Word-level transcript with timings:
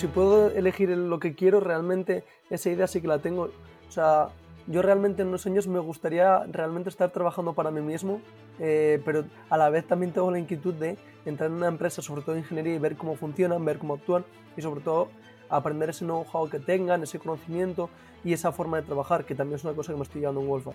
si 0.00 0.06
puedo 0.06 0.50
elegir 0.50 0.88
lo 0.88 1.20
que 1.20 1.34
quiero, 1.34 1.60
realmente 1.60 2.24
esa 2.48 2.70
idea 2.70 2.86
sí 2.86 3.02
que 3.02 3.06
la 3.06 3.18
tengo. 3.18 3.50
O 3.86 3.92
sea, 3.92 4.28
yo 4.66 4.80
realmente 4.80 5.20
en 5.22 5.28
unos 5.28 5.46
años 5.46 5.66
me 5.66 5.78
gustaría 5.78 6.44
realmente 6.44 6.88
estar 6.88 7.10
trabajando 7.10 7.52
para 7.52 7.70
mí 7.70 7.82
mismo, 7.82 8.22
eh, 8.58 9.00
pero 9.04 9.24
a 9.50 9.58
la 9.58 9.68
vez 9.68 9.86
también 9.86 10.12
tengo 10.12 10.30
la 10.30 10.38
inquietud 10.38 10.72
de 10.72 10.96
entrar 11.26 11.50
en 11.50 11.56
una 11.56 11.68
empresa, 11.68 12.00
sobre 12.00 12.22
todo 12.22 12.34
de 12.34 12.40
ingeniería, 12.40 12.74
y 12.74 12.78
ver 12.78 12.96
cómo 12.96 13.14
funcionan, 13.14 13.62
ver 13.64 13.78
cómo 13.78 13.94
actúan 13.94 14.24
y 14.56 14.62
sobre 14.62 14.80
todo 14.80 15.08
aprender 15.50 15.90
ese 15.90 16.06
know-how 16.06 16.48
que 16.48 16.60
tengan, 16.60 17.02
ese 17.02 17.18
conocimiento 17.18 17.90
y 18.24 18.32
esa 18.32 18.52
forma 18.52 18.80
de 18.80 18.86
trabajar, 18.86 19.26
que 19.26 19.34
también 19.34 19.56
es 19.56 19.64
una 19.64 19.74
cosa 19.74 19.92
que 19.92 19.98
me 19.98 20.04
estoy 20.04 20.22
llevando 20.22 20.40
en 20.40 20.48
Wolfa. 20.48 20.70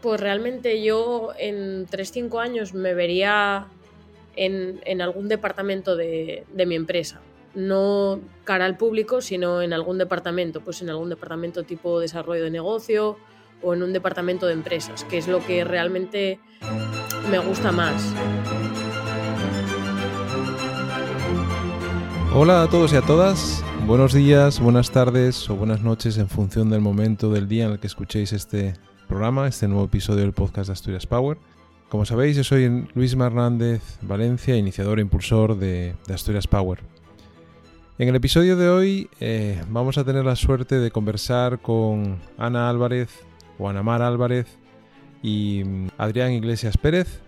Pues 0.00 0.18
realmente 0.18 0.82
yo 0.82 1.30
en 1.38 1.86
3-5 1.86 2.40
años 2.40 2.72
me 2.72 2.94
vería 2.94 3.66
en, 4.34 4.80
en 4.84 5.02
algún 5.02 5.28
departamento 5.28 5.94
de, 5.94 6.44
de, 6.54 6.66
mi 6.66 6.74
empresa. 6.74 7.20
No 7.56 8.20
cara 8.44 8.66
al 8.66 8.76
público, 8.76 9.22
sino 9.22 9.62
en 9.62 9.72
algún 9.72 9.96
departamento, 9.96 10.60
pues 10.60 10.82
en 10.82 10.90
algún 10.90 11.08
departamento 11.08 11.64
tipo 11.64 11.98
desarrollo 11.98 12.44
de 12.44 12.50
negocio 12.50 13.16
o 13.62 13.72
en 13.72 13.82
un 13.82 13.94
departamento 13.94 14.46
de 14.46 14.52
empresas, 14.52 15.04
que 15.04 15.16
es 15.16 15.26
lo 15.26 15.44
que 15.44 15.64
realmente 15.64 16.38
me 17.30 17.38
gusta 17.38 17.72
más. 17.72 18.14
Hola 22.34 22.64
a 22.64 22.68
todos 22.68 22.92
y 22.92 22.96
a 22.96 23.00
todas, 23.00 23.64
buenos 23.86 24.12
días, 24.12 24.60
buenas 24.60 24.90
tardes 24.90 25.48
o 25.48 25.56
buenas 25.56 25.80
noches 25.80 26.18
en 26.18 26.28
función 26.28 26.68
del 26.68 26.82
momento 26.82 27.30
del 27.30 27.48
día 27.48 27.64
en 27.64 27.72
el 27.72 27.78
que 27.80 27.86
escuchéis 27.86 28.34
este 28.34 28.74
programa, 29.08 29.48
este 29.48 29.66
nuevo 29.68 29.86
episodio 29.86 30.20
del 30.20 30.34
podcast 30.34 30.66
de 30.66 30.74
Asturias 30.74 31.06
Power. 31.06 31.38
Como 31.88 32.04
sabéis, 32.04 32.36
yo 32.36 32.44
soy 32.44 32.86
Luis 32.94 33.14
Hernández 33.14 33.80
Valencia, 34.02 34.56
iniciador 34.56 34.98
e 34.98 35.02
impulsor 35.02 35.56
de, 35.56 35.94
de, 36.06 36.14
Asturias 36.14 36.46
Power. 36.46 36.80
En 37.98 38.10
el 38.10 38.16
episodio 38.16 38.58
de 38.58 38.68
hoy 38.68 39.08
eh, 39.20 39.58
vamos 39.70 39.96
a 39.96 40.04
tener 40.04 40.22
la 40.22 40.36
suerte 40.36 40.78
de 40.78 40.90
conversar 40.90 41.60
con 41.60 42.20
Ana 42.36 42.68
Álvarez 42.68 43.08
o 43.58 43.70
Anamar 43.70 44.02
Álvarez 44.02 44.58
y 45.22 45.62
mm, 45.64 45.88
Adrián 45.96 46.32
Iglesias 46.32 46.76
Pérez. 46.76 47.22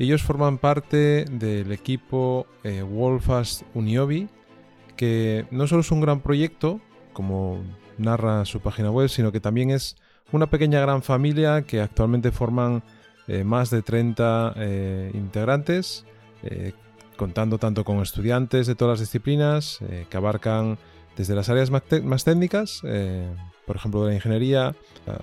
Ellos 0.00 0.24
forman 0.24 0.58
parte 0.58 1.24
del 1.24 1.70
equipo 1.70 2.48
eh, 2.64 2.82
Wolfast 2.82 3.62
Uniobi, 3.74 4.28
que 4.96 5.46
no 5.52 5.68
solo 5.68 5.82
es 5.82 5.90
un 5.92 6.00
gran 6.00 6.20
proyecto, 6.20 6.80
como 7.12 7.62
narra 7.96 8.44
su 8.44 8.58
página 8.58 8.90
web, 8.90 9.08
sino 9.08 9.30
que 9.30 9.38
también 9.38 9.70
es 9.70 9.94
una 10.32 10.50
pequeña 10.50 10.80
gran 10.80 11.04
familia 11.04 11.62
que 11.62 11.80
actualmente 11.80 12.32
forman 12.32 12.82
eh, 13.28 13.44
más 13.44 13.70
de 13.70 13.82
30 13.82 14.54
eh, 14.56 15.10
integrantes, 15.14 16.04
contando 17.18 17.58
tanto 17.58 17.84
con 17.84 18.00
estudiantes 18.00 18.66
de 18.66 18.74
todas 18.74 18.98
las 18.98 19.00
disciplinas 19.00 19.80
eh, 19.82 20.06
que 20.08 20.16
abarcan 20.16 20.78
desde 21.18 21.34
las 21.34 21.50
áreas 21.50 21.70
más 21.70 22.24
técnicas, 22.24 22.80
por 23.66 23.74
ejemplo 23.74 24.04
de 24.04 24.10
la 24.10 24.14
ingeniería, 24.14 24.76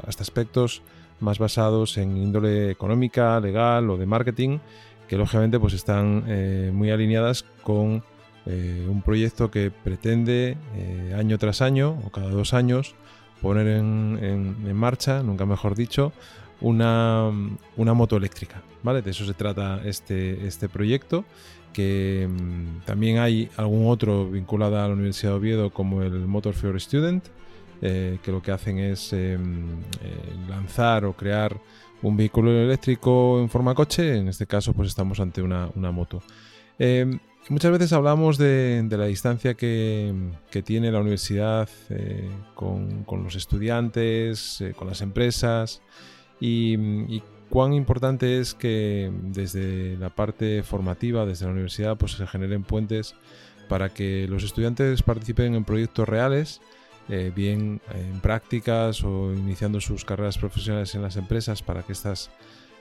hasta 0.06 0.24
aspectos 0.24 0.82
más 1.22 1.40
basados 1.40 1.98
en 1.98 2.18
índole 2.18 2.70
económica, 2.70 3.40
legal 3.40 3.90
o 3.90 3.96
de 3.96 4.06
marketing, 4.06 4.60
que 5.08 5.16
lógicamente 5.16 5.58
pues 5.58 5.74
están 5.74 6.26
muy 6.76 6.92
alineadas 6.92 7.46
con 7.64 8.04
un 8.46 9.02
proyecto 9.06 9.50
que 9.50 9.72
pretende 9.72 10.58
año 11.18 11.38
tras 11.38 11.62
año 11.62 11.98
o 12.06 12.10
cada 12.10 12.30
dos 12.30 12.54
años 12.54 12.94
poner 13.42 13.68
en, 13.68 14.20
en, 14.22 14.68
en 14.68 14.76
marcha, 14.76 15.24
nunca 15.24 15.46
mejor 15.46 15.76
dicho, 15.76 16.12
una, 16.62 17.32
una, 17.76 17.94
moto 17.94 18.18
eléctrica. 18.18 18.62
¿vale? 18.84 19.02
De 19.02 19.12
eso 19.12 19.26
se 19.26 19.34
trata 19.34 19.82
este, 19.86 20.46
este 20.48 20.70
proyecto, 20.70 21.26
que 21.74 22.28
mmm, 22.30 22.86
también 22.86 23.20
hay 23.20 23.50
algún 23.58 23.88
otro 23.88 24.30
vinculado 24.30 24.80
a 24.80 24.88
la 24.88 24.94
Universidad 24.94 25.32
de 25.32 25.38
Oviedo 25.38 25.70
como 25.72 26.02
el 26.02 26.26
Motor 26.26 26.54
for 26.54 26.80
Student, 26.80 27.26
eh, 27.82 28.20
que 28.24 28.32
lo 28.32 28.42
que 28.42 28.52
hacen 28.52 28.80
es 28.80 29.12
eh, 29.12 29.34
eh, 29.34 29.38
lanzar 30.48 31.04
o 31.06 31.14
crear 31.14 31.60
un 32.02 32.16
vehículo 32.16 32.52
eléctrico 32.52 33.40
en 33.42 33.50
forma 33.50 33.74
coche, 33.74 34.18
en 34.18 34.28
este 34.28 34.46
caso 34.46 34.74
pues 34.74 34.90
estamos 34.90 35.20
ante 35.20 35.42
una, 35.42 35.70
una 35.76 35.92
moto. 35.92 36.22
Eh, 36.80 37.18
muchas 37.50 37.72
veces 37.72 37.94
hablamos 37.94 38.38
de, 38.38 38.86
la 38.90 39.06
distancia 39.06 39.56
que, 39.56 40.14
tiene 40.64 40.92
la 40.92 41.00
universidad 41.00 41.70
eh, 41.90 42.30
con, 42.54 43.04
con, 43.04 43.24
los 43.24 43.36
estudiantes, 43.36 44.64
con 44.76 44.88
las 44.88 45.02
empresas 45.02 45.82
y, 46.40 46.76
y, 46.76 47.24
cuán 47.50 47.74
importante 47.74 48.40
es 48.40 48.54
que 48.54 49.12
desde 49.22 49.98
la 49.98 50.10
parte 50.10 50.64
formativa, 50.64 51.26
desde 51.26 51.46
la 51.46 51.52
universidad, 51.52 51.98
pues 51.98 52.14
se 52.14 52.28
generen 52.28 52.64
puentes 52.64 53.16
para 53.68 53.90
que 53.90 54.28
los 54.28 54.44
estudiantes 54.44 55.02
participen 55.04 55.56
en 55.56 55.64
proyectos 55.64 56.08
reales, 56.08 56.62
eh, 57.08 57.32
bien 57.36 57.82
en 57.94 58.20
prácticas 58.20 59.04
o 59.04 59.32
iniciando 59.34 59.80
sus 59.80 60.06
carreras 60.06 60.38
profesionales 60.38 60.96
en 60.96 61.02
las 61.02 61.18
empresas 61.18 61.62
para 61.62 61.84
que 61.84 61.92
éstas 61.92 62.32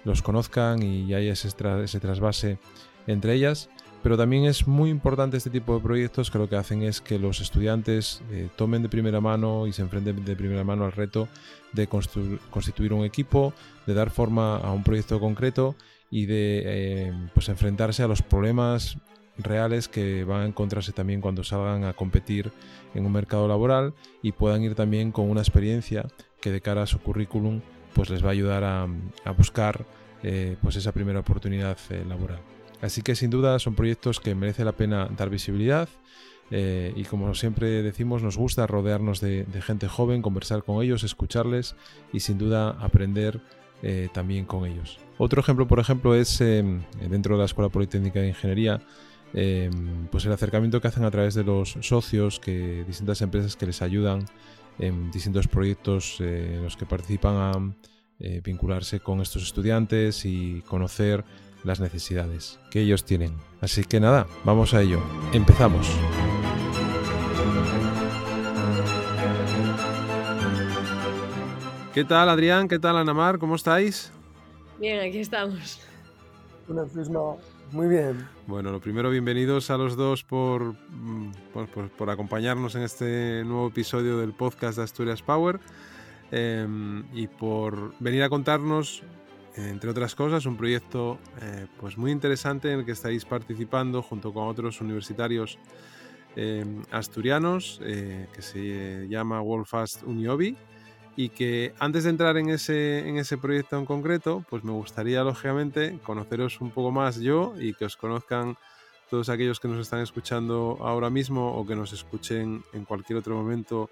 los 0.05 0.23
conozcan 0.23 0.83
y 0.83 1.13
haya 1.15 1.33
ese, 1.33 1.51
tra 1.51 1.83
ese 1.83 2.01
trasvase 2.01 2.59
entre 3.07 3.35
ellas 3.35 3.69
pero 4.05 4.19
también 4.19 4.45
es 4.45 4.69
muy 4.69 4.91
importante 4.91 5.39
este 5.39 5.49
tipo 5.49 5.75
de 5.75 5.81
proyectos 5.81 6.31
que 6.31 6.37
lo 6.37 6.47
que 6.47 6.57
hacen 6.57 6.83
es 6.83 7.01
que 7.01 7.19
los 7.19 7.41
estudiantes 7.41 8.21
eh, 8.31 8.51
tomen 8.55 8.83
de 8.83 8.91
primera 8.91 9.19
mano 9.23 9.67
y 9.67 9.73
se 9.73 9.81
enfrenten 9.81 10.27
de 10.27 10.37
primera 10.37 10.63
mano 10.63 10.85
al 10.85 10.93
reto 10.93 11.27
de 11.73 11.89
constituir 11.89 12.93
un 12.93 13.03
equipo, 13.03 13.55
de 13.87 13.95
dar 13.95 14.11
forma 14.11 14.59
a 14.59 14.73
un 14.73 14.85
proyecto 14.85 15.19
concreto 15.19 15.75
y 16.11 16.27
de 16.27 16.63
eh, 16.67 17.13
pues 17.33 17.49
enfrentarse 17.49 18.03
a 18.03 18.07
los 18.07 18.21
problemas 18.21 18.99
reales 19.39 19.89
que 19.89 20.25
van 20.25 20.43
a 20.43 20.47
encontrarse 20.47 20.93
también 20.93 21.23
cuando 21.23 21.43
salgan 21.43 21.85
a 21.85 21.95
competir 21.95 22.53
en 22.95 23.07
un 23.07 23.13
mercado 23.13 23.49
laboral 23.49 23.95
y 24.21 24.33
puedan 24.33 24.63
ir 24.63 24.75
también 24.75 25.13
con 25.13 25.31
una 25.31 25.41
experiencia 25.41 26.07
que 26.43 26.53
de 26.53 26.61
cara 26.61 26.83
a 26.83 26.87
su 26.87 26.99
currículum 26.99 27.63
pues 27.95 28.11
les 28.11 28.23
va 28.23 28.29
a 28.29 28.33
ayudar 28.33 28.65
a, 28.65 28.87
buscar 29.33 29.87
eh, 30.23 30.59
pues 30.61 30.77
esa 30.77 30.93
primera 30.93 31.21
oportunidad 31.21 31.79
laboral. 32.07 32.54
Así 32.85 33.01
que 33.01 33.15
sin 33.15 33.31
duda 33.31 33.59
son 33.59 33.75
proyectos 33.75 34.21
que 34.21 34.35
merece 34.35 34.63
la 34.63 34.73
pena 34.73 35.09
dar 35.17 35.31
visibilidad 35.31 35.89
eh, 36.51 36.93
y 36.95 37.05
como 37.05 37.35
siempre 37.35 37.83
decimos 37.83 38.23
nos 38.23 38.37
gusta 38.37 38.67
rodearnos 38.67 39.23
de, 39.23 39.47
gente 39.63 39.89
joven, 39.89 40.21
conversar 40.21 40.65
con 40.65 40.85
ellos, 40.85 41.03
escucharles 41.03 41.77
y 42.13 42.21
sin 42.21 42.37
duda 42.37 42.77
aprender 42.79 43.41
eh, 43.83 44.09
también 44.13 44.45
con 44.45 44.67
ellos. 44.67 44.99
Otro 45.17 45.41
ejemplo, 45.41 45.67
por 45.67 45.79
ejemplo, 45.79 46.15
es 46.15 46.39
eh, 46.43 46.63
dentro 47.09 47.37
de 47.37 47.39
la 47.39 47.47
Escuela 47.47 47.71
Politécnica 47.71 48.21
de 48.21 48.29
Ingeniería, 48.29 48.83
pues 50.11 50.27
el 50.27 50.33
acercamiento 50.33 50.81
que 50.81 50.89
hacen 50.89 51.05
a 51.05 51.11
través 51.11 51.35
de 51.35 51.43
los 51.43 51.79
socios, 51.81 52.39
que 52.39 52.85
distintas 52.87 53.23
empresas 53.23 53.57
que 53.57 53.65
les 53.67 53.81
ayudan 53.81 54.27
en 54.79 55.11
distintos 55.11 55.49
proyectos 55.49 56.21
en 56.21 56.63
los 56.63 56.77
que 56.77 56.85
participan 56.85 57.35
a 57.37 57.53
vincularse 58.45 59.01
con 59.01 59.21
estos 59.23 59.43
estudiantes 59.43 60.25
y 60.25 60.63
conocer 60.69 61.25
las 61.65 61.81
necesidades 61.81 62.61
que 62.71 62.81
ellos 62.81 63.05
tienen. 63.05 63.33
Así 63.61 63.85
que 63.85 63.99
nada, 63.99 64.27
vamos 64.45 64.75
a 64.75 64.83
ello. 64.83 65.03
Empezamos. 65.33 65.91
¿Qué 71.93 72.05
tal 72.05 72.29
Adrián? 72.29 72.69
¿Qué 72.69 72.79
tal 72.79 72.97
Anamar? 72.97 73.39
¿Cómo 73.39 73.55
estáis? 73.55 74.13
Bien, 74.79 75.01
aquí 75.01 75.21
estamos. 75.21 75.81
Una 76.69 76.85
misma. 76.85 77.37
Muy 77.73 77.89
bien. 77.89 78.27
Bueno, 78.47 78.71
lo 78.71 78.81
primero, 78.81 79.11
bienvenidos 79.11 79.71
a 79.71 79.77
los 79.77 79.97
dos 79.97 80.23
por, 80.23 80.75
por, 81.53 81.69
por, 81.69 81.89
por 81.91 82.11
acompañarnos 82.11 82.75
en 82.75 82.83
este 82.83 83.43
nuevo 83.45 83.69
episodio 83.69 84.19
del 84.19 84.33
podcast 84.33 84.79
de 84.79 84.85
Asturias 84.85 85.23
Power 85.23 85.61
eh, 86.31 86.67
y 87.13 87.27
por 87.27 87.95
venir 88.01 88.23
a 88.23 88.29
contarnos 88.29 89.03
entre 89.57 89.91
otras 89.91 90.15
cosas, 90.15 90.47
un 90.47 90.57
proyecto 90.57 91.19
eh, 91.41 91.67
pues 91.79 91.97
muy 91.97 92.11
interesante 92.11 92.73
en 92.73 92.81
el 92.81 92.85
que 92.85 92.93
estáis 92.93 93.25
participando 93.25 94.03
junto 94.03 94.33
con 94.33 94.49
otros 94.49 94.81
universitarios 94.81 95.59
eh, 96.37 96.65
asturianos 96.91 97.81
eh, 97.85 98.27
que 98.33 98.43
se 98.43 99.07
llama 99.09 99.41
Worldfast 99.41 100.03
Uniobi 100.03 100.57
y 101.17 101.29
que 101.29 101.73
antes 101.79 102.05
de 102.05 102.11
entrar 102.11 102.37
en 102.37 102.51
ese, 102.51 103.09
en 103.09 103.19
ese 103.19 103.39
proyecto 103.39 103.79
en 103.79 103.87
concreto, 103.87 104.45
pues 104.51 104.65
me 104.65 104.73
gustaría 104.73 105.23
lógicamente 105.23 106.01
conoceros 106.03 106.61
un 106.61 106.73
poco 106.73 106.91
más 106.91 107.21
yo 107.21 107.55
y 107.59 107.75
que 107.75 107.85
os 107.85 107.97
conozcan 107.97 108.57
todos 109.09 109.29
aquellos 109.29 109.61
que 109.61 109.69
nos 109.69 109.79
están 109.79 110.01
escuchando 110.01 110.79
ahora 110.81 111.11
mismo 111.11 111.55
o 111.55 111.65
que 111.65 111.77
nos 111.77 111.93
escuchen 111.93 112.65
en 112.73 112.85
cualquier 112.85 113.19
otro 113.19 113.37
momento 113.37 113.91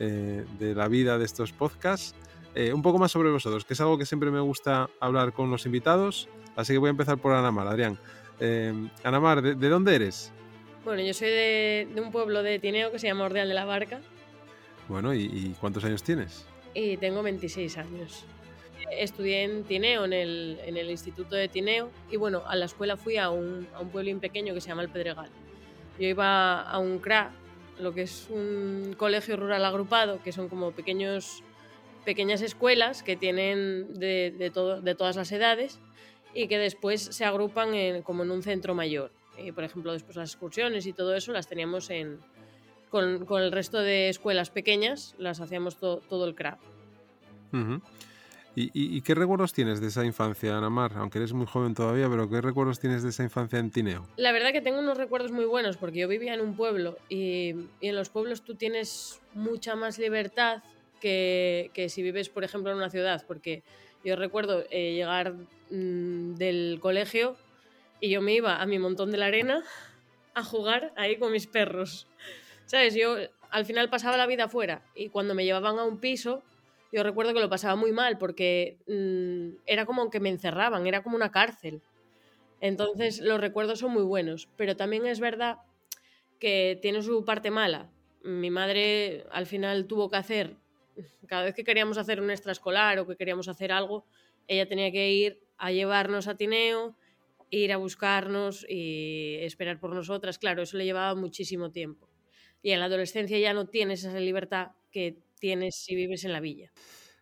eh, 0.00 0.44
de 0.58 0.74
la 0.74 0.88
vida 0.88 1.16
de 1.16 1.24
estos 1.24 1.52
podcasts 1.52 2.16
eh, 2.54 2.72
un 2.72 2.82
poco 2.82 2.98
más 2.98 3.12
sobre 3.12 3.30
vosotros, 3.30 3.64
que 3.64 3.74
es 3.74 3.80
algo 3.80 3.98
que 3.98 4.06
siempre 4.06 4.30
me 4.30 4.40
gusta 4.40 4.88
hablar 5.00 5.32
con 5.32 5.50
los 5.50 5.66
invitados. 5.66 6.28
Así 6.56 6.72
que 6.72 6.78
voy 6.78 6.88
a 6.88 6.90
empezar 6.90 7.18
por 7.18 7.32
Anamar, 7.32 7.66
Adrián. 7.66 7.98
Eh, 8.40 8.72
Anamar, 9.02 9.42
¿de, 9.42 9.54
¿de, 9.54 9.68
dónde 9.68 9.94
eres? 9.94 10.32
Bueno, 10.84 11.02
yo 11.02 11.14
soy 11.14 11.28
de, 11.28 11.88
de, 11.94 12.00
un 12.00 12.12
pueblo 12.12 12.42
de 12.42 12.58
Tineo 12.58 12.92
que 12.92 12.98
se 12.98 13.06
llama 13.06 13.24
Ordeal 13.24 13.48
de 13.48 13.54
la 13.54 13.64
Barca. 13.64 14.00
Bueno, 14.88 15.14
¿y, 15.14 15.24
¿y, 15.24 15.56
cuántos 15.60 15.84
años 15.84 16.02
tienes? 16.02 16.46
Y 16.74 16.96
tengo 16.96 17.22
26 17.22 17.78
años. 17.78 18.24
Estudié 18.90 19.44
en 19.44 19.64
Tineo, 19.64 20.04
en 20.04 20.12
el, 20.12 20.60
en 20.64 20.76
el 20.76 20.90
Instituto 20.90 21.36
de 21.36 21.48
Tineo, 21.48 21.90
y 22.10 22.16
bueno, 22.16 22.42
a 22.46 22.54
la 22.54 22.66
escuela 22.66 22.96
fui 22.96 23.16
a 23.16 23.30
un, 23.30 23.66
a 23.74 23.80
un 23.80 23.88
pueblín 23.88 24.20
pequeño 24.20 24.52
que 24.52 24.60
se 24.60 24.68
llama 24.68 24.82
El 24.82 24.90
Pedregal. 24.90 25.30
Yo 25.98 26.06
iba 26.06 26.60
a 26.60 26.78
un 26.78 26.98
CRA 26.98 27.32
lo 27.78 27.92
que 27.92 28.02
es 28.02 28.28
un 28.30 28.94
colegio 28.96 29.36
rural 29.36 29.64
agrupado, 29.64 30.22
que 30.22 30.32
son 30.32 30.48
como 30.48 30.72
pequeños, 30.72 31.42
pequeñas 32.04 32.42
escuelas 32.42 33.02
que 33.02 33.16
tienen 33.16 33.94
de, 33.94 34.34
de, 34.36 34.50
todo, 34.50 34.80
de 34.80 34.94
todas 34.94 35.16
las 35.16 35.32
edades 35.32 35.80
y 36.34 36.48
que 36.48 36.58
después 36.58 37.00
se 37.02 37.24
agrupan 37.24 37.74
en, 37.74 38.02
como 38.02 38.22
en 38.22 38.30
un 38.30 38.42
centro 38.42 38.74
mayor. 38.74 39.10
Eh, 39.38 39.52
por 39.52 39.64
ejemplo, 39.64 39.92
después 39.92 40.16
las 40.16 40.30
excursiones 40.30 40.86
y 40.86 40.92
todo 40.92 41.14
eso 41.14 41.32
las 41.32 41.48
teníamos 41.48 41.90
en, 41.90 42.18
con, 42.90 43.24
con 43.26 43.42
el 43.42 43.50
resto 43.50 43.80
de 43.80 44.08
escuelas 44.08 44.50
pequeñas, 44.50 45.14
las 45.18 45.40
hacíamos 45.40 45.76
to, 45.76 46.00
todo 46.08 46.26
el 46.26 46.34
CRAP. 46.34 46.60
Uh 47.52 47.56
-huh. 47.56 47.80
¿Y, 48.56 48.66
y, 48.66 48.96
y 48.96 49.00
qué 49.00 49.16
recuerdos 49.16 49.52
tienes 49.52 49.80
de 49.80 49.88
esa 49.88 50.04
infancia, 50.04 50.56
Anamar? 50.56 50.92
Aunque 50.96 51.18
eres 51.18 51.32
muy 51.32 51.46
joven 51.46 51.74
todavía, 51.74 52.08
pero 52.08 52.30
¿qué 52.30 52.40
recuerdos 52.40 52.78
tienes 52.78 53.02
de 53.02 53.08
esa 53.08 53.24
infancia 53.24 53.58
en 53.58 53.72
Tineo? 53.72 54.06
La 54.16 54.30
verdad 54.30 54.52
que 54.52 54.60
tengo 54.60 54.78
unos 54.78 54.96
recuerdos 54.96 55.32
muy 55.32 55.44
buenos 55.44 55.76
porque 55.76 55.98
yo 55.98 56.06
vivía 56.06 56.34
en 56.34 56.40
un 56.40 56.54
pueblo 56.54 56.96
y, 57.08 57.56
y 57.80 57.88
en 57.88 57.96
los 57.96 58.10
pueblos 58.10 58.42
tú 58.42 58.54
tienes 58.54 59.20
mucha 59.34 59.74
más 59.74 59.98
libertad 59.98 60.62
que, 61.04 61.86
si 61.88 62.02
vives, 62.02 62.28
por 62.28 62.44
ejemplo, 62.44 62.70
en 62.70 62.78
una 62.78 62.90
ciudad. 62.90 63.24
Porque 63.26 63.62
yo 64.04 64.16
recuerdo 64.16 64.64
eh, 64.70 64.94
llegar 64.94 65.34
mmm, 65.70 66.34
del 66.34 66.78
colegio 66.80 67.36
y 68.00 68.10
yo 68.10 68.20
me 68.20 68.34
iba 68.34 68.60
a 68.60 68.66
mi 68.66 68.78
montón 68.78 69.10
de 69.10 69.18
la 69.18 69.26
arena 69.26 69.62
a 70.34 70.42
jugar 70.42 70.92
ahí 70.96 71.16
con 71.16 71.32
mis 71.32 71.46
perros. 71.46 72.06
¿Sabes? 72.66 72.94
Yo 72.94 73.16
al 73.50 73.66
final 73.66 73.90
pasaba 73.90 74.16
la 74.16 74.26
vida 74.26 74.44
afuera 74.44 74.82
y 74.94 75.10
cuando 75.10 75.34
me 75.34 75.44
llevaban 75.44 75.78
a 75.78 75.84
un 75.84 75.98
piso 75.98 76.42
yo 76.94 77.02
recuerdo 77.02 77.34
que 77.34 77.40
lo 77.40 77.50
pasaba 77.50 77.74
muy 77.74 77.90
mal 77.90 78.18
porque 78.18 78.78
mmm, 78.86 79.56
era 79.66 79.84
como 79.84 80.10
que 80.10 80.20
me 80.20 80.28
encerraban, 80.28 80.86
era 80.86 81.02
como 81.02 81.16
una 81.16 81.32
cárcel. 81.32 81.82
Entonces 82.60 83.20
los 83.20 83.40
recuerdos 83.40 83.80
son 83.80 83.92
muy 83.92 84.04
buenos, 84.04 84.48
pero 84.56 84.76
también 84.76 85.04
es 85.06 85.18
verdad 85.18 85.58
que 86.38 86.78
tiene 86.80 87.02
su 87.02 87.24
parte 87.24 87.50
mala. 87.50 87.90
Mi 88.22 88.48
madre 88.48 89.26
al 89.32 89.46
final 89.46 89.86
tuvo 89.86 90.08
que 90.08 90.18
hacer, 90.18 90.56
cada 91.26 91.44
vez 91.44 91.54
que 91.54 91.64
queríamos 91.64 91.98
hacer 91.98 92.20
un 92.20 92.30
extraescolar 92.30 92.98
o 92.98 93.06
que 93.06 93.16
queríamos 93.16 93.48
hacer 93.48 93.72
algo, 93.72 94.06
ella 94.46 94.68
tenía 94.68 94.90
que 94.92 95.10
ir 95.10 95.40
a 95.56 95.72
llevarnos 95.72 96.28
a 96.28 96.36
Tineo, 96.36 96.96
ir 97.50 97.72
a 97.72 97.76
buscarnos 97.76 98.66
y 98.68 99.36
esperar 99.40 99.78
por 99.80 99.94
nosotras. 99.94 100.38
Claro, 100.38 100.62
eso 100.62 100.76
le 100.76 100.84
llevaba 100.84 101.14
muchísimo 101.14 101.70
tiempo. 101.70 102.08
Y 102.62 102.70
en 102.70 102.80
la 102.80 102.86
adolescencia 102.86 103.38
ya 103.38 103.52
no 103.52 103.66
tienes 103.66 104.04
esa 104.04 104.18
libertad 104.18 104.72
que 104.90 105.18
tienes 105.38 105.76
si 105.76 105.94
vives 105.94 106.24
en 106.24 106.32
la 106.32 106.40
villa. 106.40 106.72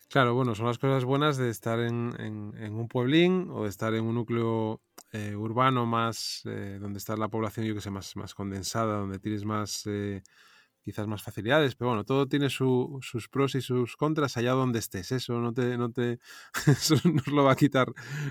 Claro, 0.08 0.34
bueno, 0.34 0.54
son 0.54 0.66
las 0.66 0.78
cosas 0.78 1.04
buenas 1.04 1.38
de 1.38 1.48
estar 1.48 1.80
en, 1.80 2.14
un 2.20 2.86
pueblín 2.86 3.48
o 3.50 3.62
de 3.62 3.70
estar 3.70 3.94
en 3.94 4.04
un 4.04 4.14
núcleo 4.14 4.82
eh, 5.10 5.34
urbano 5.34 5.86
más, 5.86 6.42
eh, 6.44 6.76
donde 6.78 6.98
está 6.98 7.16
la 7.16 7.28
población, 7.28 7.64
yo 7.64 7.74
que 7.74 7.80
sé, 7.80 7.90
más, 7.90 8.14
más 8.16 8.34
condensada, 8.34 8.98
donde 8.98 9.18
tienes 9.18 9.46
más, 9.46 9.86
eh, 9.86 10.22
quizás 10.82 11.06
más 11.06 11.22
facilidades, 11.22 11.74
pero 11.74 11.90
bueno, 11.90 12.04
todo 12.04 12.26
tiene 12.26 12.50
su, 12.50 12.98
sus 13.02 13.28
pros 13.28 13.54
y 13.54 13.60
sus 13.60 13.96
contras 13.96 14.36
allá 14.36 14.52
donde 14.52 14.78
estés, 14.78 15.12
eso 15.12 15.40
no 15.40 15.52
te, 15.52 15.76
no 15.78 15.90
te, 15.90 16.18
nos 17.04 17.26
lo 17.28 17.44
va 17.44 17.52
a 17.52 17.56
quitar, 17.56 17.88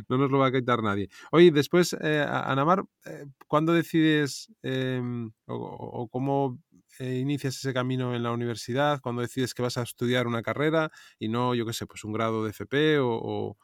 no 0.10 0.18
nos 0.18 0.32
lo 0.32 0.40
va 0.40 0.48
a 0.48 0.52
quitar 0.52 0.84
nadie. 0.84 1.10
Oye, 1.32 1.52
después, 1.52 1.96
eh, 2.02 2.26
Anamar, 2.28 2.84
eh, 3.06 3.26
¿cuándo 3.48 3.74
decides 3.74 4.52
em, 4.62 5.32
o, 5.46 6.08
cómo 6.10 6.60
eh, 7.00 7.18
inicias 7.18 7.56
ese 7.56 7.74
camino 7.74 8.16
en 8.16 8.24
la 8.24 8.32
universidad, 8.32 9.00
cuando 9.02 9.22
decides 9.22 9.54
que 9.54 9.62
vas 9.62 9.78
a 9.78 9.84
estudiar 9.84 10.28
una 10.28 10.42
carrera 10.42 10.92
y 11.20 11.30
no, 11.30 11.56
yo 11.56 11.66
qué 11.66 11.74
sé, 11.74 11.86
pues 11.86 12.04
un 12.04 12.14
grado 12.14 12.44
de 12.44 12.52
FP 12.52 13.00
o, 13.00 13.58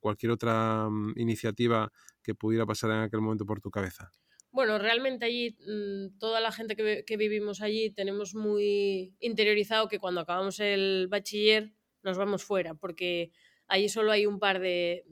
cualquier 0.00 0.30
otra 0.30 0.86
um, 0.86 1.12
iniciativa 1.16 1.90
que 2.22 2.32
pudiera 2.34 2.64
pasar 2.64 2.92
en 2.92 3.00
aquel 3.00 3.20
momento 3.20 3.44
por 3.44 3.60
tu 3.60 3.70
cabeza? 3.70 4.12
Bueno, 4.50 4.78
realmente 4.78 5.26
allí, 5.26 5.56
toda 6.18 6.40
la 6.40 6.52
gente 6.52 6.74
que, 6.74 7.16
vivimos 7.16 7.60
allí 7.60 7.90
tenemos 7.90 8.34
muy 8.34 9.14
interiorizado 9.20 9.88
que 9.88 9.98
cuando 9.98 10.20
acabamos 10.20 10.58
el 10.60 11.06
bachiller 11.08 11.72
nos 12.02 12.16
vamos 12.16 12.44
fuera, 12.44 12.74
porque 12.74 13.30
allí 13.66 13.88
solo 13.88 14.10
hay 14.10 14.26
un 14.26 14.38
par 14.38 14.60
de, 14.60 15.04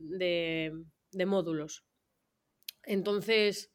módulos. 1.27 1.85
Entonces, 2.85 3.73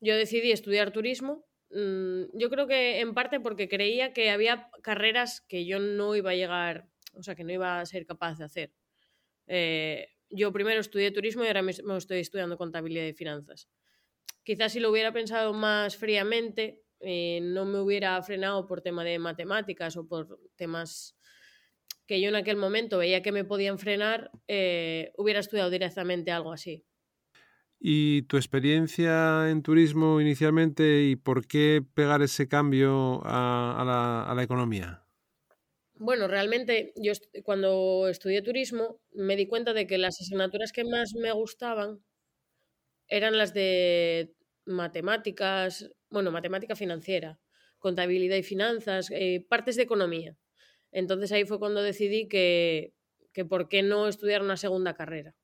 yo 0.00 0.16
decidí 0.16 0.52
estudiar 0.52 0.92
turismo 0.92 1.50
Mm, 1.70 2.24
yo 2.34 2.50
creo 2.50 2.66
que 2.66 3.00
en 3.00 3.14
parte 3.14 3.38
porque 3.38 3.68
creía 3.68 4.12
que 4.12 4.30
había 4.30 4.70
carreras 4.82 5.40
que 5.42 5.66
yo 5.66 5.78
no 5.78 6.16
iba 6.16 6.30
a 6.30 6.34
llegar, 6.34 6.88
o 7.14 7.22
sea, 7.22 7.34
que 7.36 7.44
no 7.44 7.52
iba 7.52 7.80
a 7.80 7.86
ser 7.86 8.06
capaz 8.06 8.38
de 8.38 8.44
hacer. 8.44 8.72
Eh, 9.46 10.08
yo 10.30 10.52
primero 10.52 10.80
estudié 10.80 11.10
turismo 11.12 11.44
y 11.44 11.48
ahora 11.48 11.62
me, 11.62 11.72
estoy 11.72 12.20
estudiando 12.20 12.56
contabilidad 12.58 13.06
y 13.06 13.14
finanzas. 13.14 13.68
Quizás 14.50 14.72
si 14.72 14.80
lo 14.80 14.90
hubiera 14.90 15.12
pensado 15.12 15.52
más 15.52 15.96
fríamente, 15.96 16.82
eh, 16.98 17.38
no 17.40 17.64
me 17.66 17.78
hubiera 17.78 18.20
frenado 18.20 18.66
por 18.66 18.80
tema 18.80 19.04
de 19.04 19.16
matemáticas 19.20 19.96
o 19.96 20.08
por 20.08 20.40
temas 20.56 21.16
que 22.04 22.20
yo 22.20 22.30
en 22.30 22.34
aquel 22.34 22.56
momento 22.56 22.98
veía 22.98 23.22
que 23.22 23.30
me 23.30 23.44
podían 23.44 23.78
frenar, 23.78 24.32
eh, 24.48 25.12
hubiera 25.16 25.38
estudiado 25.38 25.70
directamente 25.70 26.32
algo 26.32 26.52
así. 26.52 26.84
¿Y 27.78 28.22
tu 28.22 28.38
experiencia 28.38 29.48
en 29.50 29.62
turismo 29.62 30.20
inicialmente 30.20 31.04
y 31.04 31.14
por 31.14 31.46
qué 31.46 31.84
pegar 31.94 32.20
ese 32.20 32.48
cambio 32.48 33.24
a, 33.24 33.80
a, 33.80 33.84
la, 33.84 34.24
a 34.24 34.34
la, 34.34 34.42
economía? 34.42 35.06
Bueno, 35.94 36.26
realmente 36.26 36.92
yo 36.96 37.12
cuando 37.44 38.08
estudié 38.08 38.42
turismo 38.42 39.00
me 39.12 39.36
di 39.36 39.46
cuenta 39.46 39.72
de 39.74 39.86
que 39.86 39.96
las 39.96 40.20
asignaturas 40.20 40.72
que 40.72 40.82
más 40.82 41.14
me 41.14 41.30
gustaban 41.30 42.00
eran 43.06 43.38
las 43.38 43.54
de 43.54 44.34
matemáticas, 44.64 45.90
bueno, 46.10 46.30
matemática 46.30 46.76
financiera, 46.76 47.38
contabilidad 47.78 48.36
y 48.36 48.42
finanzas, 48.42 49.10
eh, 49.10 49.44
partes 49.48 49.76
de 49.76 49.82
economía. 49.82 50.36
Entonces 50.92 51.32
ahí 51.32 51.44
fue 51.44 51.58
cuando 51.58 51.82
decidí 51.82 52.28
que, 52.28 52.92
que 53.32 53.44
por 53.44 53.68
qué 53.68 53.82
no 53.82 54.08
estudiar 54.08 54.42
una 54.42 54.56
segunda 54.56 54.94
carrera. 54.94 55.34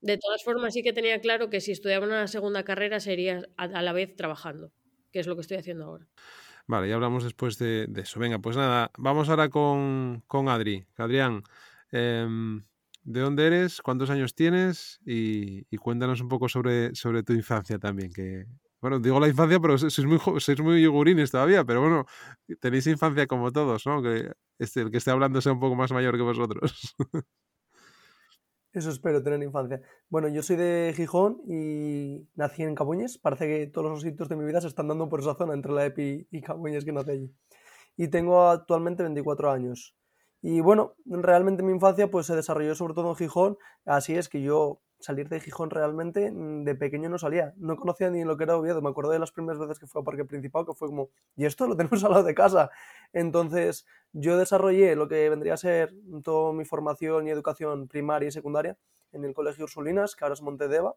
De 0.00 0.18
todas 0.18 0.44
formas, 0.44 0.74
sí 0.74 0.82
que 0.82 0.92
tenía 0.92 1.20
claro 1.20 1.50
que 1.50 1.60
si 1.60 1.72
estudiaba 1.72 2.06
una 2.06 2.26
segunda 2.26 2.64
carrera 2.64 3.00
sería 3.00 3.42
a, 3.56 3.82
la 3.82 3.92
vez 3.92 4.14
trabajando, 4.14 4.72
que 5.10 5.20
es 5.20 5.26
lo 5.26 5.34
que 5.34 5.40
estoy 5.40 5.56
haciendo 5.56 5.84
ahora. 5.84 6.06
Vale, 6.66 6.88
ya 6.88 6.96
hablamos 6.96 7.24
después 7.24 7.58
de, 7.58 7.88
eso. 7.96 8.20
Venga, 8.20 8.38
pues 8.38 8.56
nada, 8.56 8.90
vamos 8.98 9.28
ahora 9.28 9.48
con, 9.48 10.22
con 10.26 10.48
Adri. 10.48 10.84
Adrián, 10.96 11.42
eh, 11.92 12.26
¿de 13.06 13.20
dónde 13.20 13.46
eres? 13.46 13.80
¿Cuántos 13.80 14.10
años 14.10 14.34
tienes? 14.34 15.00
Y, 15.06 15.64
cuéntanos 15.78 16.20
un 16.20 16.28
poco 16.28 16.48
sobre, 16.48 16.94
sobre 16.94 17.22
tu 17.22 17.32
infancia 17.32 17.78
también, 17.78 18.12
que 18.12 18.46
bueno, 18.80 18.98
digo 18.98 19.18
la 19.20 19.28
infancia, 19.28 19.58
pero 19.60 19.78
sois 19.78 20.04
muy, 20.04 20.18
sois 20.40 20.60
muy 20.60 20.82
yogurines 20.82 21.30
todavía, 21.30 21.64
pero 21.64 21.80
bueno, 21.80 22.04
tenéis 22.60 22.86
infancia 22.86 23.26
como 23.26 23.50
todos, 23.52 23.86
¿no? 23.86 24.02
Que 24.02 24.32
este, 24.58 24.82
el 24.82 24.90
que 24.90 24.98
esté 24.98 25.10
hablando 25.10 25.40
sea 25.40 25.52
un 25.52 25.60
poco 25.60 25.76
más 25.76 25.92
mayor 25.92 26.16
que 26.16 26.22
vosotros. 26.22 26.94
Eso 28.72 28.90
espero, 28.90 29.22
tener 29.22 29.42
infancia. 29.42 29.80
Bueno, 30.10 30.28
yo 30.28 30.42
soy 30.42 30.56
de 30.56 30.92
Gijón 30.94 31.40
y 31.48 32.28
nací 32.34 32.62
en 32.62 32.74
Cabuñes. 32.74 33.16
Parece 33.16 33.46
que 33.46 33.66
todos 33.68 33.90
los 33.90 34.02
sitios 34.02 34.28
de 34.28 34.36
mi 34.36 34.44
vida 34.44 34.60
se 34.60 34.68
están 34.68 34.88
dando 34.88 35.08
por 35.08 35.20
esa 35.20 35.34
zona, 35.34 35.54
entre 35.54 35.72
la 35.72 35.86
EPI 35.86 36.28
y 36.30 36.42
Cabuñes 36.42 36.84
que 36.84 36.92
nací 36.92 37.10
allí. 37.12 37.34
Y 37.96 38.08
tengo 38.08 38.48
actualmente 38.48 39.02
24 39.02 39.50
años. 39.50 39.95
Y 40.42 40.60
bueno, 40.60 40.94
realmente 41.06 41.62
mi 41.62 41.72
infancia 41.72 42.10
pues 42.10 42.26
se 42.26 42.36
desarrolló 42.36 42.74
sobre 42.74 42.94
todo 42.94 43.10
en 43.10 43.16
Gijón. 43.16 43.58
Así 43.84 44.14
es 44.16 44.28
que 44.28 44.42
yo 44.42 44.80
salir 44.98 45.28
de 45.28 45.40
Gijón 45.40 45.70
realmente 45.70 46.30
mm, 46.30 46.64
de 46.64 46.74
pequeño 46.74 47.08
no 47.08 47.18
salía. 47.18 47.54
No 47.56 47.76
conocía 47.76 48.10
ni 48.10 48.24
lo 48.24 48.36
que 48.36 48.44
era 48.44 48.56
Oviedo. 48.56 48.82
Me 48.82 48.90
acuerdo 48.90 49.10
de 49.10 49.18
las 49.18 49.32
primeras 49.32 49.58
veces 49.58 49.78
que 49.78 49.86
fui 49.86 50.00
a 50.00 50.04
Parque 50.04 50.24
Principal, 50.24 50.66
que 50.66 50.74
fue 50.74 50.88
como, 50.88 51.10
¿y 51.36 51.46
esto 51.46 51.66
lo 51.66 51.76
tenemos 51.76 52.02
al 52.04 52.12
lado 52.12 52.24
de 52.24 52.34
casa? 52.34 52.70
Entonces, 53.12 53.86
yo 54.12 54.36
desarrollé 54.36 54.96
lo 54.96 55.08
que 55.08 55.28
vendría 55.28 55.54
a 55.54 55.56
ser 55.58 55.94
toda 56.22 56.52
mi 56.52 56.64
formación 56.64 57.26
y 57.26 57.30
educación 57.30 57.88
primaria 57.88 58.28
y 58.28 58.32
secundaria 58.32 58.78
en 59.12 59.24
el 59.24 59.34
Colegio 59.34 59.64
Ursulinas, 59.64 60.16
que 60.16 60.24
ahora 60.24 60.34
es 60.34 60.42
Montedeva, 60.42 60.96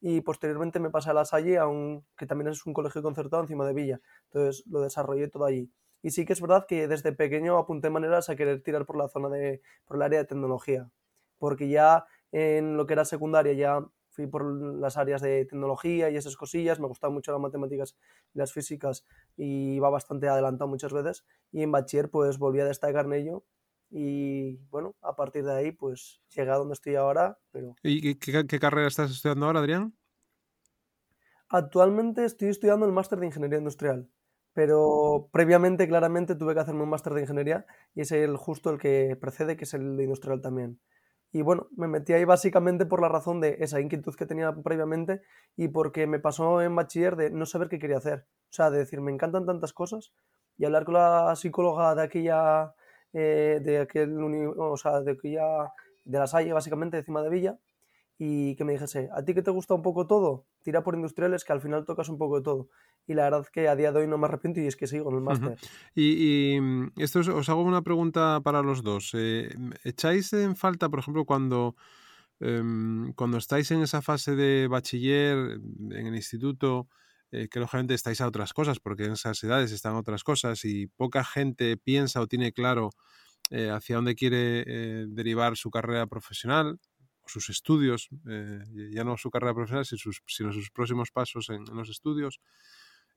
y 0.00 0.20
posteriormente 0.20 0.80
me 0.80 0.90
pasé 0.90 1.10
a 1.10 1.14
La 1.14 1.24
Salle, 1.24 1.58
a 1.58 1.66
un, 1.66 2.04
que 2.16 2.26
también 2.26 2.48
es 2.48 2.66
un 2.66 2.74
colegio 2.74 3.02
concertado 3.02 3.42
encima 3.42 3.66
de 3.66 3.74
Villa. 3.74 4.00
Entonces, 4.26 4.64
lo 4.66 4.80
desarrollé 4.82 5.28
todo 5.28 5.46
allí. 5.46 5.70
Y 6.04 6.10
sí 6.10 6.26
que 6.26 6.34
es 6.34 6.40
verdad 6.42 6.66
que 6.68 6.86
desde 6.86 7.12
pequeño 7.12 7.56
apunté 7.56 7.88
maneras 7.88 8.28
a 8.28 8.36
querer 8.36 8.62
tirar 8.62 8.84
por 8.84 8.98
la 8.98 9.08
zona 9.08 9.30
de, 9.30 9.62
por 9.86 9.96
el 9.96 10.02
área 10.02 10.18
de 10.18 10.26
tecnología, 10.26 10.90
porque 11.38 11.70
ya 11.70 12.04
en 12.30 12.76
lo 12.76 12.84
que 12.84 12.92
era 12.92 13.06
secundaria 13.06 13.54
ya 13.54 13.82
fui 14.10 14.26
por 14.26 14.44
las 14.78 14.98
áreas 14.98 15.22
de 15.22 15.46
tecnología 15.46 16.10
y 16.10 16.16
esas 16.16 16.36
cosillas, 16.36 16.78
me 16.78 16.88
gustaban 16.88 17.14
mucho 17.14 17.32
las 17.32 17.40
matemáticas 17.40 17.96
y 18.34 18.38
las 18.38 18.52
físicas 18.52 19.06
y 19.38 19.76
iba 19.76 19.88
bastante 19.88 20.28
adelantado 20.28 20.68
muchas 20.68 20.92
veces 20.92 21.24
y 21.50 21.62
en 21.62 21.72
bachiller 21.72 22.10
pues 22.10 22.36
volví 22.36 22.60
a 22.60 22.66
destacar 22.66 23.06
en 23.06 23.14
ello 23.14 23.44
y 23.88 24.58
bueno, 24.68 24.94
a 25.00 25.16
partir 25.16 25.42
de 25.46 25.54
ahí 25.54 25.72
pues 25.72 26.20
llegué 26.28 26.50
a 26.50 26.56
donde 26.56 26.74
estoy 26.74 26.96
ahora, 26.96 27.38
pero... 27.50 27.76
¿Y 27.82 28.16
qué, 28.16 28.46
qué 28.46 28.58
carrera 28.58 28.88
estás 28.88 29.10
estudiando 29.10 29.46
ahora, 29.46 29.60
Adrián? 29.60 29.96
Actualmente 31.48 32.26
estoy 32.26 32.48
estudiando 32.48 32.84
el 32.84 32.92
máster 32.92 33.18
de 33.18 33.26
Ingeniería 33.26 33.56
Industrial, 33.58 34.06
pero 34.54 35.28
previamente 35.32 35.88
claramente 35.88 36.34
tuve 36.36 36.54
que 36.54 36.60
hacerme 36.60 36.84
un 36.84 36.90
máster 36.90 37.14
de 37.14 37.22
Ingeniería 37.22 37.66
y 37.94 38.02
es 38.02 38.12
el 38.12 38.36
justo 38.36 38.70
el 38.70 38.78
que 38.78 39.16
precede, 39.20 39.56
que 39.56 39.64
es 39.64 39.74
el 39.74 40.00
Industrial 40.00 40.40
también. 40.40 40.80
Y 41.32 41.42
bueno, 41.42 41.68
me 41.76 41.88
metí 41.88 42.12
ahí 42.12 42.24
básicamente 42.24 42.86
por 42.86 43.02
la 43.02 43.08
razón 43.08 43.40
de 43.40 43.56
esa 43.60 43.80
inquietud 43.80 44.14
que 44.14 44.26
tenía 44.26 44.52
previamente 44.54 45.20
y 45.56 45.68
porque 45.68 46.06
me 46.06 46.20
pasó 46.20 46.62
en 46.62 46.76
bachiller 46.76 47.16
de 47.16 47.30
no 47.30 47.44
saber 47.44 47.68
qué 47.68 47.78
quería 47.78 47.98
hacer. 47.98 48.26
O 48.50 48.52
sea, 48.54 48.70
de 48.70 48.78
decir, 48.78 49.00
me 49.00 49.12
encantan 49.12 49.44
tantas 49.44 49.72
cosas, 49.72 50.12
y 50.56 50.64
hablar 50.64 50.84
con 50.84 50.94
la 50.94 51.34
psicóloga 51.36 51.94
de 51.94 52.02
aquella, 52.02 52.74
eh, 53.12 53.60
de 53.62 53.80
aquel, 53.80 54.16
o 54.56 54.76
de 55.02 55.10
aquella, 55.10 55.72
de 56.04 56.18
la 56.18 56.26
Salle, 56.26 56.52
básicamente, 56.52 56.98
encima 56.98 57.22
de 57.22 57.30
Villa, 57.30 57.58
y 58.18 58.56
que 58.56 58.64
me 58.64 58.72
dijese, 58.74 59.08
¿a 59.12 59.24
ti 59.24 59.34
que 59.34 59.42
te 59.42 59.50
gusta 59.50 59.74
un 59.74 59.82
poco 59.82 60.06
todo? 60.06 60.46
Tira 60.64 60.82
por 60.82 60.94
industriales 60.94 61.44
que 61.44 61.52
al 61.52 61.60
final 61.60 61.84
tocas 61.84 62.08
un 62.08 62.16
poco 62.16 62.38
de 62.38 62.42
todo. 62.42 62.70
Y 63.06 63.12
la 63.12 63.24
verdad 63.24 63.42
es 63.42 63.50
que 63.50 63.68
a 63.68 63.76
día 63.76 63.92
de 63.92 64.00
hoy 64.00 64.08
no 64.08 64.16
me 64.16 64.26
arrepiento 64.26 64.60
y 64.60 64.66
es 64.66 64.76
que 64.76 64.86
sigo 64.86 65.10
en 65.10 65.16
el 65.16 65.20
máster. 65.20 65.58
Y, 65.94 66.58
mm, 66.58 66.92
esto 66.96 67.20
os, 67.20 67.48
hago 67.50 67.62
una 67.62 67.82
pregunta 67.82 68.40
para 68.42 68.62
los 68.62 68.82
dos. 68.82 69.10
Eh, 69.12 69.54
¿Echáis 69.84 70.32
en 70.32 70.56
falta, 70.56 70.88
por 70.88 71.00
ejemplo, 71.00 71.26
cuando, 71.26 71.76
em, 72.40 73.12
cuando 73.12 73.36
estáis 73.36 73.70
en 73.72 73.82
esa 73.82 74.00
fase 74.00 74.34
de 74.36 74.66
bachiller, 74.66 75.60
en 75.90 76.06
el 76.06 76.14
instituto, 76.14 76.88
eh, 77.30 77.48
que 77.50 77.60
lógicamente 77.60 77.92
estáis 77.92 78.22
a 78.22 78.26
otras 78.26 78.54
cosas, 78.54 78.80
porque 78.80 79.04
en 79.04 79.12
esas 79.12 79.44
edades 79.44 79.70
están 79.70 79.96
otras 79.96 80.24
cosas 80.24 80.64
y 80.64 80.86
poca 80.86 81.24
gente 81.24 81.76
piensa 81.76 82.22
o 82.22 82.26
tiene 82.26 82.52
claro 82.52 82.88
eh, 83.50 83.68
hacia 83.68 83.96
dónde 83.96 84.14
quiere 84.14 84.64
derivar 85.08 85.58
su 85.58 85.70
carrera 85.70 86.06
profesional, 86.06 86.80
sus 87.26 87.48
estudios, 87.50 88.08
eh, 88.28 88.90
ya 88.92 89.04
no 89.04 89.16
su 89.16 89.30
carrera 89.30 89.54
profesional, 89.54 89.84
sino 89.84 89.98
sus, 89.98 90.22
sino 90.26 90.52
sus 90.52 90.70
próximos 90.70 91.10
pasos 91.10 91.48
en, 91.50 91.64
los 91.64 91.88
estudios. 91.88 92.40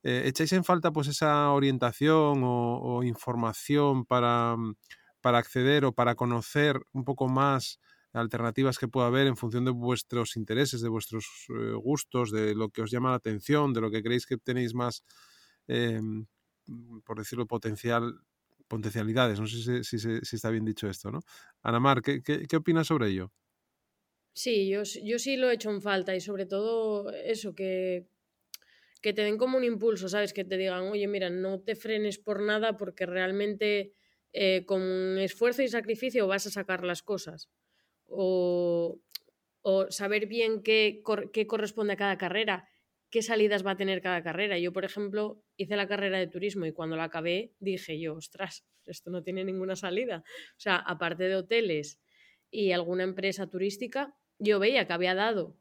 Eh, 0.04 0.24
¿Echáis 0.26 0.54
en 0.54 0.64
falta 0.64 0.92
pues 0.92 1.08
esa 1.08 1.52
orientación 1.52 2.42
o, 2.44 3.04
información 3.04 4.06
para, 4.06 4.56
mm, 4.56 4.76
para, 5.22 5.40
acceder 5.40 5.86
o 5.86 5.92
para 5.92 6.16
conocer 6.16 6.80
un 6.94 7.04
poco 7.04 7.28
más 7.28 7.80
alternativas 8.14 8.78
que 8.78 8.88
pueda 8.88 9.08
haber 9.08 9.28
en 9.28 9.38
función 9.38 9.66
de 9.66 9.72
vuestros 9.72 10.38
intereses, 10.38 10.82
de 10.82 10.90
vuestros 10.90 11.26
eh, 11.50 11.74
gustos, 11.74 12.32
de 12.32 12.56
lo 12.56 12.70
que 12.70 12.82
os 12.82 12.92
llama 12.92 13.10
la 13.10 13.18
atención, 13.18 13.74
de 13.74 13.82
lo 13.82 13.92
que 13.92 14.02
creéis 14.02 14.26
que 14.26 14.38
tenéis 14.38 14.74
más, 14.74 15.04
em, 15.68 16.26
por 17.06 17.18
decirlo, 17.20 17.46
potencial, 17.46 18.22
potencialidades? 18.68 19.40
No 19.40 19.48
sé 19.48 19.84
si, 19.84 20.00
si, 20.00 20.36
está 20.36 20.50
bien 20.50 20.66
dicho 20.66 20.90
esto, 20.90 21.12
¿no? 21.12 21.20
Anamar, 21.64 22.02
¿qué, 22.02 22.22
qué, 22.24 22.48
qué 22.48 22.56
opinas 22.58 22.88
sobre 22.88 23.10
ello? 23.10 23.32
Sí, 24.38 24.70
yo, 24.70 24.84
yo 24.84 25.18
sí 25.18 25.36
lo 25.36 25.50
he 25.50 25.56
hecho 25.56 25.72
en 25.72 25.82
falta 25.82 26.16
y 26.16 26.22
sobre 26.22 26.46
todo 26.46 27.12
eso, 27.12 27.56
que, 27.56 28.06
que 29.02 29.12
te 29.12 29.24
den 29.24 29.36
como 29.36 29.58
un 29.58 29.64
impulso, 29.64 30.10
¿sabes? 30.10 30.32
Que 30.32 30.44
te 30.46 30.58
digan, 30.58 30.84
oye, 30.90 31.08
mira, 31.08 31.32
no 31.32 31.60
te 31.60 31.76
frenes 31.76 32.20
por 32.20 32.44
nada 32.44 32.78
porque 32.78 33.08
realmente 33.08 33.94
eh, 34.34 34.64
con 34.68 35.18
esfuerzo 35.18 35.64
y 35.64 35.68
sacrificio 35.70 36.28
vas 36.28 36.46
a 36.46 36.52
sacar 36.52 36.84
las 36.84 37.02
cosas. 37.02 37.50
O, 38.06 39.02
o 39.64 39.90
saber 39.90 40.28
bien 40.28 40.62
qué, 40.62 41.02
qué, 41.34 41.48
corresponde 41.48 41.94
a 41.94 41.98
cada 41.98 42.20
carrera, 42.20 42.70
qué 43.10 43.24
salidas 43.24 43.66
va 43.66 43.72
a 43.72 43.78
tener 43.78 44.04
cada 44.04 44.22
carrera. 44.22 44.60
Yo, 44.60 44.72
por 44.72 44.86
ejemplo, 44.86 45.42
hice 45.56 45.76
la 45.76 45.88
carrera 45.88 46.20
de 46.20 46.28
turismo 46.28 46.68
y 46.68 46.74
cuando 46.74 46.96
la 46.96 47.06
acabé 47.06 47.56
dije 47.58 48.00
yo, 48.00 48.14
ostras, 48.14 48.68
esto 48.86 49.10
no 49.10 49.24
tiene 49.24 49.44
ninguna 49.44 49.76
salida. 49.76 50.24
O 50.52 50.60
sea, 50.60 50.76
aparte 50.76 51.24
de 51.24 51.38
hoteles 51.38 52.00
y 52.52 52.72
alguna 52.72 53.04
empresa 53.04 53.50
turística, 53.50 54.16
yo 54.40 54.60
veía 54.60 54.86
que 54.86 54.94
había 54.94 55.16
dado. 55.16 55.56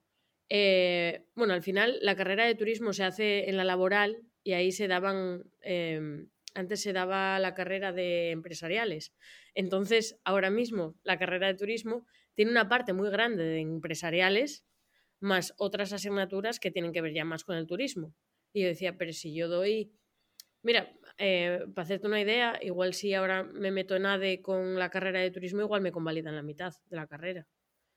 Eh, 0.49 1.25
bueno, 1.35 1.55
al 1.55 1.63
final 1.63 1.99
la 2.03 2.17
carrera 2.17 2.47
de 2.47 2.55
turismo 2.55 2.93
se 2.93 3.05
hace 3.05 3.49
en 3.49 3.57
la 3.57 3.65
laboral 3.65 4.23
y 4.43 4.53
ahí 4.53 4.73
se 4.73 4.89
daban. 4.89 5.45
Em, 5.63 6.29
antes 6.55 6.81
se 6.81 6.93
daba 6.93 7.39
la 7.39 7.55
carrera 7.55 7.93
de 7.93 8.31
empresariales. 8.31 9.13
Entonces, 9.55 10.19
ahora 10.25 10.51
mismo 10.51 10.95
la 11.03 11.19
carrera 11.19 11.49
de 11.49 11.55
turismo 11.55 12.07
tiene 12.35 12.51
una 12.51 12.69
parte 12.69 12.93
muy 12.93 13.11
grande 13.11 13.45
de 13.45 13.61
empresariales 13.61 14.65
más 15.21 15.55
otras 15.59 15.93
asignaturas 15.93 16.61
que 16.61 16.71
tienen 16.71 16.93
que 16.93 17.01
ver 17.03 17.13
ya 17.13 17.25
más 17.25 17.45
con 17.45 17.57
el 17.57 17.67
turismo. 17.67 18.15
Y 18.53 18.63
yo 18.63 18.69
decía, 18.69 18.97
pero 18.97 19.13
si 19.13 19.35
yo 19.35 19.49
doy. 19.49 19.93
Mira, 20.63 20.93
eh, 21.19 21.61
para 21.75 21.85
hacerte 21.85 22.07
una 22.07 22.21
idea, 22.21 22.59
igual 22.63 22.95
si 22.95 23.15
ahora 23.15 23.45
me 23.45 23.71
meto 23.71 23.97
en 23.97 24.07
ADE 24.07 24.43
con 24.43 24.79
la 24.79 24.91
carrera 24.91 25.21
de 25.21 25.31
turismo, 25.31 25.61
igual 25.61 25.83
me 25.83 25.93
convalidan 25.93 26.35
la 26.35 26.43
mitad 26.43 26.73
de 26.89 26.97
la 26.97 27.07
carrera. 27.07 27.47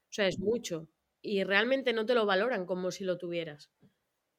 O 0.09 0.11
sea, 0.11 0.27
es 0.27 0.39
mucho. 0.39 0.89
Y 1.21 1.43
realmente 1.43 1.93
no 1.93 2.05
te 2.05 2.15
lo 2.15 2.25
valoran 2.25 2.65
como 2.65 2.91
si 2.91 3.03
lo 3.03 3.17
tuvieras. 3.17 3.71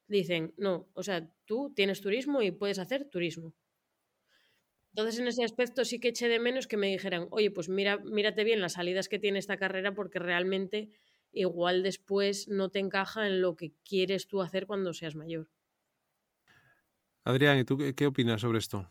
Dicen, 0.09 0.55
no, 0.57 0.89
o 0.95 1.03
sea, 1.03 1.33
tú 1.45 1.73
tienes 1.75 2.01
turismo 2.01 2.43
y 2.43 2.51
puedes 2.51 2.79
hacer 2.79 3.09
turismo. 3.09 3.55
Entonces, 4.93 5.21
en 5.21 5.29
ese 5.29 5.45
aspecto 5.45 5.85
sí 5.85 6.01
que 6.01 6.09
eché 6.09 6.29
de 6.29 6.41
menos 6.41 6.67
que 6.67 6.77
me 6.77 6.89
dijeran, 6.89 7.29
oye, 7.31 7.51
pues 7.53 7.69
mira, 7.69 7.99
mírate 7.99 8.43
bien 8.43 8.61
las 8.61 8.73
salidas 8.73 9.09
que 9.09 9.21
tiene 9.21 9.39
esta 9.39 9.57
carrera 9.57 9.95
porque 9.95 10.19
realmente 10.19 10.91
igual 11.33 11.85
después 11.85 12.49
no 12.49 12.71
te 12.71 12.81
encaja 12.81 13.27
en 13.29 13.41
lo 13.41 13.55
que 13.55 13.73
quieres 13.85 14.27
tú 14.27 14.43
hacer 14.43 14.67
cuando 14.67 14.93
seas 14.93 15.15
mayor. 15.15 15.49
Adrián, 17.25 17.59
¿y 17.59 17.65
tú 17.65 17.79
qué 17.95 18.07
opinas 18.07 18.41
sobre 18.41 18.59
esto? 18.59 18.91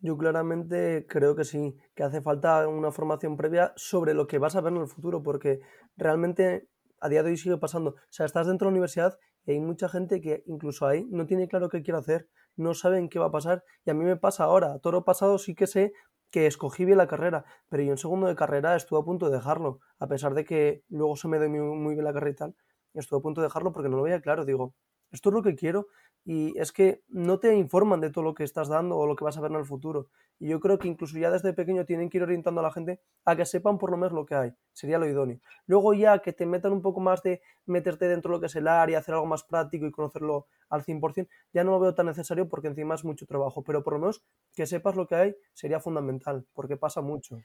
Yo 0.00 0.16
claramente 0.16 1.06
creo 1.08 1.34
que 1.34 1.44
sí, 1.44 1.76
que 1.96 2.04
hace 2.04 2.20
falta 2.20 2.68
una 2.68 2.92
formación 2.92 3.36
previa 3.36 3.72
sobre 3.74 4.14
lo 4.14 4.28
que 4.28 4.38
vas 4.38 4.54
a 4.54 4.60
ver 4.60 4.72
en 4.72 4.82
el 4.82 4.86
futuro, 4.86 5.24
porque 5.24 5.60
realmente 5.96 6.68
a 7.00 7.08
día 7.08 7.24
de 7.24 7.30
hoy 7.30 7.36
sigue 7.36 7.58
pasando. 7.58 7.90
O 7.90 7.96
sea, 8.10 8.24
estás 8.24 8.46
dentro 8.46 8.66
de 8.66 8.70
la 8.70 8.76
universidad 8.76 9.18
y 9.44 9.52
hay 9.52 9.60
mucha 9.60 9.88
gente 9.88 10.20
que 10.20 10.44
incluso 10.46 10.86
ahí 10.86 11.04
no 11.10 11.26
tiene 11.26 11.48
claro 11.48 11.68
qué 11.68 11.82
quiere 11.82 11.98
hacer, 11.98 12.28
no 12.54 12.74
saben 12.74 13.08
qué 13.08 13.18
va 13.18 13.26
a 13.26 13.30
pasar. 13.32 13.64
Y 13.84 13.90
a 13.90 13.94
mí 13.94 14.04
me 14.04 14.16
pasa 14.16 14.44
ahora. 14.44 14.78
Todo 14.78 14.92
lo 14.92 15.04
pasado 15.04 15.36
sí 15.38 15.56
que 15.56 15.66
sé 15.66 15.92
que 16.30 16.46
escogí 16.46 16.84
bien 16.84 16.98
la 16.98 17.08
carrera, 17.08 17.44
pero 17.68 17.82
yo 17.82 17.90
en 17.90 17.98
segundo 17.98 18.26
de 18.28 18.36
carrera 18.36 18.76
estuve 18.76 19.00
a 19.00 19.04
punto 19.04 19.30
de 19.30 19.36
dejarlo, 19.36 19.80
a 19.98 20.06
pesar 20.06 20.34
de 20.34 20.44
que 20.44 20.84
luego 20.88 21.16
se 21.16 21.26
me 21.26 21.38
dio 21.40 21.48
muy 21.48 21.94
bien 21.94 22.04
la 22.04 22.12
carrera 22.12 22.30
y 22.30 22.36
tal. 22.36 22.56
Estuve 22.94 23.18
a 23.18 23.22
punto 23.22 23.40
de 23.40 23.46
dejarlo 23.46 23.72
porque 23.72 23.88
no 23.88 23.96
lo 23.96 24.02
veía 24.04 24.20
claro. 24.20 24.44
Digo, 24.44 24.74
esto 25.10 25.30
es 25.30 25.34
lo 25.34 25.42
que 25.42 25.56
quiero 25.56 25.88
y 26.24 26.58
es 26.58 26.72
que 26.72 27.02
no 27.08 27.38
te 27.38 27.56
informan 27.56 28.00
de 28.00 28.10
todo 28.10 28.24
lo 28.24 28.34
que 28.34 28.44
estás 28.44 28.68
dando 28.68 28.96
o 28.96 29.06
lo 29.06 29.16
que 29.16 29.24
vas 29.24 29.38
a 29.38 29.40
ver 29.40 29.50
en 29.50 29.58
el 29.58 29.64
futuro. 29.64 30.08
Y 30.38 30.48
yo 30.48 30.60
creo 30.60 30.78
que 30.78 30.86
incluso 30.86 31.18
ya 31.18 31.30
desde 31.30 31.52
pequeño 31.52 31.84
tienen 31.84 32.10
que 32.10 32.18
ir 32.18 32.22
orientando 32.22 32.60
a 32.60 32.64
la 32.64 32.70
gente 32.70 33.00
a 33.24 33.34
que 33.34 33.44
sepan 33.44 33.78
por 33.78 33.90
lo 33.90 33.96
menos 33.96 34.12
lo 34.12 34.24
que 34.24 34.34
hay. 34.34 34.52
Sería 34.72 34.98
lo 34.98 35.08
idóneo. 35.08 35.40
Luego 35.66 35.94
ya 35.94 36.20
que 36.20 36.32
te 36.32 36.46
metan 36.46 36.72
un 36.72 36.82
poco 36.82 37.00
más 37.00 37.22
de 37.22 37.40
meterte 37.66 38.06
dentro 38.08 38.30
de 38.30 38.36
lo 38.36 38.40
que 38.40 38.46
es 38.46 38.56
el 38.56 38.68
área, 38.68 38.98
hacer 38.98 39.14
algo 39.14 39.26
más 39.26 39.42
práctico 39.42 39.86
y 39.86 39.90
conocerlo 39.90 40.46
al 40.68 40.84
100%, 40.84 41.28
ya 41.52 41.64
no 41.64 41.72
lo 41.72 41.80
veo 41.80 41.94
tan 41.94 42.06
necesario 42.06 42.48
porque 42.48 42.68
encima 42.68 42.94
es 42.94 43.04
mucho 43.04 43.26
trabajo. 43.26 43.64
Pero 43.64 43.82
por 43.82 43.94
lo 43.94 44.00
menos 44.00 44.22
que 44.54 44.66
sepas 44.66 44.96
lo 44.96 45.06
que 45.06 45.14
hay 45.16 45.36
sería 45.54 45.80
fundamental 45.80 46.46
porque 46.52 46.76
pasa 46.76 47.00
mucho. 47.00 47.38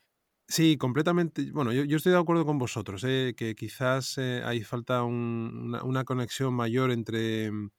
Sí, 0.48 0.78
completamente. 0.78 1.52
Bueno, 1.52 1.72
yo, 1.72 1.98
estoy 1.98 2.12
de 2.12 2.20
acuerdo 2.20 2.46
con 2.46 2.60
vosotros, 2.60 3.04
eh, 3.08 3.34
que 3.36 3.56
quizás 3.56 4.18
eh, 4.18 4.42
hay 4.44 4.62
falta 4.62 5.04
una, 5.04 6.04
conexión 6.04 6.54
mayor 6.54 6.92
entre 6.92 7.50
mm, 7.50 7.70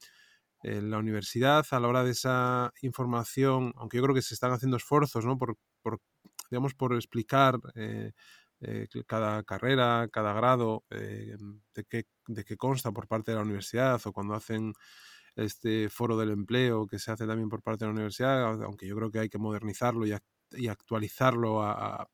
en 0.64 0.90
la 0.90 0.99
universidad 0.99 1.64
a 1.71 1.80
la 1.80 1.88
hora 1.88 2.04
de 2.04 2.12
esa 2.12 2.73
información, 2.80 3.73
aunque 3.76 3.99
yo 3.99 4.02
creo 4.02 4.14
que 4.14 4.23
se 4.23 4.35
están 4.35 4.52
haciendo 4.52 4.78
esfuerzos, 4.78 5.25
¿no? 5.26 5.38
Por, 5.38 5.59
digamos, 6.50 6.75
por 6.75 6.94
explicar 6.94 7.59
eh, 7.75 8.12
eh, 8.61 8.88
cada 9.06 9.42
carrera, 9.42 10.09
cada 10.11 10.33
grado, 10.33 10.85
eh, 10.90 11.37
de, 11.75 11.85
qué, 11.85 12.04
de 12.28 12.44
qué 12.44 12.56
consta 12.56 12.92
por 12.92 13.06
parte 13.06 13.33
de 13.33 13.37
la 13.37 13.42
universidad 13.42 14.00
o 14.06 14.12
cuando 14.12 14.35
hacen 14.35 14.73
este 15.37 15.90
foro 15.90 16.16
del 16.16 16.30
empleo 16.30 16.87
que 16.87 16.99
se 16.99 17.11
hace 17.11 17.26
también 17.26 17.49
por 17.50 17.62
parte 17.62 17.85
de 17.85 17.88
la 17.88 17.94
universidad, 17.94 18.62
aunque 18.62 18.87
yo 18.87 18.97
creo 18.97 19.11
que 19.11 19.18
hay 19.18 19.28
que 19.28 19.38
modernizarlo 19.38 20.06
y, 20.06 20.14
y 20.52 20.68
actualizarlo 20.68 21.62
a, 21.62 22.09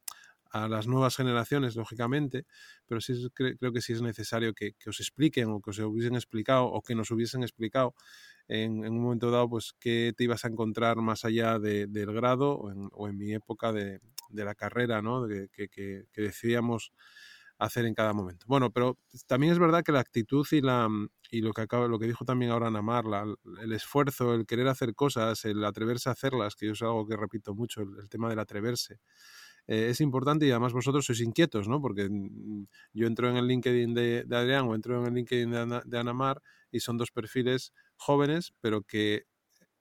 a 0.51 0.69
las 0.69 0.87
nuevas 0.87 1.17
generaciones, 1.17 1.77
lógicamente, 1.77 2.47
pero 2.87 3.01
sí 3.01 3.29
creo 3.35 3.73
que 3.73 3.81
sí 3.81 3.93
es 3.93 4.03
necesario 4.03 4.53
que, 4.55 4.73
que, 4.73 4.91
os 4.91 5.01
expliquen 5.01 5.51
o 5.51 5.61
que 5.61 5.71
os 5.71 5.79
hubiesen 5.79 6.15
explicado 6.17 6.65
o 6.67 6.83
que 6.83 6.95
nos 6.95 7.11
hubiesen 7.11 7.43
explicado 7.43 7.95
en, 8.51 8.85
un 8.85 9.01
momento 9.01 9.31
dado, 9.31 9.49
pues 9.49 9.75
qué 9.79 10.13
te 10.17 10.25
ibas 10.25 10.45
a 10.45 10.49
encontrar 10.49 10.97
más 10.97 11.25
allá 11.25 11.61
del 11.61 12.13
grado 12.13 12.55
o 12.55 13.09
en, 13.09 13.17
mi 13.17 13.33
época 13.33 13.73
de, 13.73 14.01
la 14.31 14.57
carrera, 14.57 15.01
¿no? 15.01 15.27
que, 15.29 15.69
que, 15.69 16.05
decidíamos 16.17 16.93
hacer 17.59 17.85
en 17.85 17.95
cada 17.95 18.13
momento. 18.13 18.47
Bueno, 18.49 18.73
pero 18.73 18.99
también 19.29 19.53
es 19.53 19.61
verdad 19.61 19.85
que 19.85 19.93
la 19.93 20.01
actitud 20.01 20.45
y 20.51 20.63
la 20.63 20.89
y 21.31 21.43
lo 21.43 21.53
que 21.53 21.61
acaba, 21.61 21.87
lo 21.87 22.01
que 22.01 22.07
dijo 22.07 22.25
también 22.25 22.51
ahora 22.51 22.73
Namar, 22.73 23.05
el 23.63 23.73
esfuerzo, 23.73 24.35
el 24.35 24.47
querer 24.47 24.67
hacer 24.67 24.97
cosas, 24.97 25.45
el 25.45 25.65
atreverse 25.65 26.09
a 26.09 26.13
hacerlas, 26.13 26.57
que 26.57 26.67
yo 26.67 26.73
es 26.73 26.83
algo 26.83 27.07
que 27.07 27.17
repito 27.17 27.55
mucho, 27.55 27.83
el, 27.83 28.09
tema 28.09 28.29
del 28.31 28.41
atreverse. 28.41 28.99
Eh, 29.69 29.91
es 29.91 30.01
importante 30.01 30.47
y 30.47 30.51
además 30.51 30.73
vosotros 30.73 31.07
sois 31.07 31.21
inquietos, 31.21 31.69
¿no? 31.69 31.81
Porque 31.81 32.09
mm, 32.11 32.67
yo 32.95 33.07
entro 33.07 33.29
en 33.31 33.37
el 33.37 33.47
LinkedIn 33.47 33.95
de, 33.95 34.27
Adrián 34.33 34.67
o 34.67 34.75
entro 34.75 35.01
en 35.01 35.07
el 35.07 35.15
LinkedIn 35.15 35.51
de, 35.53 35.83
de 35.85 35.99
Anamar 35.99 36.43
y 36.73 36.81
son 36.81 36.97
dos 36.97 37.13
perfiles 37.13 37.73
jóvenes, 38.01 38.55
pero 38.61 38.83
que 38.83 39.25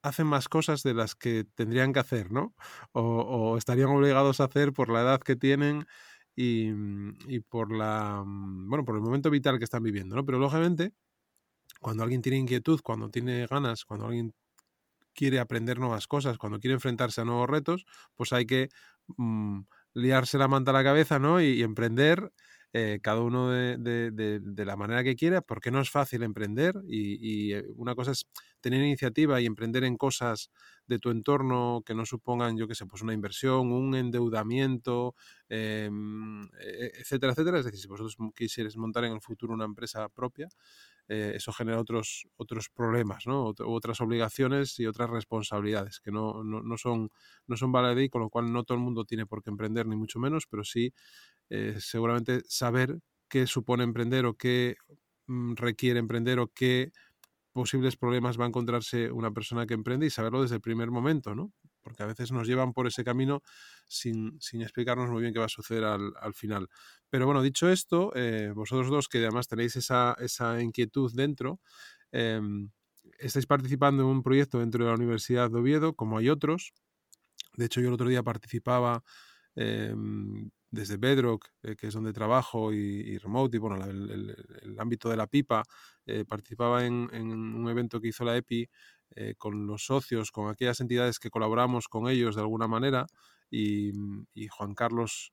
hacen 0.01 0.27
más 0.27 0.47
cosas 0.49 0.83
de 0.83 0.93
las 0.93 1.15
que 1.15 1.45
tendrían 1.55 1.93
que 1.93 1.99
hacer, 1.99 2.31
¿no? 2.31 2.55
O, 2.93 3.57
estarían 3.57 3.89
obligados 3.89 4.39
a 4.39 4.45
hacer 4.45 4.73
por 4.73 4.89
la 4.89 5.01
edad 5.01 5.21
que 5.21 5.35
tienen 5.35 5.87
y, 6.35 6.69
y, 7.27 7.39
por 7.41 7.71
la 7.75 8.23
mm, 8.25 8.69
bueno, 8.69 8.85
por 8.85 8.95
el 8.95 9.01
momento 9.01 9.29
vital 9.29 9.57
que 9.59 9.65
están 9.65 9.83
viviendo, 9.83 10.15
¿no? 10.15 10.25
Pero 10.25 10.39
lógicamente, 10.39 10.93
cuando 11.81 12.03
alguien 12.03 12.21
tiene 12.21 12.37
inquietud, 12.39 12.81
cuando 12.83 13.09
tiene 13.09 13.47
ganas, 13.47 13.85
cuando 13.85 14.07
alguien 14.07 14.33
quiere 15.13 15.39
aprender 15.39 15.79
nuevas 15.79 16.07
cosas, 16.07 16.37
cuando 16.37 16.59
quiere 16.59 16.75
enfrentarse 16.75 17.21
a 17.21 17.25
nuevos 17.25 17.49
retos, 17.49 17.85
pues 18.15 18.33
hay 18.33 18.45
que 18.45 18.69
mm, 19.17 19.61
liarse 19.93 20.37
la 20.37 20.47
manta 20.47 20.71
a 20.71 20.73
la 20.73 20.83
cabeza, 20.83 21.19
¿no? 21.19 21.41
Y, 21.41 21.61
emprender 21.63 22.31
eh, 22.73 22.99
cada 23.01 23.21
uno 23.21 23.49
de, 23.49 24.65
la 24.65 24.75
manera 24.75 25.03
que 25.03 25.15
quiera, 25.15 25.41
porque 25.41 25.71
no 25.71 25.81
es 25.81 25.89
fácil 25.89 26.23
emprender 26.23 26.75
y, 26.87 27.53
eh, 27.53 27.65
una 27.75 27.95
cosa 27.95 28.11
es 28.11 28.27
tener 28.61 28.81
iniciativa 28.83 29.41
y 29.41 29.45
emprender 29.45 29.83
en 29.83 29.97
cosas 29.97 30.51
de 30.85 30.99
tu 30.99 31.09
entorno 31.09 31.81
que 31.85 31.95
no 31.95 32.05
supongan, 32.05 32.57
yo 32.57 32.67
qué 32.67 32.75
sé, 32.75 32.85
pues 32.85 33.01
una 33.01 33.13
inversión, 33.13 33.71
un 33.71 33.95
endeudamiento, 33.95 35.15
em, 35.47 36.43
e, 36.59 36.91
etcétera, 36.99 37.33
etcétera. 37.33 37.59
Es 37.59 37.65
decir, 37.65 37.79
si 37.79 37.87
vosotros 37.87 38.17
quisierais 38.35 38.77
montar 38.77 39.03
en 39.05 39.13
el 39.13 39.21
futuro 39.21 39.53
una 39.53 39.65
empresa 39.65 40.07
propia, 40.09 40.47
eh, 41.09 41.33
eso 41.35 41.51
genera 41.51 41.79
otros, 41.79 42.27
otros 42.37 42.69
problemas, 42.69 43.25
¿no? 43.25 43.51
otras 43.65 43.99
obligaciones 43.99 44.79
y 44.79 44.85
otras 44.85 45.09
responsabilidades 45.09 45.99
que 45.99 46.11
no, 46.11 46.43
no, 46.43 46.77
son, 46.77 47.09
no 47.47 47.57
son 47.57 47.71
baladí, 47.71 48.09
con 48.09 48.21
lo 48.21 48.29
cual 48.29 48.53
no 48.53 48.63
todo 48.63 48.77
el 48.77 48.83
mundo 48.83 49.05
tiene 49.05 49.25
por 49.25 49.41
qué 49.41 49.49
emprender, 49.49 49.87
ni 49.87 49.95
mucho 49.95 50.19
menos, 50.19 50.45
pero 50.47 50.63
sí 50.63 50.93
eh, 51.49 51.75
seguramente 51.79 52.41
saber 52.47 52.99
qué 53.27 53.47
supone 53.47 53.83
emprender 53.83 54.25
o 54.25 54.35
qué 54.35 54.75
mm, 55.27 55.55
requiere 55.55 55.99
emprender 55.99 56.39
o 56.39 56.51
qué 56.53 56.91
posibles 57.51 57.97
problemas 57.97 58.39
va 58.39 58.45
a 58.45 58.47
encontrarse 58.47 59.11
una 59.11 59.31
persona 59.31 59.65
que 59.65 59.73
emprende 59.73 60.05
y 60.05 60.09
saberlo 60.09 60.41
desde 60.41 60.55
el 60.55 60.61
primer 60.61 60.91
momento, 60.91 61.35
¿no? 61.35 61.51
Porque 61.81 62.03
a 62.03 62.05
veces 62.05 62.31
nos 62.31 62.47
llevan 62.47 62.73
por 62.73 62.87
ese 62.87 63.03
camino 63.03 63.41
sin, 63.87 64.39
explicarnos 64.61 65.09
muy 65.09 65.21
bien 65.21 65.33
qué 65.33 65.39
va 65.39 65.45
a 65.45 65.49
suceder 65.49 65.83
al, 65.83 66.33
final. 66.33 66.69
Pero 67.09 67.25
bueno, 67.25 67.41
dicho 67.41 67.69
esto, 67.69 68.11
eh, 68.15 68.51
vosotros 68.53 68.89
dos 68.89 69.07
que 69.07 69.19
además 69.19 69.47
tenéis 69.47 69.75
esa, 69.75 70.15
inquietud 70.61 71.11
dentro, 71.13 71.59
em, 72.11 72.69
estáis 73.17 73.45
participando 73.47 74.03
en 74.03 74.09
un 74.09 74.23
proyecto 74.23 74.59
dentro 74.59 74.83
de 74.83 74.91
la 74.91 74.95
Universidad 74.95 75.49
de 75.49 75.59
Oviedo, 75.59 75.95
como 75.95 76.17
hay 76.17 76.29
otros. 76.29 76.73
De 77.55 77.65
hecho, 77.65 77.81
yo 77.81 77.87
el 77.87 77.93
otro 77.95 78.09
día 78.09 78.23
participaba 78.23 79.03
em, 79.55 80.49
desde 80.71 80.97
Bedrock, 80.97 81.47
eh, 81.63 81.75
que 81.75 81.87
es 81.87 81.93
donde 81.93 82.13
trabajo, 82.13 82.71
y, 82.73 83.17
Remote, 83.17 83.57
y 83.57 83.59
bueno, 83.59 83.83
el, 83.85 84.75
ámbito 84.77 85.09
de 85.09 85.17
la 85.17 85.27
pipa, 85.27 85.63
eh, 86.05 86.25
participaba 86.25 86.85
en, 86.85 87.09
un 87.11 87.69
evento 87.69 87.99
que 87.99 88.09
hizo 88.09 88.23
la 88.23 88.37
EPI 88.37 88.69
eh, 89.15 89.33
con 89.37 89.65
los 89.65 89.85
socios, 89.85 90.31
con 90.31 90.49
aquellas 90.49 90.79
entidades 90.79 91.19
que 91.19 91.29
colaboramos 91.29 91.87
con 91.87 92.07
ellos 92.07 92.35
de 92.35 92.41
alguna 92.41 92.67
manera, 92.67 93.07
y, 93.51 93.91
Juan 94.49 94.75
Carlos, 94.75 95.31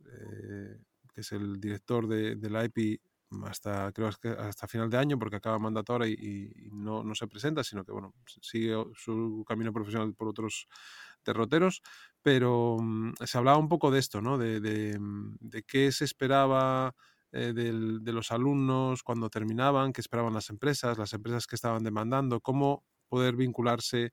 que 1.15 1.21
es 1.21 1.33
el 1.33 1.61
director 1.61 2.07
de, 2.09 2.51
la 2.51 2.65
EPI, 2.65 2.99
hasta 3.45 3.93
creo 3.93 4.11
que 4.21 4.29
hasta 4.29 4.69
final 4.69 4.89
de 4.89 4.97
año 4.97 5.19
porque 5.19 5.37
acaba 5.37 5.59
mandato 5.59 5.93
ahora 5.93 6.07
y, 6.09 6.71
no, 6.73 7.03
no, 7.03 7.15
se 7.15 7.27
presenta 7.27 7.65
sino 7.65 7.85
que 7.85 7.91
bueno 7.91 8.15
sigue 8.41 8.73
su 8.95 9.45
camino 9.47 9.73
profesional 9.73 10.15
por 10.15 10.29
otros 10.29 10.69
derroteros 11.27 11.83
pero 12.27 12.79
mm, 12.81 13.13
se 13.25 13.39
hablaba 13.39 13.57
un 13.57 13.69
poco 13.69 13.93
de 13.93 14.01
esto, 14.01 14.21
¿no? 14.21 14.37
De, 14.37 14.99
mm, 14.99 15.37
qué 15.65 15.93
se 15.93 16.05
esperaba 16.05 16.93
eh, 17.31 17.53
de 17.55 18.13
los 18.13 18.33
alumnos 18.33 19.05
cuando 19.05 19.31
terminaban, 19.31 19.93
qué 19.93 20.01
esperaban 20.01 20.35
las 20.35 20.51
empresas, 20.51 20.99
las 20.99 21.13
empresas 21.13 21.47
que 21.47 21.55
estaban 21.55 21.85
demandando, 21.85 22.41
cómo 22.41 22.85
poder 23.09 23.37
vincularse 23.37 24.11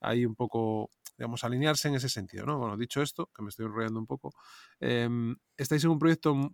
ahí 0.00 0.24
un 0.24 0.36
poco, 0.36 0.90
digamos, 1.18 1.42
alinearse 1.42 1.88
en 1.88 1.96
ese 1.96 2.08
sentido, 2.08 2.46
¿no? 2.46 2.56
Bueno, 2.58 2.76
dicho 2.76 3.02
esto, 3.02 3.30
que 3.34 3.42
me 3.42 3.48
estoy 3.48 3.66
enrollando 3.66 3.98
un 3.98 4.06
poco, 4.06 4.32
em, 4.78 5.34
estáis 5.56 5.82
en 5.82 5.90
un 5.90 5.98
proyecto 5.98 6.52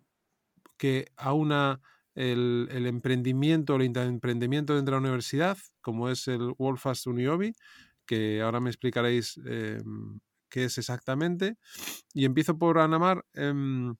que 0.78 1.12
aúna 1.16 1.82
el, 2.14 2.68
el 2.70 2.86
emprendimiento, 2.86 3.76
el 3.76 3.94
emprendimiento 3.94 4.74
dentro 4.74 4.94
de 4.96 5.00
la 5.02 5.08
universidad, 5.08 5.58
como 5.82 6.08
es 6.08 6.26
el 6.26 6.54
Worldfast 6.56 7.06
Uniobi, 7.06 7.52
que 8.06 8.42
ahora 8.42 8.60
me 8.60 8.70
explicaréis 8.70 9.38
em, 9.44 10.20
qué 10.48 10.64
es 10.64 10.78
exactamente. 10.78 11.56
Y 12.14 12.24
empiezo 12.24 12.58
por 12.58 12.78
Anamar 12.78 13.24
em, 13.34 13.94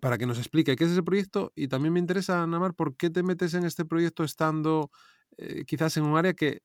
para 0.00 0.18
que 0.18 0.26
nos 0.26 0.38
explique 0.38 0.76
qué 0.76 0.84
es 0.84 0.90
ese 0.90 1.02
proyecto 1.02 1.52
y 1.54 1.68
también 1.68 1.92
me 1.92 2.00
interesa, 2.00 2.42
Anamar, 2.42 2.74
por 2.74 2.96
qué 2.96 3.10
te 3.10 3.22
metes 3.22 3.54
en 3.54 3.64
este 3.64 3.84
proyecto 3.84 4.24
estando 4.24 4.90
eh, 5.38 5.64
quizás 5.66 5.96
en 5.96 6.04
un 6.04 6.16
área 6.16 6.34
que, 6.34 6.62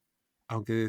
aunque 0.47 0.87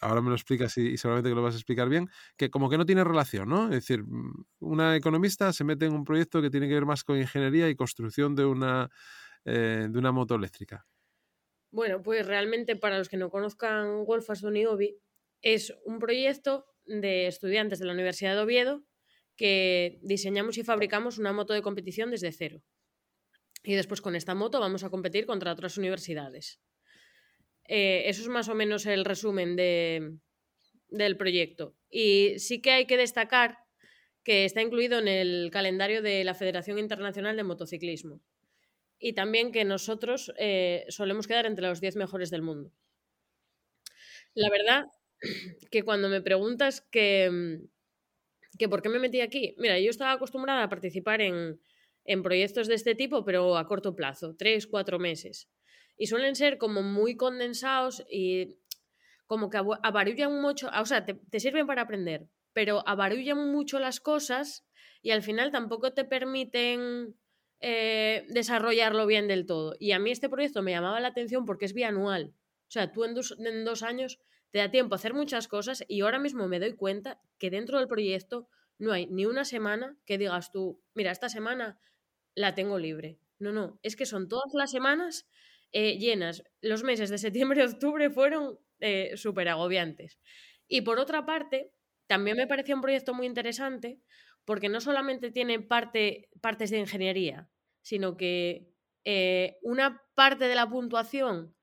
ahora 0.00 0.22
me 0.22 0.30
lo 0.30 0.34
explicas 0.34 0.76
y, 0.78 0.96
seguramente 0.96 1.30
que 1.30 1.34
lo 1.34 1.42
vas 1.42 1.54
a 1.54 1.58
explicar 1.58 1.88
bien, 1.88 2.08
que 2.36 2.50
como 2.50 2.70
que 2.70 2.78
no 2.78 2.86
tiene 2.86 3.04
relación, 3.04 3.48
¿no? 3.48 3.64
Es 3.64 3.70
decir, 3.86 4.02
mm, 4.04 4.44
una 4.60 4.96
economista 4.96 5.52
se 5.52 5.64
mete 5.64 5.86
en 5.86 5.92
un 5.92 6.04
proyecto 6.04 6.40
que 6.40 6.50
tiene 6.50 6.68
que 6.68 6.74
ver 6.74 6.86
más 6.86 7.04
con 7.04 7.18
ingeniería 7.18 7.68
y 7.68 7.76
construcción 7.76 8.34
de 8.34 8.44
una, 8.44 8.90
eh, 9.44 9.88
de 9.90 9.98
una 9.98 10.12
moto 10.12 10.34
eléctrica. 10.34 10.86
Bueno, 11.72 12.02
pues 12.02 12.26
realmente 12.26 12.76
para 12.76 12.98
los 12.98 13.08
que 13.08 13.16
no 13.16 13.30
conozcan 13.30 14.04
Wolfas 14.04 14.42
Uniobi, 14.42 14.98
es 15.42 15.74
un 15.84 15.98
proyecto 15.98 16.66
de 16.84 17.26
estudiantes 17.26 17.78
de 17.78 17.86
la 17.86 17.92
Universidad 17.92 18.34
de 18.34 18.42
Oviedo 18.42 18.84
que 19.36 19.98
diseñamos 20.02 20.58
y 20.58 20.64
fabricamos 20.64 21.18
una 21.18 21.32
moto 21.32 21.54
de 21.54 21.62
competición 21.62 22.10
desde 22.10 22.32
cero. 22.32 22.62
Y 23.62 23.74
después 23.74 24.00
con 24.00 24.16
esta 24.16 24.34
moto 24.34 24.60
vamos 24.60 24.84
a 24.84 24.90
competir 24.90 25.26
contra 25.26 25.52
otras 25.52 25.78
universidades. 25.78 26.60
Eh, 27.66 28.02
eso 28.06 28.22
es 28.22 28.28
más 28.28 28.48
o 28.48 28.54
menos 28.54 28.86
el 28.86 29.04
resumen 29.04 29.56
de, 29.56 30.18
del 30.88 31.16
proyecto. 31.16 31.76
Y 31.88 32.38
sí 32.38 32.60
que 32.60 32.72
hay 32.72 32.86
que 32.86 32.96
destacar 32.96 33.58
que 34.24 34.44
está 34.44 34.60
incluido 34.60 34.98
en 34.98 35.08
el 35.08 35.50
calendario 35.50 36.02
de 36.02 36.24
la 36.24 36.34
Federación 36.34 36.78
Internacional 36.78 37.36
de 37.36 37.44
Motociclismo. 37.44 38.20
Y 38.98 39.14
también 39.14 39.52
que 39.52 39.64
nosotros 39.64 40.32
eh, 40.36 40.84
solemos 40.88 41.26
quedar 41.26 41.46
entre 41.46 41.66
los 41.66 41.80
10 41.80 41.96
mejores 41.96 42.30
del 42.30 42.42
mundo. 42.42 42.72
La 44.34 44.50
verdad 44.50 44.84
que 45.70 45.82
cuando 45.82 46.08
me 46.08 46.20
preguntas 46.20 46.80
que, 46.80 47.30
mm, 47.30 47.68
que 48.58 48.68
por 48.68 48.82
qué 48.82 48.88
me 48.88 48.98
metí 48.98 49.20
aquí, 49.20 49.54
mira, 49.58 49.78
yo 49.78 49.90
estaba 49.90 50.12
acostumbrada 50.12 50.64
a 50.64 50.68
participar 50.68 51.20
en, 51.20 51.60
en 52.04 52.22
proyectos 52.22 52.66
de 52.66 52.74
este 52.74 52.94
tipo, 52.94 53.24
pero 53.24 53.56
a 53.56 53.66
corto 53.66 53.94
plazo, 53.94 54.34
tres, 54.36 54.66
cuatro 54.66 54.98
meses. 54.98 55.48
Y 55.96 56.06
suelen 56.06 56.34
ser 56.34 56.58
como 56.58 56.82
muy 56.82 57.16
condensados 57.16 58.04
y 58.10 58.56
como 59.26 59.48
que 59.48 59.58
abarullan 59.58 60.40
mucho, 60.40 60.68
o 60.76 60.86
sea, 60.86 61.04
te, 61.04 61.38
sirven 61.38 61.66
para 61.66 61.82
aprender, 61.82 62.26
pero 62.52 62.82
abarullan 62.88 63.52
mucho 63.52 63.78
las 63.78 64.00
cosas 64.00 64.66
y 65.02 65.12
al 65.12 65.22
final 65.22 65.52
tampoco 65.52 65.92
te 65.92 66.04
permiten 66.04 67.14
eh, 67.60 68.26
desarrollarlo 68.30 69.06
bien 69.06 69.28
del 69.28 69.46
todo. 69.46 69.76
Y 69.78 69.92
a 69.92 70.00
mí 70.00 70.10
este 70.10 70.28
proyecto 70.28 70.62
me 70.62 70.72
llamaba 70.72 70.98
la 70.98 71.08
atención 71.08 71.44
porque 71.44 71.66
es 71.66 71.74
bianual. 71.74 72.34
O 72.68 72.72
sea, 72.72 72.90
tú 72.92 73.04
en 73.04 73.14
dos, 73.14 73.36
en 73.38 73.64
dos 73.64 73.82
años 73.84 74.18
te 74.50 74.58
da 74.58 74.70
tiempo 74.70 74.94
a 74.94 74.96
hacer 74.96 75.14
muchas 75.14 75.48
cosas 75.48 75.84
y 75.88 76.00
ahora 76.00 76.18
mismo 76.18 76.48
me 76.48 76.58
doy 76.58 76.74
cuenta 76.74 77.20
que 77.38 77.50
dentro 77.50 77.78
del 77.78 77.88
proyecto 77.88 78.48
no 78.78 78.92
hay 78.92 79.06
ni 79.06 79.26
una 79.26 79.44
semana 79.44 79.96
que 80.06 80.18
digas 80.18 80.50
tú, 80.50 80.82
mira, 80.94 81.12
esta 81.12 81.28
semana 81.28 81.78
la 82.34 82.54
tengo 82.54 82.78
libre. 82.78 83.18
No, 83.38 83.52
no, 83.52 83.78
es 83.82 83.96
que 83.96 84.06
son 84.06 84.28
todas 84.28 84.52
las 84.54 84.70
semanas 84.70 85.28
eh, 85.72 85.98
llenas. 85.98 86.42
Los 86.60 86.82
meses 86.82 87.10
de 87.10 87.18
septiembre 87.18 87.60
y 87.60 87.66
octubre 87.68 88.10
fueron 88.10 88.58
eh, 88.80 89.16
súper 89.16 89.48
agobiantes. 89.48 90.18
Y 90.66 90.82
por 90.82 90.98
otra 90.98 91.26
parte, 91.26 91.72
también 92.06 92.36
me 92.36 92.46
parecía 92.46 92.74
un 92.74 92.80
proyecto 92.80 93.14
muy 93.14 93.26
interesante 93.26 94.00
porque 94.44 94.68
no 94.68 94.80
solamente 94.80 95.30
tiene 95.30 95.60
parte, 95.60 96.28
partes 96.40 96.70
de 96.70 96.78
ingeniería, 96.78 97.48
sino 97.82 98.16
que 98.16 98.72
eh, 99.04 99.58
una 99.62 100.02
parte 100.14 100.48
de 100.48 100.54
la 100.54 100.68
puntuación 100.68 101.54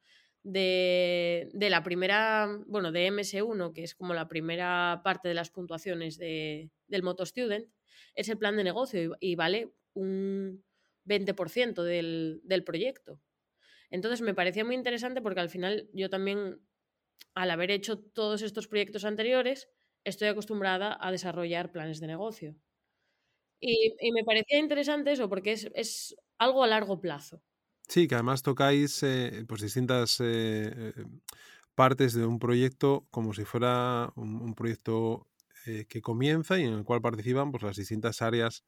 de, 0.48 1.68
la 1.70 1.84
primera, 1.84 2.48
bueno, 2.68 2.92
de 2.92 3.12
MS1, 3.12 3.74
que 3.74 3.84
es 3.84 3.96
como 3.96 4.14
la 4.14 4.28
primera 4.28 5.02
parte 5.04 5.28
de 5.28 5.34
las 5.34 5.50
puntuaciones 5.50 6.18
de, 6.18 6.72
del 6.88 7.04
Moto 7.04 7.26
Student, 7.26 7.70
es 8.16 8.30
el 8.30 8.38
plan 8.38 8.56
de 8.56 8.64
negocio 8.64 9.18
y, 9.20 9.36
vale 9.36 9.74
un 9.94 10.64
20% 11.06 11.84
del, 11.84 12.42
del 12.44 12.64
proyecto. 12.64 13.20
Entonces 13.90 14.22
me 14.22 14.34
parecía 14.34 14.66
muy 14.66 14.76
interesante 14.76 15.22
porque 15.22 15.40
al 15.40 15.50
final 15.50 15.90
yo 15.94 16.10
también, 16.10 16.62
al 17.34 17.52
haber 17.52 17.72
hecho 17.72 18.00
todos 18.00 18.42
estos 18.42 18.68
proyectos 18.68 19.06
anteriores, 19.06 19.70
estoy 20.04 20.30
acostumbrada 20.30 20.98
a 21.00 21.12
desarrollar 21.12 21.72
planes 21.72 22.00
de 22.00 22.08
negocio. 22.08 22.56
Y, 23.60 24.12
me 24.12 24.24
parecía 24.24 24.60
interesante 24.60 25.12
eso 25.12 25.28
porque 25.28 25.52
es, 25.52 25.70
es 25.74 26.16
algo 26.38 26.64
a 26.64 26.68
largo 26.68 27.02
plazo. 27.02 27.42
Sí, 27.88 28.08
que 28.08 28.16
además 28.16 28.44
tocáis 28.44 29.02
eh, 29.04 29.46
pues 29.48 29.62
distintas 29.62 30.20
eh, 30.20 30.24
eh, 30.76 30.94
partes 31.74 32.14
de 32.14 32.26
un 32.26 32.38
proyecto 32.38 33.08
como 33.12 33.34
si 33.34 33.46
fuera 33.46 34.12
un, 34.16 34.54
proyecto 34.56 35.28
que 35.90 36.02
comienza 36.02 36.58
y 36.58 36.64
en 36.64 36.74
el 36.74 36.84
cual 36.86 37.02
participan 37.02 37.52
pues, 37.52 37.62
las 37.64 37.76
distintas 37.76 38.22
áreas 38.22 38.64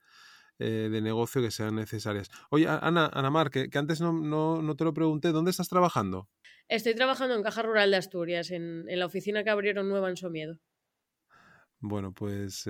de 0.57 0.99
negocio 1.01 1.41
que 1.41 1.51
sean 1.51 1.75
necesarias. 1.75 2.29
Oye, 2.49 2.67
Ana, 2.67 3.09
Ana 3.13 3.29
Mar, 3.29 3.49
que, 3.49 3.69
antes 3.73 4.01
no, 4.01 4.11
no, 4.11 4.75
te 4.75 4.83
lo 4.83 4.93
pregunté, 4.93 5.31
¿dónde 5.31 5.51
estás 5.51 5.69
trabajando? 5.69 6.27
Estoy 6.67 6.95
trabajando 6.95 7.35
en 7.35 7.43
Caja 7.43 7.61
Rural 7.61 7.91
de 7.91 7.97
Asturias, 7.97 8.51
en, 8.51 8.83
en 8.89 8.99
la 8.99 9.05
oficina 9.05 9.45
que 9.45 9.49
abrieron 9.49 9.87
nueva 9.87 10.09
en 10.09 10.17
Somiedo. 10.17 10.59
Bueno, 11.79 12.11
pues 12.11 12.67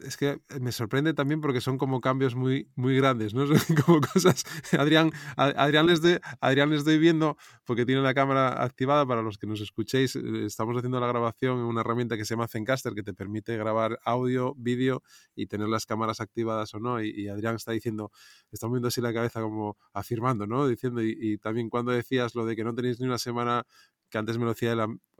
es 0.00 0.16
que 0.16 0.40
me 0.60 0.72
sorprende 0.72 1.14
también 1.14 1.40
porque 1.40 1.60
son 1.60 1.78
como 1.78 2.00
cambios 2.00 2.34
muy, 2.34 2.68
muy 2.74 2.96
grandes, 2.96 3.34
¿no? 3.34 3.46
Son 3.54 3.76
como 3.76 4.00
cosas. 4.00 4.44
Adrián, 4.76 5.12
Adrián, 5.36 5.86
les 5.86 6.02
de, 6.02 6.20
Adrián 6.40 6.70
les 6.70 6.80
estoy 6.80 6.98
viendo 6.98 7.36
porque 7.64 7.86
tiene 7.86 8.02
la 8.02 8.14
cámara 8.14 8.62
activada. 8.62 9.06
Para 9.06 9.22
los 9.22 9.38
que 9.38 9.46
nos 9.46 9.60
escuchéis, 9.60 10.16
eh, 10.16 10.46
estamos 10.46 10.76
haciendo 10.76 10.98
la 11.00 11.06
grabación 11.06 11.58
en 11.58 11.64
una 11.64 11.82
herramienta 11.82 12.16
que 12.16 12.24
se 12.24 12.34
llama 12.34 12.48
Zencaster 12.48 12.94
que 12.94 13.02
te 13.02 13.14
permite 13.14 13.56
grabar 13.56 13.98
audio, 14.04 14.54
vídeo 14.56 15.02
y 15.34 15.46
tener 15.46 15.68
las 15.68 15.86
cámaras 15.86 16.20
activadas 16.20 16.74
o 16.74 16.80
no. 16.80 17.02
Y, 17.02 17.28
Adrián 17.28 17.56
está 17.56 17.72
diciendo, 17.72 18.10
está 18.50 18.66
moviendo 18.66 18.88
así 18.88 19.00
la 19.00 19.12
cabeza 19.12 19.40
como 19.40 19.76
afirmando, 19.92 20.46
¿no? 20.46 20.66
Diciendo, 20.66 21.02
y, 21.02 21.38
también 21.38 21.70
cuando 21.70 21.92
decías 21.92 22.34
lo 22.34 22.44
de 22.44 22.56
que 22.56 22.64
no 22.64 22.74
tenéis 22.74 22.98
ni 23.00 23.06
una 23.06 23.18
semana, 23.18 23.64
que 24.08 24.18
antes 24.18 24.36
me 24.38 24.44
lo 24.44 24.50
decía 24.50 24.74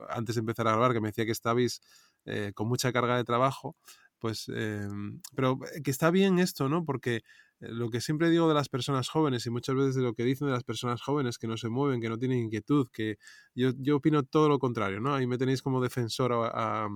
antes 0.09 0.35
de 0.35 0.39
empezar 0.39 0.67
a 0.67 0.71
grabar, 0.71 0.93
que 0.93 0.99
me 0.99 1.09
decía 1.09 1.25
que 1.25 1.31
estabais 1.31 1.81
eh, 2.25 2.51
con 2.53 2.67
mucha 2.67 2.91
carga 2.91 3.15
de 3.15 3.23
trabajo 3.23 3.75
pues, 4.21 4.47
em, 4.49 5.19
pero 5.35 5.57
eh, 5.75 5.81
que 5.83 5.91
está 5.91 6.11
bien 6.11 6.39
esto, 6.39 6.69
¿no? 6.69 6.85
Porque 6.85 7.17
eh, 7.17 7.21
lo 7.59 7.89
que 7.89 8.01
siempre 8.01 8.29
digo 8.29 8.47
de 8.47 8.53
las 8.53 8.69
personas 8.69 9.09
jóvenes 9.09 9.45
y 9.47 9.49
muchas 9.49 9.75
veces 9.75 9.95
de 9.95 10.03
lo 10.03 10.13
que 10.13 10.23
dicen 10.23 10.47
de 10.47 10.53
las 10.53 10.63
personas 10.63 11.01
jóvenes 11.01 11.37
que 11.39 11.47
no 11.47 11.57
se 11.57 11.69
mueven, 11.69 11.99
que 12.01 12.07
no 12.09 12.19
tienen 12.19 12.37
inquietud, 12.39 12.87
que 12.93 13.17
yo, 13.55 13.71
yo 13.79 13.97
opino 13.97 14.23
todo 14.23 14.47
lo 14.47 14.59
contrario, 14.59 15.01
¿no? 15.01 15.15
Ahí 15.15 15.25
me 15.27 15.39
tenéis 15.39 15.61
como 15.63 15.81
defensor 15.81 16.33
a, 16.33 16.87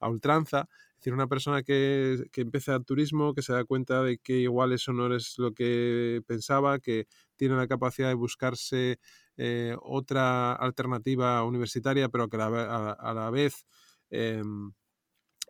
a, 0.00 0.08
ultranza. 0.08 0.68
Es 0.94 1.00
decir, 1.00 1.14
una 1.14 1.26
persona 1.28 1.62
que, 1.62 2.24
que 2.32 2.40
empieza 2.40 2.74
el 2.74 2.84
turismo, 2.84 3.34
que 3.34 3.42
se 3.42 3.52
da 3.52 3.64
cuenta 3.64 4.02
de 4.02 4.18
que 4.18 4.38
igual 4.38 4.72
eso 4.72 4.92
no 4.94 5.14
es 5.14 5.34
lo 5.38 5.52
que 5.52 6.22
pensaba, 6.26 6.78
que 6.78 7.06
tiene 7.36 7.56
la 7.56 7.68
capacidad 7.68 8.08
de 8.08 8.14
buscarse 8.14 8.98
eh, 9.36 9.76
otra 9.82 10.52
alternativa 10.54 11.44
universitaria, 11.44 12.08
pero 12.08 12.28
que 12.28 12.36
a 12.36 12.50
la, 12.50 12.92
a 12.92 13.14
la 13.14 13.30
vez... 13.30 13.66
Eh, 14.10 14.42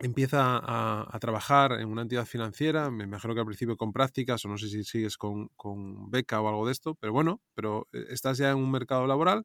empieza 0.01 0.59
a, 0.61 1.19
trabajar 1.19 1.73
en 1.73 1.87
una 1.87 2.01
entidad 2.01 2.25
financiera, 2.25 2.89
me 2.89 3.03
imagino 3.03 3.33
que 3.33 3.39
al 3.39 3.45
principio 3.45 3.77
con 3.77 3.93
prácticas 3.93 4.43
o 4.45 4.47
no 4.49 4.57
sé 4.57 4.67
si 4.67 4.83
sigues 4.83 5.17
con, 5.17 5.49
beca 6.09 6.41
o 6.41 6.49
algo 6.49 6.65
de 6.65 6.71
esto, 6.71 6.95
pero 6.95 7.13
bueno, 7.13 7.41
pero 7.53 7.87
eh, 7.93 8.05
estás 8.09 8.37
ya 8.37 8.51
en 8.51 8.57
un 8.57 8.71
mercado 8.71 9.05
laboral. 9.07 9.43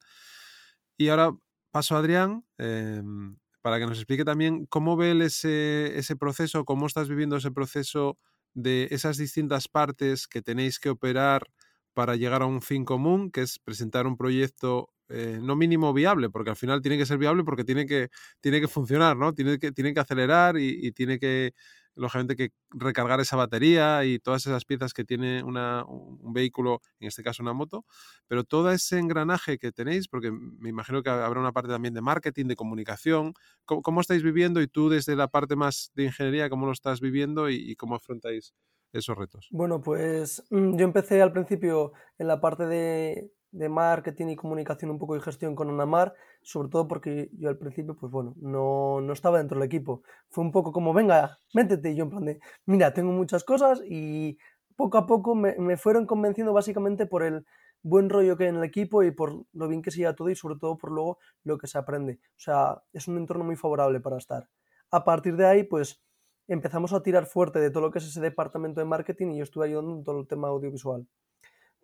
Y 0.96 1.08
ahora 1.08 1.32
paso 1.70 1.94
a 1.94 1.98
Adrián 1.98 2.44
em, 2.58 3.36
para 3.60 3.78
que 3.78 3.86
nos 3.86 3.98
explique 3.98 4.24
también 4.24 4.66
cómo 4.66 4.96
ve 4.96 5.12
ese, 5.24 5.98
ese 5.98 6.16
proceso, 6.16 6.64
cómo 6.64 6.86
estás 6.86 7.08
viviendo 7.08 7.36
ese 7.36 7.50
proceso 7.50 8.18
de 8.54 8.88
esas 8.90 9.18
distintas 9.18 9.68
partes 9.68 10.26
que 10.26 10.40
tenéis 10.40 10.78
que 10.80 10.88
operar 10.88 11.48
para 11.92 12.16
llegar 12.16 12.42
a 12.42 12.46
un 12.46 12.62
fin 12.62 12.84
común, 12.84 13.30
que 13.30 13.42
es 13.42 13.58
presentar 13.58 14.06
un 14.06 14.16
proyecto 14.16 14.90
eh, 15.08 15.38
no 15.40 15.54
mínimo 15.54 15.92
viable, 15.92 16.30
porque 16.30 16.50
al 16.50 16.56
final 16.56 16.82
tiene 16.82 16.98
que 16.98 17.06
ser 17.06 17.18
viable 17.18 17.44
porque 17.44 17.64
tiene 17.64 17.86
que, 17.86 18.08
tiene 18.40 18.60
que 18.60 18.68
funcionar, 18.68 19.16
¿no? 19.16 19.32
Tiene 19.34 19.58
que, 19.58 19.72
tiene 19.72 19.94
que 19.94 20.00
acelerar 20.00 20.58
y, 20.58 20.90
tiene 20.92 21.18
que, 21.18 21.52
lógicamente, 21.94 22.34
que 22.34 22.50
recargar 22.70 23.20
esa 23.20 23.36
batería 23.36 24.04
y 24.04 24.18
todas 24.18 24.46
esas 24.46 24.64
piezas 24.64 24.92
que 24.92 25.04
tiene 25.04 25.42
un 25.44 26.32
vehículo, 26.32 26.80
en 26.98 27.08
este 27.08 27.22
caso 27.22 27.42
una 27.42 27.52
moto, 27.52 27.84
pero 28.26 28.42
todo 28.42 28.72
ese 28.72 28.98
engranaje 28.98 29.58
que 29.58 29.70
tenéis, 29.70 30.08
porque 30.08 30.32
me 30.32 30.70
imagino 30.70 31.02
que 31.02 31.10
habrá 31.10 31.40
una 31.40 31.52
parte 31.52 31.70
también 31.70 31.94
de 31.94 32.02
marketing, 32.02 32.46
de 32.46 32.56
comunicación, 32.56 33.34
¿cómo, 33.64 34.00
estáis 34.00 34.22
viviendo 34.22 34.60
y 34.60 34.66
tú 34.66 34.88
desde 34.88 35.14
la 35.14 35.28
parte 35.28 35.54
más 35.54 35.92
de 35.94 36.04
ingeniería, 36.04 36.50
cómo 36.50 36.66
lo 36.66 36.72
estás 36.72 37.00
viviendo 37.00 37.48
y 37.48 37.76
cómo 37.76 37.94
afrontáis 37.94 38.54
esos 38.92 39.16
retos? 39.16 39.48
Bueno, 39.50 39.80
pues 39.80 40.44
mm, 40.50 40.76
yo 40.76 40.84
empecé 40.84 41.22
al 41.22 41.32
principio 41.32 41.92
en 42.18 42.26
la 42.26 42.40
parte 42.40 42.66
de, 42.66 43.30
de 43.52 43.68
marketing 43.68 44.28
y 44.28 44.36
comunicación 44.36 44.90
un 44.90 44.98
poco 44.98 45.16
y 45.16 45.20
gestión 45.20 45.54
con 45.54 45.70
Anamar, 45.70 46.14
sobre 46.42 46.68
todo 46.68 46.88
porque 46.88 47.30
yo 47.32 47.48
al 47.48 47.58
principio, 47.58 47.96
pues 47.96 48.12
bueno, 48.12 48.34
no, 48.40 49.00
no 49.00 49.12
estaba 49.12 49.38
dentro 49.38 49.58
del 49.58 49.66
equipo. 49.66 50.02
Fue 50.28 50.44
un 50.44 50.52
poco 50.52 50.72
como, 50.72 50.92
venga, 50.92 51.38
métete. 51.54 51.92
Y 51.92 51.96
yo 51.96 52.04
en 52.04 52.10
plan 52.10 52.24
de, 52.24 52.40
mira, 52.66 52.92
tengo 52.92 53.12
muchas 53.12 53.44
cosas 53.44 53.82
y 53.84 54.38
poco 54.76 54.98
a 54.98 55.06
poco 55.06 55.34
me, 55.34 55.56
me 55.58 55.76
fueron 55.76 56.06
convenciendo 56.06 56.52
básicamente 56.52 57.06
por 57.06 57.22
el 57.22 57.46
buen 57.82 58.10
rollo 58.10 58.36
que 58.36 58.44
hay 58.44 58.50
en 58.50 58.56
el 58.56 58.64
equipo 58.64 59.02
y 59.02 59.12
por 59.12 59.44
lo 59.52 59.68
bien 59.68 59.80
que 59.80 59.90
se 59.90 59.98
lleva 59.98 60.14
todo 60.14 60.28
y 60.28 60.36
sobre 60.36 60.56
todo 60.56 60.76
por 60.76 60.90
luego 60.90 61.18
lo 61.44 61.56
que 61.56 61.66
se 61.66 61.78
aprende. 61.78 62.18
O 62.30 62.38
sea, 62.38 62.82
es 62.92 63.08
un 63.08 63.16
entorno 63.16 63.44
muy 63.44 63.56
favorable 63.56 64.00
para 64.00 64.18
estar. 64.18 64.48
A 64.90 65.04
partir 65.04 65.36
de 65.36 65.46
ahí, 65.46 65.62
pues 65.62 66.02
empezamos 66.48 66.92
a 66.92 67.02
tirar 67.02 67.26
fuerte 67.26 67.58
de 67.58 67.70
todo 67.70 67.82
lo 67.84 67.90
que 67.90 67.98
es 67.98 68.06
ese 68.06 68.20
departamento 68.20 68.80
de 68.80 68.86
marketing 68.86 69.28
y 69.28 69.38
yo 69.38 69.44
estuve 69.44 69.66
ayudando 69.66 69.92
en 69.92 70.04
todo 70.04 70.20
el 70.20 70.26
tema 70.26 70.48
audiovisual. 70.48 71.06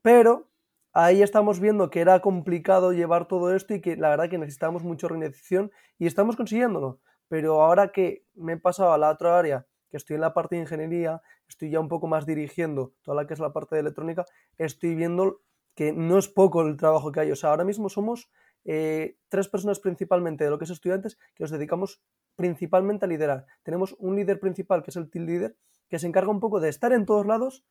Pero 0.02 0.48
ahí 0.92 1.22
estamos 1.22 1.60
viendo 1.60 1.90
que 1.90 2.00
era 2.00 2.20
complicado 2.20 2.92
llevar 2.92 3.26
todo 3.26 3.54
esto 3.54 3.74
y 3.74 3.80
que 3.80 3.96
la 3.96 4.10
verdad 4.10 4.28
que 4.28 4.38
necesitábamos 4.38 4.84
mucha 4.84 5.06
organización 5.06 5.70
y 5.98 6.06
estamos 6.06 6.36
consiguiéndolo. 6.36 7.00
Pero 7.28 7.62
ahora 7.62 7.92
que 7.92 8.24
me 8.34 8.54
he 8.54 8.56
pasado 8.58 8.92
a 8.92 8.98
la 8.98 9.10
otra 9.10 9.38
área, 9.38 9.66
que 9.90 9.96
estoy 9.96 10.14
en 10.14 10.20
la 10.22 10.34
parte 10.34 10.56
de 10.56 10.62
ingeniería, 10.62 11.22
estoy 11.48 11.70
ya 11.70 11.80
un 11.80 11.88
poco 11.88 12.06
más 12.06 12.26
dirigiendo 12.26 12.94
toda 13.02 13.22
la 13.22 13.26
que 13.26 13.34
es 13.34 13.40
la 13.40 13.52
parte 13.52 13.74
de 13.74 13.80
electrónica, 13.80 14.24
estoy 14.58 14.94
viendo 14.94 15.40
que 15.74 15.92
no 15.92 16.18
es 16.18 16.28
poco 16.28 16.62
el 16.62 16.76
trabajo 16.76 17.12
que 17.12 17.20
hay. 17.20 17.30
O 17.30 17.36
sea, 17.36 17.50
ahora 17.50 17.64
mismo 17.64 17.88
somos 17.88 18.30
eh, 18.64 19.16
tres 19.28 19.48
personas 19.48 19.80
principalmente 19.80 20.44
de 20.44 20.50
lo 20.50 20.58
que 20.58 20.64
es 20.64 20.70
estudiantes 20.70 21.16
que 21.34 21.44
nos 21.44 21.50
dedicamos 21.50 22.02
principalmente 22.36 23.04
a 23.04 23.08
liderar. 23.08 23.46
Tenemos 23.62 23.96
un 23.98 24.16
líder 24.16 24.40
principal 24.40 24.82
que 24.82 24.90
es 24.90 24.96
el 24.96 25.10
team 25.10 25.26
leader, 25.26 25.56
que 25.88 25.98
se 25.98 26.06
encarga 26.06 26.30
un 26.30 26.40
poco 26.40 26.60
de 26.60 26.68
estar 26.68 26.92
en 26.92 27.06
todos 27.06 27.26
lados 27.26 27.64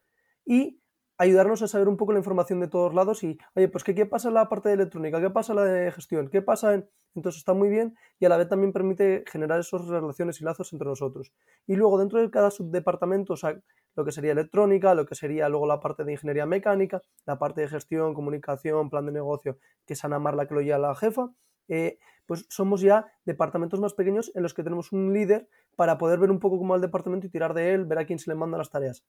y 0.45 0.79
ayudarnos 1.21 1.61
a 1.61 1.67
saber 1.67 1.87
un 1.87 1.97
poco 1.97 2.13
la 2.13 2.17
información 2.17 2.59
de 2.59 2.67
todos 2.67 2.95
lados 2.95 3.23
y, 3.23 3.37
oye, 3.53 3.67
pues 3.67 3.83
¿qué, 3.83 3.93
qué 3.93 4.07
pasa 4.07 4.29
en 4.29 4.33
la 4.33 4.49
parte 4.49 4.69
de 4.69 4.75
electrónica? 4.75 5.21
¿Qué 5.21 5.29
pasa 5.29 5.53
en 5.53 5.57
la 5.57 5.65
de 5.65 5.91
gestión? 5.91 6.29
¿Qué 6.29 6.41
pasa 6.41 6.73
en...? 6.73 6.89
Entonces 7.13 7.39
está 7.39 7.53
muy 7.53 7.69
bien 7.69 7.95
y 8.19 8.25
a 8.25 8.29
la 8.29 8.37
vez 8.37 8.49
también 8.49 8.73
permite 8.73 9.23
generar 9.27 9.59
esas 9.59 9.85
relaciones 9.85 10.41
y 10.41 10.45
lazos 10.45 10.73
entre 10.73 10.87
nosotros. 10.87 11.31
Y 11.67 11.75
luego 11.75 11.99
dentro 11.99 12.19
de 12.19 12.31
cada 12.31 12.49
subdepartamento, 12.49 13.33
o 13.33 13.37
sea, 13.37 13.61
lo 13.95 14.03
que 14.03 14.11
sería 14.11 14.31
electrónica, 14.31 14.95
lo 14.95 15.05
que 15.05 15.13
sería 15.13 15.47
luego 15.47 15.67
la 15.67 15.79
parte 15.79 16.03
de 16.03 16.13
ingeniería 16.13 16.47
mecánica, 16.47 17.03
la 17.27 17.37
parte 17.37 17.61
de 17.61 17.67
gestión, 17.67 18.15
comunicación, 18.15 18.89
plan 18.89 19.05
de 19.05 19.11
negocio, 19.11 19.59
que 19.85 19.93
es 19.93 20.03
Ana 20.03 20.17
Marla 20.17 20.47
que 20.47 20.55
lo 20.55 20.61
lleva 20.61 20.79
la 20.79 20.95
jefa, 20.95 21.29
eh, 21.67 21.99
pues 22.25 22.47
somos 22.49 22.81
ya 22.81 23.11
departamentos 23.25 23.79
más 23.79 23.93
pequeños 23.93 24.31
en 24.33 24.41
los 24.41 24.55
que 24.55 24.63
tenemos 24.63 24.91
un 24.91 25.13
líder 25.13 25.47
para 25.75 25.99
poder 25.99 26.17
ver 26.17 26.31
un 26.31 26.39
poco 26.39 26.57
cómo 26.57 26.71
va 26.71 26.77
el 26.77 26.81
departamento 26.81 27.27
y 27.27 27.29
tirar 27.29 27.53
de 27.53 27.73
él, 27.73 27.85
ver 27.85 27.99
a 27.99 28.05
quién 28.05 28.17
se 28.17 28.31
le 28.31 28.35
manda 28.35 28.57
las 28.57 28.71
tareas. 28.71 29.05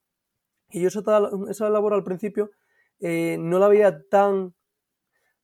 Y 0.73 0.81
yo 0.81 0.89
esa, 0.89 1.71
labor 1.71 1.95
al 1.95 2.05
principio 2.05 2.51
eh, 3.01 3.37
no 3.39 3.59
la 3.59 3.69
veía 3.69 4.03
tan, 4.09 4.55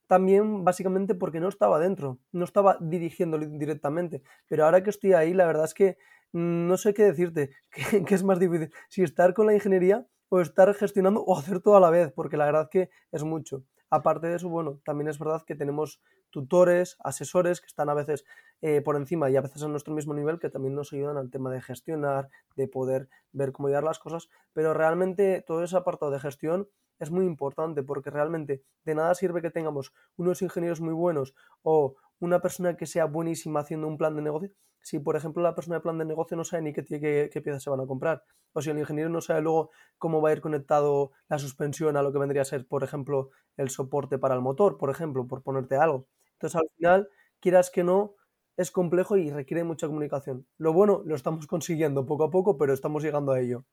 tan 0.07 0.25
bien 0.27 0.65
básicamente 0.65 1.15
porque 1.15 1.41
no 1.41 1.49
estaba 1.49 1.79
dentro, 1.79 2.19
no 2.33 2.45
estaba 2.45 2.79
dirigiendo 2.81 3.39
directamente. 3.39 4.23
Pero 4.49 4.65
ahora 4.65 4.83
que 4.83 4.91
estoy 4.91 5.13
ahí, 5.13 5.35
la 5.35 5.47
verdad 5.47 5.67
es 5.67 5.75
que 5.75 5.99
no 6.33 6.77
sé 6.77 6.95
qué 6.95 7.05
decirte, 7.05 7.51
que, 8.07 8.15
es 8.15 8.25
más 8.25 8.39
difícil, 8.39 8.73
si 8.89 9.03
estar 9.03 9.35
con 9.35 9.47
la 9.47 9.55
ingeniería 9.55 10.07
o 10.29 10.41
estar 10.41 10.73
gestionando 10.75 11.23
o 11.23 11.39
hacer 11.39 11.61
todo 11.61 11.77
a 11.77 11.81
la 11.81 11.91
vez, 11.91 12.13
porque 12.13 12.37
la 12.37 12.47
verdad 12.47 12.69
que 12.71 12.91
es 13.13 13.23
mucho. 13.25 13.65
Aparte 13.91 14.27
de 14.27 14.37
eso, 14.37 14.49
bueno, 14.49 14.81
también 14.85 15.09
es 15.09 15.19
verdad 15.19 15.43
que 15.47 15.55
tenemos 15.55 16.01
tutores, 16.31 16.97
asesores 17.01 17.61
que 17.61 17.67
están 17.67 17.89
a 17.89 17.95
veces 17.95 18.25
eh, 18.61 18.83
por 18.83 18.97
encima 18.97 19.31
y 19.31 19.37
a 19.37 19.41
veces 19.41 19.63
a 19.63 19.69
nuestro 19.69 19.95
mismo 19.95 20.15
nivel 20.15 20.39
que 20.39 20.51
también 20.51 20.75
nos 20.75 20.93
ayudan 20.93 21.17
al 21.17 21.31
tema 21.31 21.51
de 21.51 21.63
gestionar, 21.63 22.29
de 22.57 22.69
poder 22.69 23.09
ver 23.33 23.53
cómo 23.53 23.69
llevar 23.69 23.85
las 23.85 23.99
cosas, 23.99 24.29
pero 24.53 24.75
realmente 24.75 25.43
todo 25.47 25.65
ese 25.65 25.77
apartado 25.77 26.11
de 26.11 26.21
gestión 26.21 26.69
es 26.99 27.11
muy 27.11 27.25
importante 27.25 27.83
porque 27.83 28.11
realmente 28.11 28.63
de 28.85 28.95
nada 28.95 29.15
sirve 29.15 29.41
que 29.41 29.51
tengamos 29.51 29.93
unos 30.17 30.43
ingenieros 30.43 30.81
muy 30.81 30.93
buenos 30.93 31.35
o 31.63 31.95
una 32.19 32.41
persona 32.41 32.77
que 32.77 32.87
sea 32.87 33.05
buenísima 33.05 33.61
haciendo 33.61 33.87
un 33.87 33.97
plan 33.97 34.17
de 34.17 34.23
negocio 34.23 34.51
si, 34.83 34.99
por 34.99 35.17
ejemplo, 35.17 35.43
la 35.43 35.55
persona 35.55 35.77
de 35.77 35.83
plan 35.83 35.99
de 35.99 36.05
negocio 36.05 36.37
no 36.37 36.45
sabe 36.45 36.63
ni 36.63 36.73
qué, 36.73 36.83
piezas 36.83 37.63
se 37.63 37.71
van 37.71 37.81
a 37.81 37.87
comprar, 37.87 38.23
o 38.53 38.63
si 38.63 38.71
el 38.71 38.79
ingeniero 38.79 39.11
no 39.11 39.21
sabe 39.21 39.43
luego 39.43 39.71
cómo 39.99 40.21
va 40.21 40.31
a 40.31 40.33
ir 40.33 40.41
conectado 40.41 41.13
la 41.29 41.39
suspensión 41.39 41.97
a 41.97 42.03
lo 42.03 42.13
que 42.13 42.19
vendría 42.19 42.43
a 42.43 42.45
ser, 42.45 42.67
por 42.67 42.85
ejemplo, 42.85 43.31
el 43.57 43.71
soporte 43.71 44.19
para 44.19 44.35
el 44.35 44.41
motor, 44.41 44.79
por 44.79 44.91
ejemplo, 44.91 45.27
por 45.27 45.43
ponerte 45.43 45.77
algo. 45.77 46.07
Entonces, 46.33 46.57
al 46.57 46.69
final, 46.77 47.09
quieras 47.41 47.71
que 47.71 47.85
no, 47.85 48.15
es 48.57 48.71
complejo 48.71 49.17
y 49.17 49.31
requiere 49.31 49.65
mucha 49.65 49.87
comunicación. 49.87 50.47
Lo 50.57 50.73
bueno, 50.73 51.03
lo 51.05 51.15
estamos 51.15 51.47
consiguiendo 51.47 52.07
poco 52.07 52.25
a 52.25 52.31
poco, 52.31 52.59
pero 52.59 52.73
estamos 52.73 53.03
llegando 53.03 53.33
a 53.33 53.41
ello. 53.41 53.65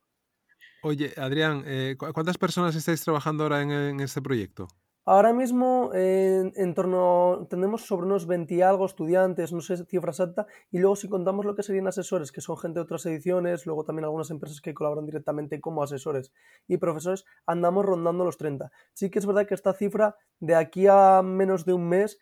Oye, 0.84 1.13
Adrián, 1.18 1.63
eh, 1.65 1.96
¿cuántas 1.98 2.38
personas 2.38 2.76
estáis 2.76 3.04
trabajando 3.04 3.44
ahora 3.44 3.62
en 3.62 4.00
este 4.00 4.22
proyecto? 4.22 4.68
Ahora 5.08 5.34
mismo 5.34 5.91
en, 5.94 6.74
torno, 6.74 7.46
tenemos 7.48 7.84
sobre 7.86 8.08
unos 8.08 8.26
20 8.26 8.56
y 8.56 8.62
algo 8.63 8.88
estudiantes, 8.88 9.54
no 9.54 9.62
sé 9.62 9.78
cifra 9.86 10.10
exacta, 10.10 10.48
y 10.72 10.80
luego 10.80 10.96
si 10.96 11.08
contamos 11.08 11.46
lo 11.46 11.56
que 11.56 11.62
serían 11.62 11.88
asesores, 11.88 12.32
que 12.32 12.41
son 12.41 12.58
gente 12.58 12.80
de 12.80 12.84
otras 12.86 13.06
ediciones, 13.06 13.68
luego 13.68 13.84
también 13.86 14.06
algunas 14.06 14.32
empresas 14.32 14.62
que 14.62 14.74
colaboran 14.74 15.06
directamente 15.06 15.62
como 15.62 15.84
asesores 15.84 16.34
y 16.68 16.78
profesores, 16.78 17.24
andamos 17.46 17.86
rondando 17.86 18.26
los 18.26 18.38
30. 18.39 18.72
Sí 18.94 19.12
que 19.12 19.20
es 19.20 19.28
verdad 19.28 19.46
que 19.46 19.54
esta 19.54 19.74
cifra 19.74 20.15
de 20.39 20.56
aquí 20.56 20.88
a 20.88 21.22
menos 21.24 21.65
de 21.65 21.74
un 21.74 21.88
mes 21.88 22.18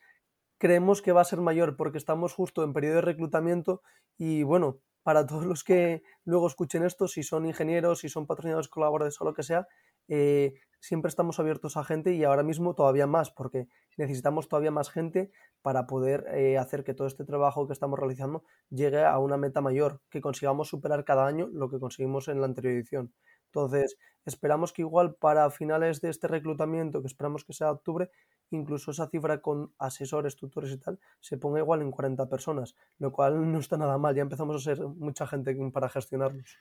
creemos 0.58 1.02
que 1.02 1.14
va 1.14 1.22
a 1.22 1.26
ser 1.26 1.40
mayor 1.40 1.78
porque 1.78 1.98
estamos 1.98 2.34
justo 2.34 2.66
en 2.66 2.74
periodo 2.74 2.96
de 2.96 3.02
reclutamiento 3.02 3.82
y 4.18 4.44
bueno, 4.44 4.80
para 5.04 5.26
todos 5.26 5.46
los 5.46 5.64
que 5.64 6.04
luego 6.26 6.48
escuchen 6.48 6.84
esto, 6.84 7.08
si 7.08 7.24
son 7.24 7.46
ingenieros, 7.46 8.00
si 8.00 8.10
son 8.10 8.28
patrocinadores 8.28 8.68
colaboradores 8.68 9.22
o 9.22 9.26
lo 9.26 9.34
que 9.34 9.44
sea, 9.44 9.68
eh, 10.10 10.54
siempre 10.84 11.08
estamos 11.08 11.40
abiertos 11.40 11.78
a 11.78 11.86
gente 11.86 12.14
y 12.14 12.26
ahora 12.26 12.44
mismo 12.44 12.76
todavía 12.76 13.08
más, 13.08 13.32
porque 13.32 13.70
necesitamos 13.96 14.50
todavía 14.50 14.70
más 14.70 14.90
gente 14.90 15.32
para 15.62 15.88
poder 15.88 16.26
eh, 16.34 16.58
hacer 16.58 16.84
que 16.84 16.94
todo 16.94 17.08
este 17.08 17.24
trabajo 17.24 17.66
que 17.68 17.74
estamos 17.74 17.98
realizando 17.98 18.44
llegue 18.70 19.06
a 19.06 19.18
una 19.18 19.38
meta 19.38 19.62
mayor, 19.62 20.02
que 20.10 20.20
consigamos 20.20 20.68
superar 20.68 21.06
cada 21.06 21.26
año 21.26 21.48
lo 21.54 21.70
que 21.70 21.80
conseguimos 21.80 22.28
en 22.28 22.42
la 22.42 22.48
anterior 22.48 22.74
edición. 22.74 23.14
Entonces, 23.46 23.98
esperamos 24.26 24.74
que 24.74 24.82
igual 24.82 25.16
para 25.16 25.50
finales 25.52 26.02
de 26.02 26.10
este 26.10 26.28
reclutamiento, 26.28 27.00
que 27.02 27.08
esperamos 27.08 27.46
que 27.46 27.54
sea 27.54 27.72
octubre, 27.72 28.12
incluso 28.52 28.92
esa 28.92 29.08
cifra 29.08 29.40
con 29.42 29.74
asesores, 29.78 30.36
tutores 30.36 30.72
y 30.74 30.80
tal, 30.80 31.00
se 31.22 31.38
ponga 31.38 31.60
igual 31.60 31.82
en 31.82 31.92
40 31.92 32.28
personas, 32.28 32.76
lo 33.00 33.14
cual 33.14 33.34
no 33.54 33.60
está 33.60 33.78
nada 33.78 33.98
mal, 33.98 34.16
ya 34.16 34.22
empezamos 34.22 34.58
a 34.58 34.60
ser 34.60 34.86
mucha 34.86 35.26
gente 35.28 35.56
para 35.72 35.88
gestionarlos. 35.88 36.60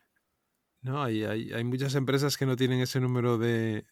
No, 0.84 1.00
hay, 1.00 1.22
hay, 1.22 1.62
muchas 1.62 1.94
empresas 1.94 2.36
que 2.36 2.44
no 2.44 2.56
tienen 2.56 2.80
ese 2.80 2.98
número 2.98 3.38
de, 3.38 3.84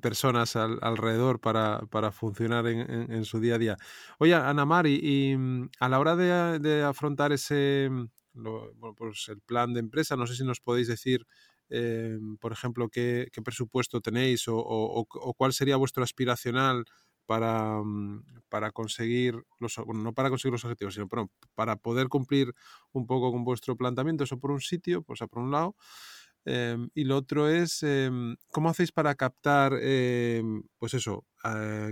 personas 0.00 0.56
alrededor 0.56 1.40
para, 1.40 2.10
funcionar 2.10 2.66
en, 2.66 3.24
su 3.26 3.38
día 3.38 3.56
a 3.56 3.58
día. 3.58 3.76
Oye, 4.18 4.32
Ana 4.34 4.64
Mar, 4.64 4.86
y, 4.86 5.36
mm, 5.36 5.68
a 5.78 5.88
la 5.90 5.98
hora 5.98 6.16
de, 6.16 6.82
afrontar 6.82 7.32
ese 7.32 7.90
mm, 7.90 8.06
pues 8.96 9.28
el 9.28 9.40
plan 9.42 9.74
de 9.74 9.80
empresa, 9.80 10.16
no 10.16 10.26
sé 10.26 10.36
si 10.36 10.44
nos 10.44 10.60
podéis 10.60 10.88
decir, 10.88 11.26
eh, 11.68 12.18
por 12.40 12.52
ejemplo, 12.52 12.88
qué, 12.88 13.28
presupuesto 13.44 14.00
tenéis 14.00 14.44
o, 14.48 15.06
cuál 15.36 15.52
sería 15.52 15.76
vuestro 15.76 16.02
aspiracional 16.02 16.86
para, 17.26 17.82
mm, 17.84 18.24
para 18.48 18.70
conseguir 18.72 19.34
los 19.60 19.76
bueno, 19.76 20.02
no 20.02 20.14
para 20.14 20.30
conseguir 20.30 20.52
los 20.52 20.64
objetivos, 20.64 20.94
sino 20.94 21.08
para 21.54 21.76
poder 21.76 22.08
cumplir 22.08 22.54
un 22.92 23.06
poco 23.06 23.32
con 23.32 23.44
vuestro 23.44 23.76
planteamiento, 23.76 24.24
eso 24.24 24.38
por 24.40 24.50
un 24.50 24.62
sitio, 24.62 25.02
pues 25.02 25.20
por 25.30 25.42
un 25.42 25.50
lado. 25.50 25.76
Em, 26.50 26.88
y 26.94 27.04
lo 27.04 27.18
otro 27.18 27.46
es, 27.50 27.82
em, 27.82 28.34
¿cómo 28.50 28.70
hacéis 28.70 28.90
para 28.90 29.14
captar, 29.16 29.74
em, 29.82 30.62
pues 30.78 30.94
eso, 30.94 31.26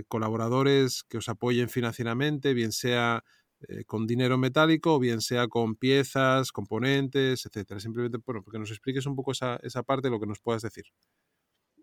colaboradores 0.07 1.03
que 1.07 1.17
os 1.19 1.29
apoyen 1.29 1.69
financieramente, 1.69 2.53
bien 2.55 2.71
sea 2.71 3.23
eh, 3.67 3.83
con 3.85 4.05
dinero 4.07 4.37
metálico 4.37 4.95
o 4.95 4.99
bien 4.99 5.21
sea 5.21 5.47
con 5.47 5.75
piezas, 5.75 6.51
componentes, 6.51 7.45
etcétera? 7.45 7.79
Simplemente, 7.79 8.17
bueno, 8.25 8.41
porque 8.43 8.57
nos 8.59 8.71
expliques 8.71 9.05
un 9.05 9.15
poco 9.15 9.31
esa, 9.31 9.59
esa 9.61 9.83
parte, 9.83 10.09
lo 10.09 10.19
que 10.19 10.25
nos 10.27 10.39
puedas 10.39 10.63
decir. 10.63 10.85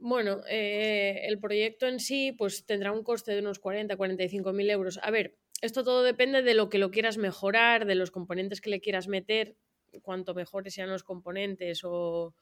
Bueno, 0.01 0.43
eh, 0.49 1.23
el 1.29 1.39
proyecto 1.39 1.87
en 1.87 2.01
sí 2.01 2.33
pues 2.33 2.67
tendrá 2.67 2.91
un 2.91 3.05
coste 3.05 3.33
de 3.33 3.39
unos 3.39 3.61
40, 3.61 3.97
45 3.97 4.53
mil 4.53 4.69
euros. 4.69 4.99
A 5.01 5.11
ver, 5.13 5.39
esto 5.63 5.85
todo 5.85 6.03
depende 6.03 6.43
de 6.43 6.55
lo 6.55 6.69
que 6.69 6.79
lo 6.79 6.91
quieras 6.91 7.19
mejorar, 7.19 7.87
de 7.87 7.95
los 7.95 8.11
componentes 8.11 8.61
que 8.61 8.71
le 8.71 8.81
quieras 8.81 9.07
meter, 9.07 9.57
cuanto 10.03 10.35
mejores 10.35 10.75
sean 10.75 10.91
los 10.91 11.05
componentes 11.05 11.83
o, 11.85 12.35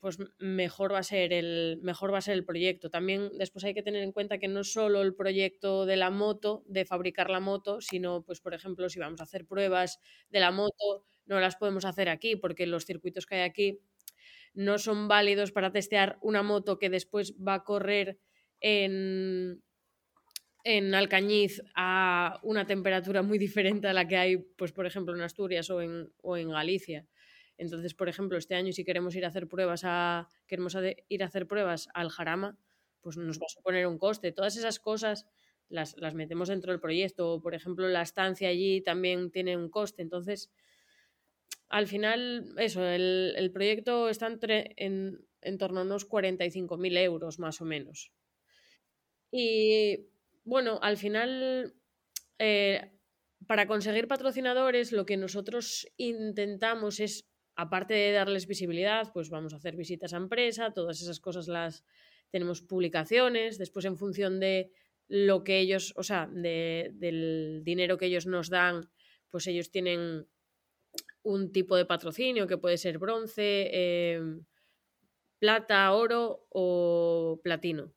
pues 0.00 0.18
mejor 0.38 0.92
va 0.92 0.98
a 0.98 1.02
ser 1.02 1.32
el 1.32 1.78
mejor 1.82 2.12
va 2.12 2.18
a 2.18 2.20
ser 2.22 2.34
el 2.34 2.44
proyecto. 2.44 2.90
También 2.90 3.30
después 3.38 3.64
hay 3.64 3.74
que 3.74 3.82
tener 3.82 4.02
en 4.02 4.12
cuenta 4.12 4.38
que 4.38 4.48
no 4.48 4.64
solo 4.64 5.02
el 5.02 5.14
proyecto 5.14 5.86
de 5.86 5.96
la 5.96 6.10
moto, 6.10 6.62
de 6.66 6.84
fabricar 6.84 7.30
la 7.30 7.40
moto, 7.40 7.80
sino 7.80 8.22
pues 8.24 8.40
por 8.40 8.54
ejemplo, 8.54 8.88
si 8.88 8.98
vamos 8.98 9.20
a 9.20 9.24
hacer 9.24 9.46
pruebas 9.46 10.00
de 10.30 10.40
la 10.40 10.50
moto, 10.50 11.04
no 11.26 11.40
las 11.40 11.56
podemos 11.56 11.84
hacer 11.84 12.08
aquí 12.08 12.36
porque 12.36 12.66
los 12.66 12.84
circuitos 12.84 13.26
que 13.26 13.36
hay 13.36 13.42
aquí 13.42 13.80
no 14.54 14.78
son 14.78 15.08
válidos 15.08 15.52
para 15.52 15.72
testear 15.72 16.18
una 16.22 16.42
moto 16.42 16.78
que 16.78 16.90
después 16.90 17.34
va 17.36 17.54
a 17.54 17.64
correr 17.64 18.18
en 18.60 19.62
en 20.66 20.96
Alcañiz 20.96 21.62
a 21.76 22.40
una 22.42 22.66
temperatura 22.66 23.22
muy 23.22 23.38
diferente 23.46 23.86
a 23.86 23.92
la 23.92 24.08
que 24.08 24.16
hay, 24.16 24.36
pues 24.36 24.72
por 24.72 24.84
ejemplo, 24.84 25.14
en 25.14 25.22
Asturias 25.22 25.70
o 25.70 25.80
en, 25.80 26.12
o 26.22 26.36
en 26.36 26.50
Galicia. 26.50 27.06
Entonces, 27.58 27.94
por 27.94 28.08
ejemplo, 28.08 28.36
este 28.38 28.54
año 28.54 28.72
si 28.72 28.84
queremos 28.84 29.14
ir 29.16 29.24
a 29.24 29.28
hacer 29.28 29.48
pruebas 29.48 29.82
a 29.84 30.28
queremos 30.46 30.76
ir 31.08 31.22
a 31.22 31.26
hacer 31.26 31.46
pruebas 31.46 31.88
al 31.94 32.10
Jarama, 32.10 32.58
pues 33.00 33.16
nos 33.16 33.38
va 33.38 33.46
a 33.46 33.54
suponer 33.54 33.86
un 33.86 33.98
coste. 33.98 34.32
Todas 34.32 34.56
esas 34.56 34.78
cosas 34.78 35.26
las, 35.68 35.96
las 35.96 36.14
metemos 36.14 36.48
dentro 36.48 36.72
del 36.72 36.80
proyecto. 36.80 37.40
por 37.42 37.54
ejemplo, 37.54 37.88
la 37.88 38.02
estancia 38.02 38.48
allí 38.48 38.80
también 38.82 39.30
tiene 39.30 39.56
un 39.56 39.70
coste. 39.70 40.02
Entonces, 40.02 40.50
al 41.68 41.86
final, 41.86 42.54
eso, 42.58 42.84
el, 42.84 43.34
el 43.36 43.50
proyecto 43.50 44.08
está 44.08 44.26
entre, 44.26 44.74
en, 44.76 45.26
en 45.40 45.58
torno 45.58 45.80
a 45.80 45.84
unos 45.84 46.08
45.000 46.08 46.98
euros 46.98 47.38
más 47.38 47.60
o 47.60 47.64
menos. 47.64 48.12
Y 49.30 50.08
bueno, 50.44 50.78
al 50.82 50.96
final, 50.96 51.74
eh, 52.38 52.92
para 53.46 53.66
conseguir 53.66 54.08
patrocinadores, 54.08 54.92
lo 54.92 55.06
que 55.06 55.16
nosotros 55.16 55.88
intentamos 55.96 57.00
es 57.00 57.28
aparte 57.56 57.94
de 57.94 58.12
darles 58.12 58.46
visibilidad, 58.46 59.10
pues 59.12 59.30
vamos 59.30 59.52
a 59.52 59.56
hacer 59.56 59.76
visitas 59.76 60.12
a 60.12 60.18
empresa, 60.18 60.72
todas 60.72 61.00
esas 61.00 61.20
cosas 61.20 61.48
las 61.48 61.84
tenemos 62.30 62.62
publicaciones, 62.62 63.58
después 63.58 63.84
en 63.86 63.96
función 63.96 64.38
de 64.40 64.70
lo 65.08 65.42
que 65.42 65.58
ellos, 65.60 65.94
o 65.96 66.02
sea, 66.02 66.28
del 66.30 67.62
dinero 67.64 67.96
que 67.96 68.06
ellos 68.06 68.26
nos 68.26 68.50
dan, 68.50 68.90
pues 69.30 69.46
ellos 69.46 69.70
tienen 69.70 70.26
un 71.22 71.52
tipo 71.52 71.76
de 71.76 71.86
patrocinio 71.86 72.46
que 72.46 72.58
puede 72.58 72.76
ser 72.76 72.98
bronce, 72.98 73.70
em, 73.72 74.44
plata, 75.38 75.92
oro 75.92 76.46
o 76.50 77.40
platino. 77.42 77.92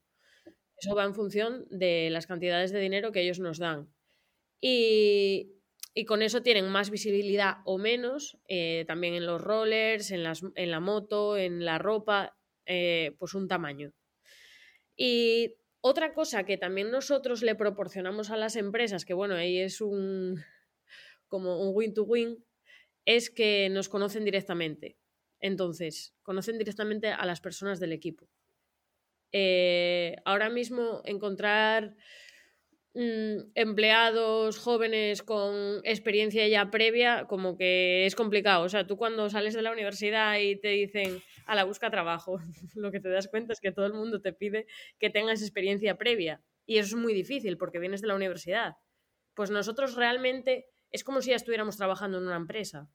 Eso 0.78 0.95
va 0.95 1.04
en 1.04 1.13
función 1.13 1.65
de 1.69 2.10
las 2.10 2.28
cantidades 2.28 2.72
de 2.72 2.80
dinero 2.80 3.12
que 3.12 3.22
ellos 3.22 3.39
nos 3.39 3.58
dan. 3.58 3.93
Y, 4.62 5.59
y 5.93 6.06
con 6.06 6.21
eso 6.21 6.41
tienen 6.41 6.69
más 6.69 6.89
visibilidad 6.89 7.58
o 7.65 7.78
menos, 7.78 8.38
eh, 8.47 8.86
también 8.88 9.13
en 9.13 9.25
los 9.25 9.41
rollers, 9.41 10.12
en, 10.12 10.23
las, 10.23 10.43
en, 10.56 10.71
la 10.71 10.80
moto, 10.80 11.38
en 11.38 11.65
la 11.65 11.78
ropa, 11.78 12.38
eh, 12.65 13.15
pues 13.17 13.34
un 13.34 13.47
tamaño. 13.47 13.91
Y 14.95 15.56
otra 15.82 16.13
cosa 16.13 16.43
que 16.43 16.58
también 16.58 16.91
nosotros 16.91 17.41
le 17.41 17.56
proporcionamos 17.56 18.30
a 18.30 18.38
las 18.38 18.56
empresas, 18.56 19.06
que 19.06 19.13
bueno, 19.13 19.36
ahí 19.36 19.60
es 19.60 19.82
un 19.82 20.43
como 21.28 21.62
un 21.62 21.75
win-to-win, 21.75 22.43
es 23.06 23.30
que 23.30 23.69
nos 23.69 23.88
conocen 23.88 24.25
directamente. 24.25 24.97
Entonces, 25.39 26.13
conocen 26.21 26.58
directamente 26.58 27.08
a 27.08 27.25
las 27.25 27.39
personas 27.39 27.80
del 27.80 27.93
equipo. 27.93 28.30
Eh, 29.32 30.15
ahora 30.25 30.49
mismo 30.49 31.02
encontrar 31.06 31.95
Mm, 33.02 33.52
empleados 33.56 34.58
jóvenes 34.58 35.24
con 35.24 35.80
experiencia 35.86 36.46
ya 36.50 36.70
previa, 36.70 37.28
como 37.28 37.56
que 37.56 38.06
es 38.06 38.14
complicado. 38.14 38.66
O 38.66 38.68
sea, 38.68 38.88
tú 38.88 38.98
cuando 38.98 39.30
sales 39.30 39.54
de 39.54 39.62
la 39.62 39.72
universidad 39.72 40.38
y 40.38 40.60
te 40.60 40.68
dicen 40.68 41.24
a 41.46 41.56
la 41.56 41.64
busca 41.64 41.90
trabajo, 41.90 42.40
lo 42.76 42.92
que 42.92 43.00
te 43.00 43.08
das 43.08 43.30
cuenta 43.30 43.54
es 43.54 43.62
que 43.62 43.72
todo 43.72 43.86
el 43.86 43.94
mundo 43.94 44.20
te 44.20 44.34
pide 44.34 44.68
que 45.00 45.10
tengas 45.10 45.42
experiencia 45.42 45.96
previa. 45.96 46.44
Y 46.66 46.78
eso 46.78 46.98
es 46.98 47.02
muy 47.02 47.14
difícil 47.14 47.58
porque 47.58 47.80
vienes 47.80 48.02
de 48.02 48.10
la 48.10 48.16
universidad. 48.16 48.74
Pues 49.34 49.50
nosotros 49.50 49.96
realmente 49.96 50.66
es 50.92 51.06
como 51.06 51.22
si 51.22 51.30
ya 51.30 51.38
estuviéramos 51.38 51.78
trabajando 51.78 52.18
en 52.18 52.26
una 52.26 52.36
empresa, 52.36 52.92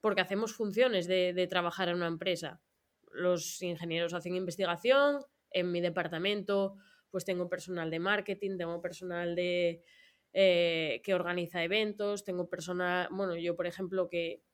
porque 0.00 0.22
hacemos 0.22 0.54
funciones 0.54 1.06
de, 1.08 1.34
de 1.34 1.46
trabajar 1.46 1.90
en 1.90 1.96
una 1.96 2.06
empresa. 2.06 2.62
Los 3.12 3.60
ingenieros 3.60 4.14
hacen 4.14 4.34
investigación, 4.34 5.18
en 5.50 5.72
mi 5.72 5.82
departamento 5.82 6.76
pues 7.16 7.24
tengo 7.24 7.48
personal 7.48 7.90
de 7.90 7.98
marketing, 7.98 8.58
tengo 8.58 8.82
personal 8.82 9.34
de 9.34 9.82
eh, 10.34 11.00
que 11.02 11.14
organiza 11.14 11.64
eventos, 11.64 12.24
tengo 12.24 12.50
personal, 12.50 13.08
bueno, 13.10 13.36
yo 13.36 13.56
por 13.56 13.66
ejemplo 13.66 14.10
que 14.10 14.44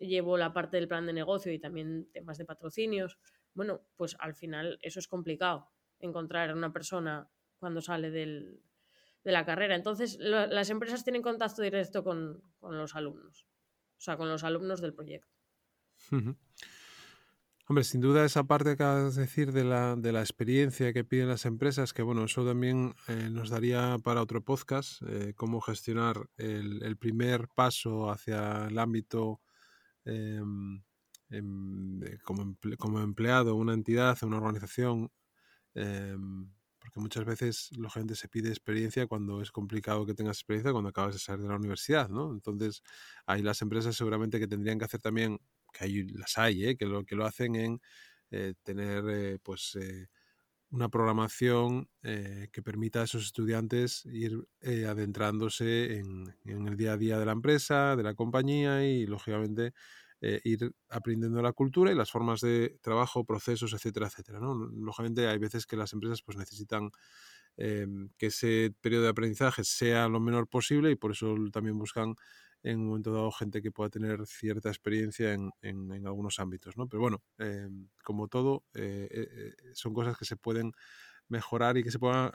llevo 0.00 0.36
la 0.36 0.52
parte 0.52 0.78
del 0.78 0.88
plan 0.88 1.06
de 1.06 1.12
negocio 1.12 1.52
y 1.52 1.60
también 1.60 2.10
temas 2.10 2.36
de 2.36 2.44
patrocinios. 2.44 3.20
Bueno, 3.54 3.82
pues 3.94 4.16
al 4.18 4.34
final 4.34 4.80
eso 4.82 4.98
es 4.98 5.06
complicado, 5.06 5.70
encontrar 6.00 6.50
a 6.50 6.54
una 6.54 6.72
persona 6.72 7.30
cuando 7.60 7.80
sale 7.80 8.10
del, 8.10 8.64
de 9.22 9.30
la 9.30 9.46
carrera. 9.46 9.76
Entonces, 9.76 10.18
las 10.18 10.70
empresas 10.70 11.04
tienen 11.04 11.22
contacto 11.22 11.62
directo 11.62 12.02
con, 12.02 12.42
con, 12.58 12.76
los 12.76 12.96
alumnos, 12.96 13.46
o 13.96 14.00
sea, 14.00 14.16
con 14.16 14.28
los 14.28 14.42
alumnos 14.42 14.80
del 14.80 14.92
proyecto. 14.92 15.36
Hombre, 17.70 17.84
sin 17.84 18.00
duda 18.00 18.24
esa 18.24 18.44
parte 18.44 18.64
que 18.64 18.82
acabas 18.82 19.14
de 19.16 19.20
decir 19.22 19.52
de 19.52 19.62
la, 19.62 19.94
de 19.94 20.10
la 20.10 20.20
experiencia 20.20 20.94
que 20.94 21.04
piden 21.04 21.28
las 21.28 21.44
empresas, 21.44 21.92
que 21.92 22.00
bueno, 22.00 22.24
eso 22.24 22.42
también 22.42 22.94
eh, 23.08 23.28
nos 23.30 23.50
daría 23.50 23.98
para 24.02 24.22
otro 24.22 24.42
podcast, 24.42 25.02
eh, 25.06 25.34
cómo 25.36 25.60
gestionar 25.60 26.30
el, 26.38 26.82
el, 26.82 26.96
primer 26.96 27.46
paso 27.48 28.10
hacia 28.10 28.68
el 28.68 28.78
ámbito 28.78 29.42
eh, 30.06 30.40
como, 32.24 32.42
emple, 32.42 32.78
como, 32.78 33.00
empleado, 33.00 33.54
una 33.54 33.74
entidad, 33.74 34.16
una 34.22 34.38
organización, 34.38 35.12
em, 35.74 36.50
porque 36.78 37.00
muchas 37.00 37.26
veces 37.26 37.70
la 37.76 37.90
gente 37.90 38.14
se 38.14 38.28
pide 38.28 38.48
experiencia 38.48 39.06
cuando 39.06 39.42
es 39.42 39.52
complicado 39.52 40.06
que 40.06 40.14
tengas 40.14 40.38
experiencia 40.38 40.72
cuando 40.72 40.88
acabas 40.88 41.14
de 41.16 41.18
salir 41.20 41.42
de 41.42 41.48
la 41.50 41.56
universidad, 41.56 42.08
¿no? 42.08 42.32
Entonces, 42.32 42.82
ahí 43.26 43.42
las 43.42 43.60
empresas 43.60 43.94
seguramente 43.94 44.38
que 44.38 44.48
tendrían 44.48 44.78
que 44.78 44.86
hacer 44.86 45.02
también 45.02 45.38
que 45.72 46.06
las 46.14 46.38
hay, 46.38 46.64
¿eh? 46.66 46.76
que, 46.76 46.86
lo, 46.86 47.04
que 47.04 47.16
lo 47.16 47.24
hacen 47.24 47.56
en 47.56 47.80
eh, 48.30 48.54
tener 48.62 49.04
eh, 49.08 49.38
pues 49.42 49.78
una 50.70 50.90
programación 50.90 51.88
que 52.02 52.62
permita 52.62 53.00
a 53.00 53.04
esos 53.04 53.24
estudiantes 53.24 54.04
ir 54.04 54.46
adentrándose 54.62 55.96
en, 55.96 56.34
el 56.44 56.76
día 56.76 56.92
a 56.92 56.96
día 56.98 57.18
de 57.18 57.24
la 57.24 57.32
empresa, 57.32 57.96
de 57.96 58.02
la 58.02 58.12
compañía 58.14 58.84
y 58.84 59.06
lógicamente 59.06 59.72
ir 60.20 60.72
aprendiendo 60.90 61.40
la 61.40 61.52
cultura 61.52 61.90
y 61.90 61.94
las 61.94 62.10
formas 62.10 62.42
de 62.42 62.78
trabajo, 62.82 63.24
procesos, 63.24 63.72
etcétera, 63.72 64.08
etcétera. 64.08 64.40
¿no? 64.40 64.54
Lógicamente 64.54 65.26
hay 65.26 65.38
veces 65.38 65.64
que 65.64 65.76
las 65.76 65.94
empresas 65.94 66.20
pues, 66.22 66.36
necesitan 66.36 66.90
em, 67.56 68.10
que 68.18 68.26
ese 68.26 68.74
periodo 68.82 69.04
de 69.04 69.10
aprendizaje 69.10 69.64
sea 69.64 70.08
lo 70.08 70.20
menor 70.20 70.48
posible 70.48 70.90
y 70.90 70.96
por 70.96 71.12
eso 71.12 71.34
también 71.50 71.78
buscan 71.78 72.14
en 72.62 72.80
un 72.80 72.86
momento 72.88 73.12
dado 73.12 73.30
gente 73.30 73.62
que 73.62 73.70
pueda 73.70 73.90
tener 73.90 74.26
cierta 74.26 74.68
experiencia 74.68 75.32
en, 75.32 75.50
en, 75.62 76.06
algunos 76.06 76.38
ámbitos. 76.38 76.76
¿no? 76.76 76.88
Pero 76.88 77.00
bueno, 77.00 77.22
em, 77.38 77.88
como 78.02 78.28
todo, 78.28 78.64
eh, 78.74 79.08
eh, 79.10 79.52
son 79.74 79.94
cosas 79.94 80.16
que 80.18 80.24
se 80.24 80.36
pueden 80.36 80.72
mejorar 81.28 81.76
y 81.76 81.84
que 81.84 81.90
se 81.90 81.98
puedan 81.98 82.30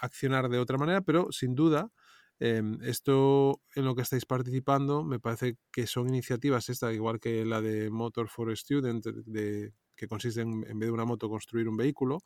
accionar 0.00 0.48
de 0.48 0.58
otra 0.58 0.78
manera, 0.78 1.00
pero 1.02 1.32
sin 1.32 1.54
duda 1.54 1.90
Em, 2.38 2.78
esto 2.82 3.62
en 3.74 3.84
lo 3.86 3.94
que 3.94 4.02
estáis 4.02 4.26
participando 4.26 5.02
me 5.02 5.18
parece 5.18 5.56
que 5.72 5.86
son 5.86 6.08
iniciativas, 6.08 6.68
esta 6.68 6.92
igual 6.92 7.18
que 7.18 7.46
la 7.46 7.62
de 7.62 7.88
Motor 7.90 8.28
for 8.28 8.54
Student, 8.56 9.06
de, 9.06 9.72
que 9.96 10.06
consiste 10.06 10.42
en, 10.42 10.64
en 10.68 10.78
vez 10.78 10.88
de 10.88 10.92
una 10.92 11.06
moto, 11.06 11.30
construir 11.30 11.68
un 11.68 11.76
vehículo. 11.78 12.18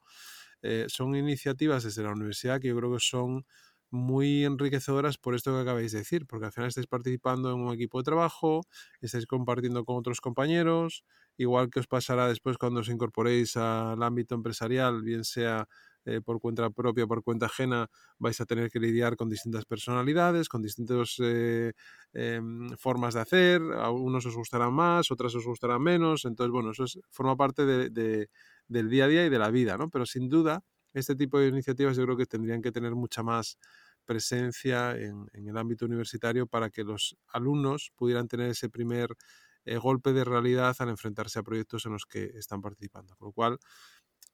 Eh, 0.63 0.87
son 0.89 1.15
iniciativas 1.17 1.85
desde 1.85 2.03
la 2.03 2.13
universidad 2.13 2.61
que 2.61 2.69
yo 2.69 2.77
creo 2.77 2.93
que 2.93 3.01
son 3.01 3.47
muy 3.91 4.45
enriquecedoras 4.45 5.19
por 5.19 5.35
esto 5.35 5.53
que 5.53 5.61
acabáis 5.61 5.93
de 5.93 5.99
decir, 5.99 6.27
porque 6.27 6.47
al 6.47 6.53
final 6.53 6.69
estáis 6.69 6.87
participando 6.87 7.53
en 7.53 7.61
un 7.61 7.73
equipo 7.75 7.99
de 7.99 8.05
trabajo, 8.05 8.63
estáis 9.01 9.27
compartiendo 9.27 9.85
con 9.85 9.97
otros 9.97 10.21
compañeros, 10.21 11.05
igual 11.37 11.71
que 11.71 11.81
os 11.81 11.87
pasará 11.87 12.29
después 12.29 12.59
cuando 12.59 12.81
os 12.81 12.89
incorporéis 12.89 13.57
al 13.57 14.03
ámbito 14.03 14.35
empresarial, 14.35 15.03
bien 15.03 15.25
sea 15.25 15.67
eh, 16.07 16.21
por 16.23 16.41
cuenta 16.41 16.71
propia, 16.71 17.07
por 17.07 17.23
cuenta 17.23 17.47
ajena, 17.47 17.89
vais 18.19 18.41
a 18.41 18.47
tener 18.47 18.71
que 18.71 18.81
lidiar 18.81 19.17
con 19.17 19.29
distintas 19.29 19.65
personalidades, 19.67 20.49
con 20.49 20.63
distintas 20.63 21.17
eh, 21.21 21.73
em, 22.13 22.71
formas 22.79 23.15
de 23.15 23.21
hacer, 23.21 23.61
a 23.77 23.91
unos 23.91 24.25
os 24.27 24.35
gustarán 24.37 24.73
más, 24.73 25.11
otras 25.11 25.35
os 25.35 25.45
gustarán 25.45 25.83
menos, 25.83 26.25
entonces, 26.25 26.51
bueno, 26.53 26.71
eso 26.71 26.85
forma 27.11 27.37
parte 27.37 27.67
del 27.67 28.89
día 28.89 29.05
a 29.05 29.09
día 29.09 29.27
y 29.27 29.29
de 29.31 29.39
la 29.39 29.51
vida, 29.51 29.77
¿no? 29.77 29.91
Pero 29.91 30.07
sin 30.07 30.29
duda, 30.29 30.63
este 30.93 31.15
tipo 31.17 31.39
de 31.39 31.49
iniciativas 31.49 31.97
yo 31.97 32.05
creo 32.05 32.17
que 32.17 32.27
tendrían 32.27 32.63
que 32.63 32.73
tener 32.73 32.95
mucha 32.95 33.23
más 33.23 33.59
presencia 34.05 34.97
en, 34.97 35.29
el 35.33 35.57
ámbito 35.57 35.87
universitario 35.87 36.47
para 36.47 36.71
que 36.71 36.85
los 36.85 37.17
alumnos 37.29 37.93
pudieran 37.97 38.29
tener 38.29 38.51
ese 38.51 38.69
primer 38.69 39.17
eh, 39.65 39.77
golpe 39.77 40.13
de 40.13 40.25
realidad 40.25 40.75
al 40.79 40.89
enfrentarse 40.89 41.39
a 41.39 41.43
proyectos 41.43 41.87
en 41.87 41.93
los 41.93 42.07
que 42.07 42.25
están 42.35 42.61
participando. 42.61 43.15
Por 43.17 43.29
lo 43.29 43.33
cual, 43.33 43.59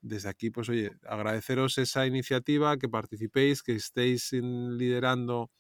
desde 0.01 0.29
aquí, 0.29 0.51
pues 0.51 0.69
oye, 0.69 0.93
agradeceros 1.07 1.79
esa 1.79 2.07
iniciativa, 2.07 2.77
que 2.79 2.89
participéis, 2.89 3.63
que 3.63 3.75
estéis 3.75 4.33
liderando 4.33 5.51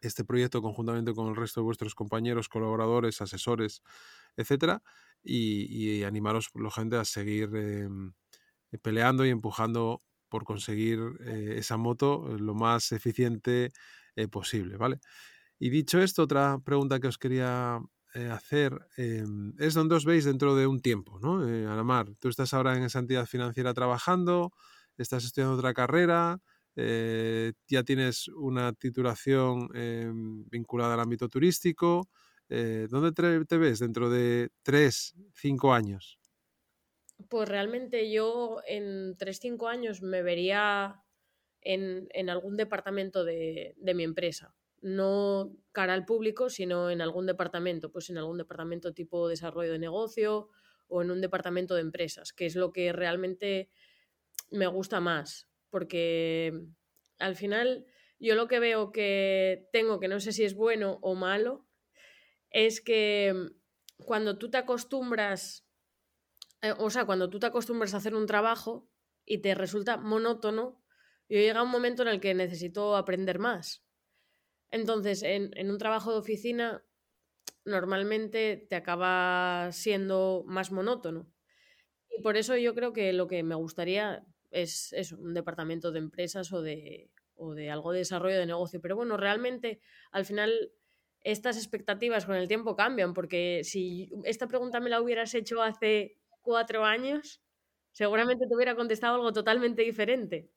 este 0.00 0.24
proyecto 0.24 0.62
conjuntamente 0.62 1.12
con 1.12 1.28
el 1.28 1.36
resto 1.36 1.60
de 1.60 1.64
vuestros 1.64 1.94
compañeros, 1.94 2.48
colaboradores, 2.48 3.20
asesores, 3.20 3.82
etcétera, 4.36 4.82
y, 5.22 6.02
animaros, 6.04 6.50
gente, 6.74 6.96
a 6.96 7.04
seguir 7.04 7.54
em, 7.54 8.12
peleando 8.78 9.26
y 9.26 9.30
empujando 9.30 10.00
por 10.28 10.44
conseguir 10.44 11.00
eh, 11.20 11.54
esa 11.58 11.76
moto 11.76 12.36
lo 12.38 12.54
más 12.54 12.92
eficiente 12.92 13.72
eh, 14.16 14.28
posible, 14.28 14.76
¿vale? 14.76 15.00
Y 15.58 15.70
dicho 15.70 16.00
esto, 16.00 16.22
otra 16.22 16.58
pregunta 16.64 17.00
que 17.00 17.08
os 17.08 17.18
quería 17.18 17.80
eh, 18.14 18.28
hacer 18.28 18.76
es 18.96 19.74
donde 19.74 19.94
os 19.94 20.04
veis 20.04 20.24
dentro 20.24 20.56
de 20.56 20.66
un 20.66 20.80
tiempo, 20.80 21.20
¿no? 21.20 21.46
Eh, 21.46 21.66
Alamar, 21.66 22.08
tú 22.18 22.28
estás 22.28 22.52
ahora 22.54 22.76
en 22.76 22.82
esa 22.82 22.98
entidad 22.98 23.26
financiera 23.26 23.72
trabajando, 23.72 24.52
estás 24.96 25.24
estudiando 25.24 25.56
otra 25.56 25.74
carrera, 25.74 26.40
eh, 26.74 27.52
ya 27.68 27.84
tienes 27.84 28.26
una 28.28 28.72
titulación 28.72 29.68
vinculada 30.50 30.94
al 30.94 31.00
ámbito 31.00 31.28
turístico. 31.28 32.08
¿Dónde 32.48 33.12
te, 33.12 33.58
ves 33.58 33.78
dentro 33.78 34.10
de 34.10 34.50
tres, 34.62 35.14
cinco 35.34 35.72
años? 35.72 36.19
Pues 37.28 37.48
realmente 37.48 38.10
yo 38.10 38.60
en 38.66 39.16
tres, 39.18 39.38
cinco 39.40 39.68
años 39.68 40.02
me 40.02 40.22
vería 40.22 41.02
en, 41.60 42.30
algún 42.30 42.56
departamento 42.56 43.24
de 43.24 43.74
mi 43.94 44.04
empresa. 44.04 44.54
No 44.80 45.52
cara 45.72 45.92
al 45.92 46.06
público, 46.06 46.48
sino 46.48 46.90
en 46.90 47.02
algún 47.02 47.26
departamento, 47.26 47.92
pues 47.92 48.08
en 48.08 48.18
algún 48.18 48.38
departamento 48.38 48.94
tipo 48.94 49.28
desarrollo 49.28 49.72
de 49.72 49.78
negocio 49.78 50.48
o 50.88 51.02
en 51.02 51.10
un 51.10 51.20
departamento 51.20 51.74
de 51.74 51.82
empresas, 51.82 52.32
que 52.32 52.46
es 52.46 52.56
lo 52.56 52.72
que 52.72 52.92
realmente 52.92 53.70
me 54.50 54.66
gusta 54.66 55.00
más, 55.00 55.48
porque 55.70 56.66
al 57.18 57.36
final 57.36 57.86
yo 58.18 58.34
lo 58.34 58.48
que 58.48 58.58
veo 58.58 58.90
que 58.90 59.68
tengo, 59.72 60.00
que 60.00 60.08
no 60.08 60.20
sé 60.20 60.32
si 60.32 60.44
es 60.44 60.54
bueno 60.54 60.98
o 61.02 61.14
malo, 61.14 61.66
es 62.50 62.80
que 62.80 63.34
cuando 64.04 64.36
tú 64.38 64.50
te 64.50 64.58
acostumbras, 64.58 65.66
eh, 66.62 66.74
o 66.78 66.90
sea, 66.90 67.04
cuando 67.04 67.30
tú 67.30 67.38
te 67.38 67.46
acostumbras 67.46 67.94
a 67.94 67.98
hacer 67.98 68.14
un 68.14 68.26
trabajo 68.26 68.88
y 69.24 69.38
te 69.38 69.54
resulta 69.54 69.96
monótono, 69.96 70.82
yo 71.28 71.38
llega 71.38 71.62
un 71.62 71.70
momento 71.70 72.02
en 72.02 72.08
el 72.08 72.20
que 72.20 72.34
necesito 72.34 72.96
aprender 72.96 73.38
más. 73.38 73.84
Entonces, 74.70 75.22
en, 75.22 75.70
un 75.70 75.78
trabajo 75.78 76.12
de 76.12 76.18
oficina, 76.18 76.84
normalmente 77.64 78.66
te 78.68 78.76
acaba 78.76 79.70
siendo 79.72 80.44
más 80.46 80.72
monótono. 80.72 81.30
Y 82.08 82.22
por 82.22 82.36
eso 82.36 82.56
yo 82.56 82.74
creo 82.74 82.92
que 82.92 83.12
lo 83.12 83.26
que 83.26 83.42
me 83.42 83.54
gustaría 83.54 84.24
es 84.50 84.92
un 85.12 85.34
departamento 85.34 85.92
de 85.92 86.00
empresas 86.00 86.52
o 86.52 86.62
de, 86.62 87.10
o 87.40 87.54
de 87.54 87.70
algo 87.70 87.92
de 87.92 88.00
desarrollo 88.00 88.38
de 88.38 88.46
negocio. 88.46 88.80
Pero 88.80 88.96
bueno, 88.96 89.16
realmente 89.16 89.80
al 90.12 90.24
final 90.24 90.72
estas 91.22 91.56
expectativas 91.56 92.26
con 92.26 92.36
el 92.36 92.48
tiempo 92.48 92.76
cambian, 92.76 93.14
porque 93.14 93.62
si 93.64 94.10
esta 94.24 94.46
pregunta 94.46 94.80
me 94.80 94.90
la 94.90 95.00
hubieras 95.00 95.34
hecho 95.34 95.62
hace 95.62 96.19
cuatro 96.40 96.84
años, 96.84 97.42
seguramente 97.92 98.46
te 98.46 98.54
hubiera 98.54 98.74
contestado 98.74 99.16
algo 99.16 99.32
totalmente 99.32 99.82
diferente. 99.82 100.50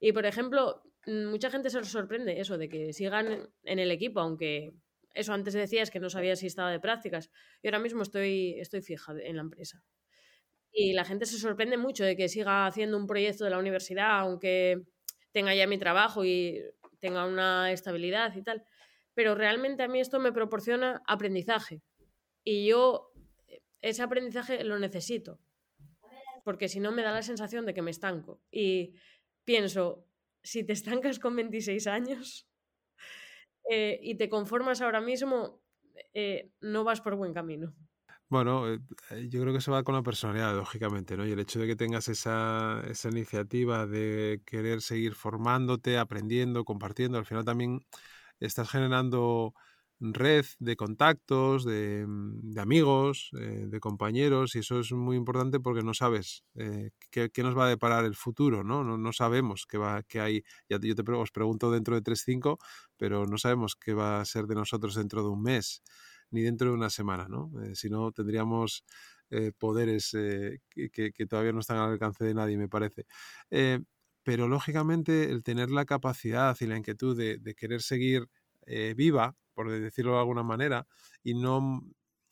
Y 0.00 0.12
por 0.12 0.26
ejemplo, 0.26 0.82
Mm, 1.06 1.26
mucha 1.26 1.50
gente 1.50 1.70
se 1.70 1.84
sorprende 1.84 2.40
eso, 2.40 2.58
de 2.58 2.68
que 2.68 2.92
sigan 2.92 3.48
en 3.64 3.78
el 3.78 3.90
equipo, 3.90 4.20
aunque 4.20 4.74
eso 5.14 5.32
antes 5.32 5.54
decías 5.54 5.90
que 5.90 6.00
no 6.00 6.10
sabía 6.10 6.36
si 6.36 6.46
estaba 6.46 6.70
de 6.70 6.80
prácticas. 6.80 7.30
Y 7.62 7.68
ahora 7.68 7.78
mismo 7.78 8.02
estoy, 8.02 8.56
estoy 8.58 8.80
fija 8.82 9.14
en 9.22 9.36
la 9.36 9.42
empresa. 9.42 9.82
Y 10.72 10.92
la 10.92 11.04
gente 11.04 11.26
se 11.26 11.38
sorprende 11.38 11.76
mucho 11.76 12.04
de 12.04 12.16
que 12.16 12.28
siga 12.28 12.66
haciendo 12.66 12.96
un 12.96 13.06
proyecto 13.06 13.44
de 13.44 13.50
la 13.50 13.58
universidad, 13.58 14.18
aunque 14.20 14.82
tenga 15.32 15.54
ya 15.54 15.66
mi 15.66 15.78
trabajo 15.78 16.24
y 16.24 16.62
tenga 17.00 17.26
una 17.26 17.70
estabilidad 17.72 18.34
y 18.34 18.42
tal. 18.42 18.64
Pero 19.14 19.34
realmente 19.34 19.84
a 19.84 19.88
mí 19.88 20.00
esto 20.00 20.18
me 20.18 20.32
proporciona 20.32 21.02
aprendizaje. 21.06 21.82
Y 22.42 22.66
yo 22.66 23.12
ese 23.84 24.02
aprendizaje 24.02 24.64
lo 24.64 24.78
necesito. 24.78 25.38
Porque 26.42 26.68
si 26.68 26.80
no 26.80 26.90
me 26.92 27.02
da 27.02 27.12
la 27.12 27.22
sensación 27.22 27.66
de 27.66 27.74
que 27.74 27.82
me 27.82 27.90
estanco. 27.90 28.40
Y 28.50 28.94
pienso, 29.44 30.06
si 30.42 30.64
te 30.64 30.72
estancas 30.72 31.18
con 31.18 31.36
26 31.36 31.86
años 31.86 32.48
eh, 33.70 34.00
y 34.02 34.16
te 34.16 34.28
conformas 34.28 34.80
ahora 34.80 35.00
mismo, 35.00 35.62
eh, 36.12 36.50
no 36.60 36.84
vas 36.84 37.00
por 37.00 37.14
buen 37.14 37.34
camino. 37.34 37.74
Bueno, 38.28 38.72
eh, 38.72 38.80
yo 39.28 39.40
creo 39.42 39.52
que 39.52 39.58
eso 39.58 39.72
va 39.72 39.84
con 39.84 39.94
la 39.94 40.02
personalidad, 40.02 40.56
lógicamente, 40.56 41.16
¿no? 41.16 41.26
Y 41.26 41.32
el 41.32 41.40
hecho 41.40 41.60
de 41.60 41.66
que 41.66 41.76
tengas 41.76 42.08
esa, 42.08 42.82
esa 42.88 43.08
iniciativa 43.10 43.86
de 43.86 44.42
querer 44.46 44.80
seguir 44.80 45.14
formándote, 45.14 45.98
aprendiendo, 45.98 46.64
compartiendo, 46.64 47.18
al 47.18 47.26
final 47.26 47.44
también 47.44 47.86
estás 48.40 48.70
generando 48.70 49.54
red 50.12 50.44
de 50.58 50.76
contactos, 50.76 51.64
de, 51.64 52.04
mm, 52.06 52.58
amigos, 52.58 53.30
eh, 53.38 53.66
de 53.68 53.80
compañeros, 53.80 54.54
y 54.54 54.58
eso 54.58 54.80
es 54.80 54.92
muy 54.92 55.16
importante 55.16 55.60
porque 55.60 55.82
no 55.82 55.94
sabes 55.94 56.44
eh, 56.56 56.90
qué, 57.10 57.30
nos 57.42 57.56
va 57.56 57.66
a 57.66 57.68
deparar 57.68 58.04
el 58.04 58.14
futuro, 58.14 58.64
¿no? 58.64 58.84
No, 58.84 59.12
sabemos 59.12 59.66
qué, 59.66 59.78
va, 59.78 60.02
qué 60.02 60.20
hay, 60.20 60.42
yo 60.68 60.78
te 60.78 61.12
os 61.12 61.30
pregunto 61.30 61.70
dentro 61.70 61.94
de 61.94 62.02
3-5, 62.02 62.58
pero 62.96 63.26
no 63.26 63.38
sabemos 63.38 63.76
qué 63.76 63.94
va 63.94 64.20
a 64.20 64.24
ser 64.24 64.46
de 64.46 64.54
nosotros 64.56 64.94
dentro 64.94 65.22
de 65.22 65.28
un 65.28 65.42
mes, 65.42 65.82
ni 66.30 66.42
dentro 66.42 66.68
de 66.68 66.74
una 66.74 66.90
semana, 66.90 67.26
¿no? 67.28 67.50
Eh, 67.62 67.74
si 67.74 67.88
no, 67.88 68.12
tendríamos 68.12 68.84
poderes 69.58 70.10
que, 70.12 71.26
todavía 71.28 71.52
no 71.52 71.58
están 71.58 71.78
al 71.78 71.90
alcance 71.92 72.24
de 72.24 72.34
nadie, 72.34 72.56
me 72.56 72.68
parece 72.68 73.04
pero 74.22 74.46
lógicamente 74.46 75.30
el 75.30 75.42
tener 75.42 75.70
la 75.70 75.86
capacidad 75.86 76.56
y 76.60 76.66
la 76.66 76.76
inquietud 76.76 77.16
de 77.16 77.54
querer 77.56 77.82
seguir 77.82 78.28
viva 78.94 79.34
por 79.54 79.70
decirlo 79.70 80.12
de 80.12 80.18
alguna 80.18 80.42
manera, 80.42 80.86
y 81.22 81.34
no 81.34 81.82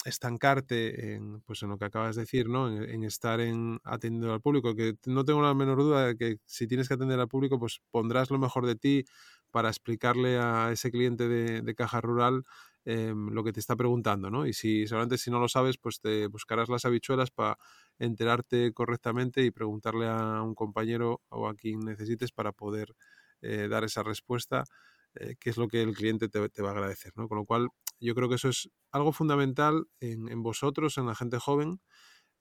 estancarte 0.05 1.15
en, 1.15 1.41
pues 1.43 1.63
en 1.63 1.69
lo 1.71 1.79
que 1.79 1.85
acabas 1.85 2.17
de 2.17 2.23
decir, 2.23 2.49
¿no? 2.49 2.69
En, 2.69 3.05
estar 3.05 3.41
en 3.41 3.79
atendiendo 3.85 4.33
al 4.33 4.41
público, 4.41 4.75
que 4.75 4.97
no 5.07 5.25
tengo 5.25 5.43
la 5.43 5.55
menor 5.55 5.79
duda 5.79 6.07
de 6.09 6.17
que 6.17 6.37
si 6.45 6.67
tienes 6.67 6.89
que 6.89 6.95
atender 6.95 7.21
al 7.21 7.29
público, 7.29 7.59
pues 7.59 7.81
pondrás 7.91 8.31
lo 8.31 8.39
mejor 8.39 8.67
de 8.67 8.75
ti 8.77 9.05
para 9.51 9.69
explicarle 9.69 10.39
a 10.39 10.71
ese 10.73 10.91
cliente 10.91 11.29
de, 11.29 11.75
caja 11.75 12.01
rural 12.01 12.45
em, 12.85 13.29
lo 13.31 13.45
que 13.45 13.53
te 13.53 13.61
está 13.61 13.77
preguntando, 13.77 14.31
¿no? 14.31 14.47
Y 14.47 14.53
si 14.55 14.87
solamente 14.87 15.19
si 15.19 15.31
no 15.31 15.39
lo 15.39 15.49
sabes, 15.49 15.79
pues 15.79 16.01
te 16.01 16.27
buscarás 16.27 16.69
las 16.69 16.85
habichuelas 16.85 17.31
para 17.31 17.59
enterarte 17.99 18.73
correctamente 18.73 19.45
y 19.45 19.51
preguntarle 19.51 20.09
a 20.09 20.43
un 20.43 20.55
compañero 20.55 21.23
o 21.29 21.49
a 21.49 21.55
quien 21.55 21.81
necesites 21.81 22.33
para 22.33 22.53
poder 22.53 22.95
eh, 23.43 23.69
dar 23.69 23.85
esa 23.85 24.03
respuesta 24.03 24.65
eh, 25.15 25.35
qué 25.39 25.51
es 25.51 25.57
lo 25.57 25.69
que 25.69 25.83
el 25.83 25.95
cliente 25.95 26.29
te, 26.29 26.39
va 26.39 26.69
a 26.69 26.73
agradecer. 26.73 27.13
¿no? 27.17 27.29
Con 27.29 27.39
lo 27.39 27.45
cual, 27.45 27.69
yo 28.01 28.15
creo 28.15 28.29
que 28.29 28.37
eso 28.37 28.49
es 28.49 28.71
algo 28.91 29.13
fundamental 29.13 29.87
en, 30.01 30.43
vosotros, 30.43 30.99
en 30.99 31.07
la 31.07 31.15
gente 31.15 31.39
joven. 31.39 31.81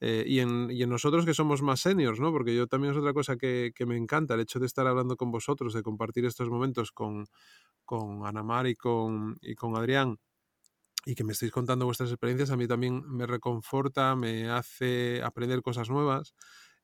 Eh, 0.04 0.24
y, 0.26 0.40
en, 0.40 0.72
y, 0.72 0.82
en, 0.82 0.90
nosotros 0.90 1.26
que 1.26 1.36
somos 1.36 1.62
más 1.62 1.82
seniors, 1.82 2.20
¿no? 2.20 2.32
Porque 2.32 2.56
yo 2.56 2.66
también 2.66 2.94
es 2.94 2.98
otra 2.98 3.14
cosa 3.14 3.38
que, 3.38 3.72
que, 3.76 3.86
me 3.86 3.96
encanta, 3.98 4.34
el 4.34 4.40
hecho 4.40 4.58
de 4.58 4.66
estar 4.66 4.88
hablando 4.88 5.16
con 5.16 5.30
vosotros, 5.30 5.76
de 5.76 5.84
compartir 5.84 6.26
estos 6.26 6.50
momentos 6.50 6.92
con, 6.92 7.28
con 7.86 8.26
Anamar 8.26 8.66
y 8.66 8.76
con, 8.76 9.38
y 9.42 9.54
con 9.54 9.78
Adrián, 9.78 10.18
y 11.06 11.16
que 11.16 11.24
me 11.24 11.34
estéis 11.34 11.52
contando 11.52 11.86
vuestras 11.86 12.10
experiencias, 12.10 12.52
a 12.52 12.58
mí 12.58 12.68
también 12.68 13.04
me 13.08 13.26
reconforta, 13.26 14.16
me 14.16 14.50
hace 14.50 15.22
aprender 15.24 15.62
cosas 15.62 15.90
nuevas 15.90 16.34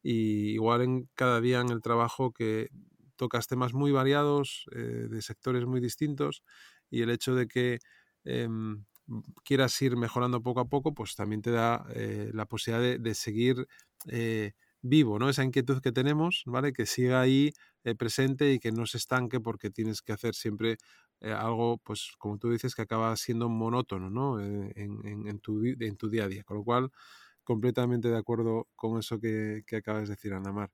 y 0.02 0.52
igual 0.54 0.82
en 0.82 1.10
cada 1.16 1.42
día 1.42 1.62
en 1.62 1.70
el 1.70 1.82
trabajo 1.82 2.32
que 2.32 2.70
tocas 3.18 3.48
temas 3.48 3.74
muy 3.74 3.92
variados, 3.92 4.66
eh, 4.74 5.08
de 5.10 5.22
sectores 5.22 5.66
muy 5.66 5.82
distintos 5.82 6.44
y 6.90 7.02
el 7.02 7.10
hecho 7.10 7.36
de 7.36 7.48
que 7.48 7.80
em, 8.24 8.86
quieras 9.44 9.82
ir 9.82 9.98
mejorando 9.98 10.42
poco 10.42 10.62
a 10.62 10.70
poco, 10.70 10.94
pues 10.94 11.16
también 11.16 11.42
te 11.42 11.52
da 11.52 11.86
eh, 11.94 12.32
la 12.34 12.46
posibilidad 12.46 13.00
de, 13.00 13.16
seguir 13.16 13.68
eh, 14.08 14.54
vivo, 14.82 15.20
¿no? 15.20 15.30
Esa 15.30 15.44
inquietud 15.44 15.82
que 15.82 15.92
tenemos, 15.92 16.44
¿vale? 16.46 16.74
Que 16.74 16.86
siga 16.86 17.22
ahí 17.22 17.54
presente 17.98 18.52
y 18.54 18.60
que 18.60 18.72
no 18.72 18.86
se 18.86 18.98
estanque 18.98 19.40
porque 19.40 19.70
tienes 19.70 20.02
que 20.02 20.12
hacer 20.12 20.36
siempre 20.36 20.78
algo, 21.22 21.78
pues 21.80 22.12
como 22.18 22.38
tú 22.38 22.52
dices, 22.52 22.76
que 22.76 22.82
acaba 22.82 23.16
siendo 23.16 23.48
monótono, 23.50 24.10
¿no? 24.10 24.42
En, 24.42 24.72
en, 24.76 25.40
tu, 25.40 25.64
en 25.64 25.96
tu 25.96 26.10
día 26.10 26.26
a 26.26 26.28
día. 26.28 26.44
Con 26.44 26.58
lo 26.58 26.64
cual, 26.66 26.92
completamente 27.46 28.10
de 28.10 28.18
acuerdo 28.18 28.68
con 28.76 29.00
eso 29.00 29.20
que, 29.22 29.64
que 29.66 29.78
acabas 29.78 30.10
de 30.10 30.16
decir, 30.16 30.34
Anamar. 30.34 30.70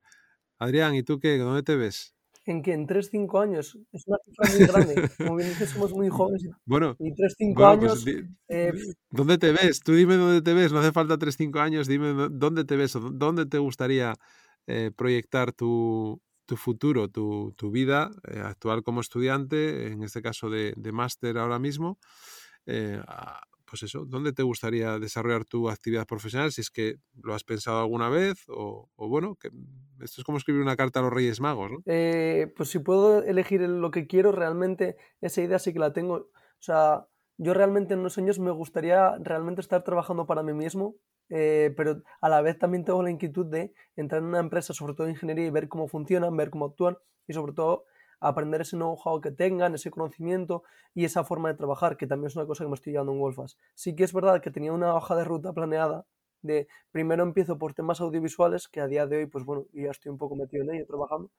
Adrián, 0.59 0.95
¿y 0.95 1.03
tú 1.03 1.19
qué? 1.19 1.37
¿Dónde 1.37 1.63
te 1.63 1.75
ves? 1.75 2.15
En 2.45 2.61
que 2.61 2.73
en 2.73 2.87
3-5 2.87 3.41
años 3.41 3.77
es 3.91 4.03
una 4.07 4.17
cifra 4.23 4.49
muy 4.49 4.67
grande. 4.67 5.09
Como 5.17 5.35
bien 5.35 5.49
dices, 5.49 5.69
somos 5.69 5.91
muy 5.93 6.09
jóvenes. 6.09 6.43
Bueno, 6.65 6.95
y 6.99 7.13
3-5 7.13 7.53
pues 7.55 7.67
años. 7.67 8.05
eh, 8.49 8.71
¿Dónde 9.11 9.37
te 9.37 9.51
ves? 9.51 9.79
Tú 9.79 9.93
dime 9.93 10.15
dónde 10.15 10.41
te 10.41 10.53
ves. 10.53 10.71
No 10.71 10.79
hace 10.79 10.91
falta 10.91 11.17
3-5 11.17 11.59
años. 11.59 11.87
Dime 11.87 12.27
dónde 12.31 12.65
te 12.65 12.75
ves 12.75 12.95
o 12.95 12.99
dónde 12.99 13.45
te 13.45 13.57
gustaría 13.59 14.13
eh, 14.67 14.91
proyectar 14.95 15.51
tu, 15.53 16.21
tu, 16.45 16.57
futuro, 16.57 17.09
tu, 17.09 17.53
tu 17.57 17.71
vida 17.71 18.11
eh, 18.29 18.39
actual 18.39 18.83
como 18.83 19.01
estudiante, 19.01 19.87
en 19.87 20.03
este 20.03 20.21
caso 20.21 20.49
de, 20.49 20.73
de 20.77 20.91
máster 20.91 21.37
ahora 21.37 21.59
mismo. 21.59 21.97
Eh, 22.65 23.01
pues 23.73 23.81
eso, 23.81 24.05
¿dónde 24.05 24.33
te 24.33 24.43
gustaría 24.43 24.99
desarrollar 24.99 25.45
tu 25.45 25.67
actividad 25.67 26.05
profesional? 26.05 26.51
Si 26.51 26.61
es 26.61 26.69
que 26.69 26.97
lo 27.23 27.33
has 27.33 27.43
pensado 27.43 27.79
alguna 27.79 28.07
vez 28.07 28.43
o, 28.47 28.87
bueno, 28.95 29.35
que 29.35 29.49
esto 29.99 30.21
es 30.21 30.23
como 30.23 30.37
escribir 30.37 30.61
una 30.61 30.75
carta 30.75 30.99
a 30.99 31.01
los 31.01 31.11
Reyes 31.11 31.41
Magos. 31.41 31.71
Eh, 31.87 32.53
pues 32.55 32.69
si 32.69 32.77
puedo 32.77 33.23
elegir 33.23 33.61
lo 33.61 33.89
que 33.89 34.05
quiero, 34.05 34.31
realmente 34.31 34.95
esa 35.21 35.41
idea 35.41 35.57
sí 35.57 35.73
que 35.73 35.79
la 35.79 35.91
tengo. 35.91 36.13
O 36.13 36.31
sea, 36.59 37.07
yo 37.39 37.55
realmente 37.55 37.95
en 37.95 38.01
unos 38.01 38.15
años 38.19 38.37
me 38.37 38.51
gustaría 38.51 39.17
realmente 39.17 39.61
estar 39.61 39.83
trabajando 39.83 40.27
para 40.27 40.43
mí 40.43 40.53
mismo, 40.53 40.97
eh, 41.29 41.73
pero 41.75 42.03
a 42.21 42.29
la 42.29 42.43
vez 42.43 42.59
también 42.59 42.85
tengo 42.85 43.01
la 43.01 43.09
inquietud 43.09 43.47
de 43.47 43.73
entrar 43.95 44.21
en 44.21 44.27
una 44.27 44.39
empresa, 44.39 44.75
sobre 44.75 44.93
todo 44.93 45.07
de 45.07 45.13
ingeniería, 45.13 45.47
y 45.47 45.49
ver 45.49 45.67
cómo 45.67 45.87
funcionan, 45.87 46.37
ver 46.37 46.51
cómo 46.51 46.65
actúan 46.65 46.95
y 47.27 47.33
sobre 47.33 47.53
todo 47.53 47.85
aprender 48.27 48.61
ese 48.61 48.75
know-how 48.77 49.21
que 49.21 49.31
tengan, 49.31 49.75
ese 49.75 49.91
conocimiento 49.91 50.63
y 50.93 51.05
esa 51.05 51.23
forma 51.23 51.49
de 51.49 51.55
trabajar, 51.55 51.97
que 51.97 52.07
también 52.07 52.27
es 52.27 52.35
una 52.35 52.45
cosa 52.45 52.63
que 52.63 52.69
me 52.69 52.75
estoy 52.75 52.93
llevando 52.93 53.13
en 53.13 53.19
Wolfas. 53.19 53.57
Sí 53.75 53.95
que 53.95 54.03
es 54.03 54.13
verdad 54.13 54.41
que 54.41 54.51
tenía 54.51 54.73
una 54.73 54.95
hoja 54.95 55.15
de 55.15 55.23
ruta 55.23 55.53
planeada 55.53 56.05
de 56.43 56.67
primero 56.91 57.23
empiezo 57.23 57.57
por 57.57 57.73
temas 57.73 58.01
audiovisuales, 58.01 58.67
que 58.67 58.81
a 58.81 58.87
día 58.87 59.07
de 59.07 59.17
hoy, 59.17 59.25
pues 59.25 59.45
bueno, 59.45 59.65
ya 59.73 59.91
estoy 59.91 60.11
un 60.11 60.17
poco 60.17 60.35
metido 60.35 60.63
en 60.63 60.75
ello, 60.75 60.85
trabajando, 60.85 61.31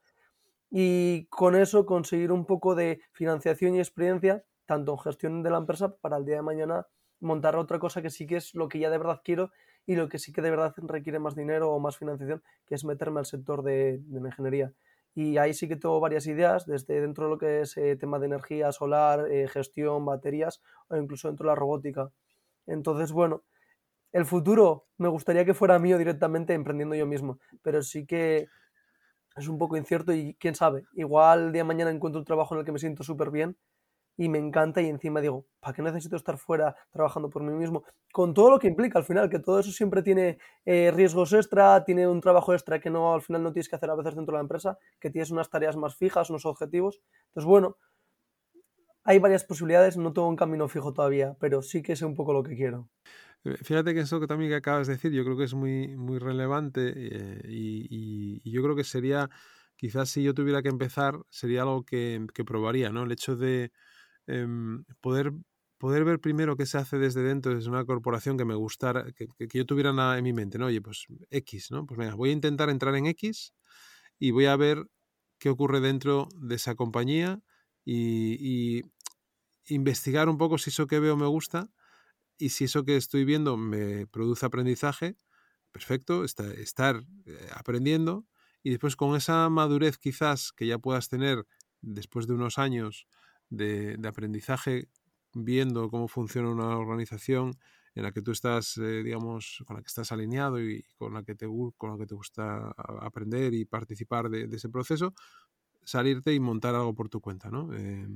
y 0.70 1.26
con 1.26 1.54
eso 1.54 1.86
conseguir 1.86 2.32
un 2.32 2.46
poco 2.46 2.74
de 2.74 3.00
financiación 3.12 3.74
y 3.76 3.78
experiencia, 3.78 4.44
tanto 4.66 4.92
en 4.92 4.98
gestión 4.98 5.42
de 5.42 5.50
la 5.50 5.58
empresa, 5.58 5.94
para 5.96 6.16
el 6.16 6.24
día 6.24 6.36
de 6.36 6.42
mañana 6.42 6.86
montar 7.20 7.56
otra 7.56 7.78
cosa 7.78 8.02
que 8.02 8.10
sí 8.10 8.26
que 8.26 8.36
es 8.36 8.54
lo 8.54 8.68
que 8.68 8.78
ya 8.78 8.90
de 8.90 8.98
verdad 8.98 9.20
quiero 9.22 9.50
y 9.86 9.96
lo 9.96 10.08
que 10.08 10.18
sí 10.18 10.32
que 10.32 10.42
de 10.42 10.50
verdad 10.50 10.74
requiere 10.78 11.18
más 11.18 11.36
dinero 11.36 11.70
o 11.70 11.78
más 11.78 11.96
financiación, 11.98 12.42
que 12.66 12.74
es 12.74 12.84
meterme 12.84 13.20
al 13.20 13.26
sector 13.26 13.62
de, 13.62 13.98
de 13.98 14.20
la 14.20 14.28
ingeniería. 14.28 14.72
Y 15.14 15.38
ahí 15.38 15.54
sí 15.54 15.68
que 15.68 15.76
tengo 15.76 16.00
varias 16.00 16.26
ideas, 16.26 16.66
desde 16.66 17.00
dentro 17.00 17.24
de 17.24 17.30
lo 17.30 17.38
que 17.38 17.60
es 17.60 17.76
eh, 17.76 17.96
tema 17.96 18.18
de 18.18 18.26
energía 18.26 18.72
solar, 18.72 19.30
eh, 19.30 19.48
gestión, 19.48 20.04
baterías 20.04 20.60
o 20.88 20.96
incluso 20.96 21.28
dentro 21.28 21.44
de 21.46 21.52
la 21.52 21.54
robótica. 21.54 22.10
Entonces, 22.66 23.12
bueno, 23.12 23.44
el 24.12 24.26
futuro 24.26 24.86
me 24.98 25.08
gustaría 25.08 25.44
que 25.44 25.54
fuera 25.54 25.78
mío 25.78 25.98
directamente 25.98 26.54
emprendiendo 26.54 26.94
yo 26.94 27.06
mismo, 27.06 27.38
pero 27.62 27.82
sí 27.82 28.06
que 28.06 28.48
es 29.36 29.48
un 29.48 29.58
poco 29.58 29.76
incierto 29.76 30.12
y 30.12 30.34
quién 30.38 30.54
sabe, 30.54 30.84
igual 30.94 31.46
el 31.46 31.52
día 31.52 31.62
de 31.62 31.68
mañana 31.68 31.90
encuentro 31.90 32.20
un 32.20 32.24
trabajo 32.24 32.54
en 32.54 32.60
el 32.60 32.66
que 32.66 32.72
me 32.72 32.78
siento 32.78 33.02
súper 33.02 33.30
bien 33.30 33.56
y 34.16 34.28
me 34.28 34.38
encanta 34.38 34.80
y 34.80 34.88
encima 34.88 35.20
digo, 35.20 35.46
¿para 35.60 35.74
qué 35.74 35.82
necesito 35.82 36.16
estar 36.16 36.38
fuera 36.38 36.76
trabajando 36.90 37.30
por 37.30 37.42
mí 37.42 37.52
mismo? 37.52 37.84
Con 38.12 38.32
todo 38.32 38.50
lo 38.50 38.58
que 38.58 38.68
implica 38.68 38.98
al 38.98 39.04
final, 39.04 39.28
que 39.28 39.40
todo 39.40 39.58
eso 39.58 39.72
siempre 39.72 40.02
tiene 40.02 40.38
eh, 40.64 40.92
riesgos 40.94 41.32
extra, 41.32 41.84
tiene 41.84 42.06
un 42.06 42.20
trabajo 42.20 42.52
extra 42.52 42.80
que 42.80 42.90
no 42.90 43.14
al 43.14 43.22
final 43.22 43.42
no 43.42 43.52
tienes 43.52 43.68
que 43.68 43.76
hacer 43.76 43.90
a 43.90 43.96
veces 43.96 44.14
dentro 44.14 44.32
de 44.32 44.38
la 44.38 44.42
empresa, 44.42 44.78
que 45.00 45.10
tienes 45.10 45.30
unas 45.30 45.50
tareas 45.50 45.76
más 45.76 45.96
fijas, 45.96 46.30
unos 46.30 46.46
objetivos. 46.46 47.00
Entonces, 47.28 47.48
bueno, 47.48 47.76
hay 49.04 49.18
varias 49.18 49.44
posibilidades, 49.44 49.96
no 49.96 50.12
tengo 50.12 50.28
un 50.28 50.36
camino 50.36 50.68
fijo 50.68 50.92
todavía, 50.92 51.36
pero 51.40 51.60
sí 51.62 51.82
que 51.82 51.96
sé 51.96 52.06
un 52.06 52.14
poco 52.14 52.32
lo 52.32 52.42
que 52.42 52.54
quiero. 52.54 52.88
Eh, 53.44 53.56
fíjate 53.62 53.94
que 53.94 54.00
eso 54.00 54.20
que 54.20 54.26
también 54.26 54.52
acabas 54.54 54.86
de 54.86 54.94
decir, 54.94 55.12
yo 55.12 55.24
creo 55.24 55.36
que 55.36 55.44
es 55.44 55.54
muy, 55.54 55.96
muy 55.96 56.18
relevante 56.18 56.92
eh, 56.96 57.42
y, 57.48 58.40
y, 58.42 58.50
yo 58.50 58.62
creo 58.62 58.74
que 58.74 58.84
sería, 58.84 59.28
quizás 59.76 60.08
si 60.08 60.22
yo 60.22 60.32
tuviera 60.34 60.62
que 60.62 60.70
empezar, 60.70 61.18
sería 61.28 61.62
algo 61.62 61.84
que, 61.84 62.26
que 62.32 62.44
probaría, 62.44 62.90
¿no? 62.90 63.02
El 63.02 63.12
hecho 63.12 63.36
de, 63.36 63.72
Em, 64.26 64.84
poder, 65.00 65.32
poder 65.78 66.04
ver 66.04 66.20
primero 66.20 66.56
qué 66.56 66.66
se 66.66 66.78
hace 66.78 66.98
desde 66.98 67.22
dentro, 67.22 67.54
desde 67.54 67.68
una 67.68 67.84
corporación 67.84 68.38
que 68.38 68.44
me 68.44 68.54
gustara, 68.54 69.12
que, 69.12 69.28
que, 69.38 69.58
yo 69.58 69.66
tuviera 69.66 69.92
nada 69.92 70.16
en 70.18 70.24
mi 70.24 70.32
mente, 70.32 70.58
¿no? 70.58 70.66
Oye, 70.66 70.80
pues 70.80 71.06
X, 71.30 71.70
¿no? 71.70 71.86
Pues 71.86 71.98
venga, 71.98 72.14
voy 72.14 72.30
a 72.30 72.32
intentar 72.32 72.70
entrar 72.70 72.94
en 72.96 73.06
X 73.06 73.52
y 74.18 74.30
voy 74.30 74.46
a 74.46 74.56
ver 74.56 74.86
qué 75.38 75.50
ocurre 75.50 75.80
dentro 75.80 76.28
de 76.36 76.54
esa 76.54 76.74
compañía 76.74 77.40
y, 77.84 78.78
y 78.78 78.82
investigar 79.66 80.28
un 80.28 80.38
poco 80.38 80.58
si 80.58 80.70
eso 80.70 80.86
que 80.86 81.00
veo 81.00 81.16
me 81.16 81.26
gusta 81.26 81.68
y 82.38 82.50
si 82.50 82.64
eso 82.64 82.84
que 82.84 82.96
estoy 82.96 83.24
viendo 83.24 83.56
me 83.56 84.06
produce 84.06 84.46
aprendizaje, 84.46 85.16
perfecto, 85.72 86.24
está, 86.24 86.52
estar 86.54 87.04
eh, 87.26 87.48
aprendiendo 87.54 88.26
y 88.62 88.70
después 88.70 88.96
con 88.96 89.16
esa 89.16 89.48
madurez 89.50 89.98
quizás 89.98 90.52
que 90.52 90.66
ya 90.66 90.78
puedas 90.78 91.08
tener 91.08 91.46
después 91.80 92.26
de 92.26 92.34
unos 92.34 92.58
años 92.58 93.06
de, 93.56 93.98
aprendizaje 94.06 94.88
viendo 95.32 95.90
cómo 95.90 96.08
funciona 96.08 96.50
una 96.50 96.78
organización 96.78 97.52
en 97.94 98.02
la 98.02 98.12
que 98.12 98.22
tú 98.22 98.32
estás, 98.32 98.76
eh, 98.78 99.02
digamos, 99.02 99.62
con 99.66 99.76
la 99.76 99.82
que 99.82 99.88
estás 99.88 100.10
alineado 100.12 100.60
y 100.60 100.84
con 100.96 101.14
la 101.14 101.22
que 101.22 101.34
te, 101.34 101.46
con 101.46 101.96
gusta 101.96 102.74
aprender 103.00 103.54
y 103.54 103.64
participar 103.64 104.28
de, 104.28 104.48
ese 104.54 104.68
proceso, 104.68 105.14
salirte 105.84 106.34
y 106.34 106.40
montar 106.40 106.74
algo 106.74 106.94
por 106.94 107.08
tu 107.08 107.20
cuenta, 107.20 107.50
¿no? 107.50 107.72
Eh, 107.74 108.08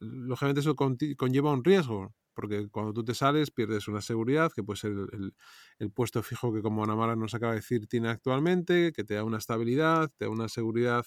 lógicamente 0.00 0.60
eso 0.60 0.74
conlleva 0.76 1.52
un 1.52 1.64
riesgo, 1.64 2.14
porque 2.34 2.68
cuando 2.68 2.92
tú 2.92 3.04
te 3.04 3.14
sales 3.14 3.50
pierdes 3.50 3.88
una 3.88 4.00
seguridad, 4.00 4.52
que 4.54 4.62
puede 4.62 4.78
ser 4.78 4.92
el, 4.92 5.34
el, 5.78 5.90
puesto 5.90 6.22
fijo 6.22 6.52
que 6.52 6.62
como 6.62 6.84
Anamara 6.84 7.16
nos 7.16 7.34
acaba 7.34 7.52
de 7.52 7.60
decir 7.60 7.86
tiene 7.86 8.08
actualmente, 8.08 8.92
que 8.92 9.04
te 9.04 9.14
da 9.14 9.24
una 9.24 9.38
estabilidad, 9.38 10.10
te 10.16 10.26
da 10.26 10.30
una 10.30 10.48
seguridad 10.48 11.04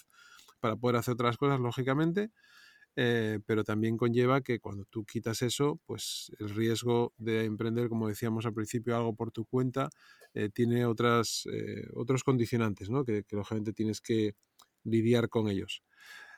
para 0.59 0.75
poder 0.75 0.97
hacer 0.97 1.13
otras 1.13 1.37
cosas, 1.37 1.59
lógicamente, 1.59 2.31
eh, 2.95 3.39
pero 3.45 3.63
también 3.63 3.97
conlleva 3.97 4.41
que 4.41 4.59
cuando 4.59 4.85
tú 4.85 5.03
quitas 5.03 5.41
eso, 5.41 5.79
pues 5.85 6.31
el 6.39 6.49
riesgo 6.49 7.13
de 7.17 7.45
emprender, 7.45 7.89
como 7.89 8.07
decíamos 8.07 8.45
al 8.45 8.53
principio, 8.53 8.95
algo 8.95 9.15
por 9.15 9.31
tu 9.31 9.45
cuenta, 9.45 9.89
eh, 10.33 10.49
tiene 10.49 10.85
otras, 10.85 11.47
eh, 11.51 11.87
otros 11.95 12.23
condicionantes, 12.23 12.89
¿no? 12.89 13.03
que, 13.03 13.23
que, 13.23 13.35
lógicamente 13.35 13.73
tienes 13.73 14.01
que 14.01 14.35
lidiar 14.83 15.29
con 15.29 15.49
ellos. 15.49 15.83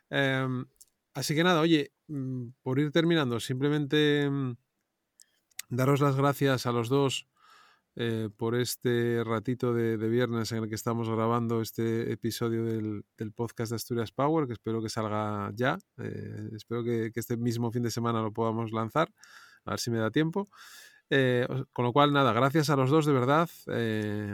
Em, 0.10 0.66
así 1.14 1.36
que 1.36 1.44
nada, 1.44 1.62
oye, 1.62 1.92
mm, 2.08 2.50
por 2.62 2.80
ir 2.80 2.92
terminando, 2.92 3.40
simplemente 3.40 4.30
mm, 4.30 4.56
daros 5.70 6.02
las 6.02 6.16
gracias 6.16 6.66
a 6.66 6.72
los 6.72 6.90
dos 6.90 7.28
eh, 7.98 8.30
por 8.36 8.56
este 8.56 9.24
ratito 9.24 9.74
de, 9.74 9.96
viernes 9.96 10.52
en 10.52 10.64
el 10.64 10.70
que 10.70 10.76
estamos 10.76 11.10
grabando 11.10 11.62
este 11.62 12.12
episodio 12.12 12.66
del, 12.66 13.06
podcast 13.34 13.72
de 13.72 13.78
Asturias 13.78 14.12
Power, 14.12 14.48
que 14.48 14.54
espero 14.54 14.82
que 14.82 14.90
salga 14.90 15.50
ya. 15.56 15.78
Eh, 15.98 16.50
espero 16.54 16.84
que, 16.84 17.12
este 17.16 17.38
mismo 17.38 17.72
fin 17.72 17.84
de 17.84 17.92
semana 17.92 18.22
lo 18.22 18.34
podamos 18.34 18.72
lanzar, 18.74 19.10
a 19.64 19.72
ver 19.72 19.80
si 19.80 19.92
me 19.92 20.00
da 20.00 20.12
tiempo. 20.12 20.48
Eh, 21.10 21.48
con 21.72 21.86
lo 21.86 21.94
cual, 21.94 22.12
nada, 22.12 22.34
gracias 22.34 22.70
a 22.70 22.76
los 22.76 22.90
dos 22.90 23.06
de 23.06 23.14
verdad, 23.14 23.50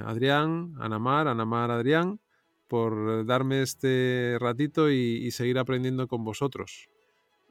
Adrián, 0.05 0.73
Anamar, 0.79 1.27
Anamar, 1.27 1.69
Adrián, 1.69 2.19
por 2.67 3.25
darme 3.25 3.61
este 3.61 4.37
ratito 4.39 4.89
y 4.89 5.29
seguir 5.31 5.59
aprendiendo 5.59 6.07
con 6.07 6.23
vosotros. 6.23 6.90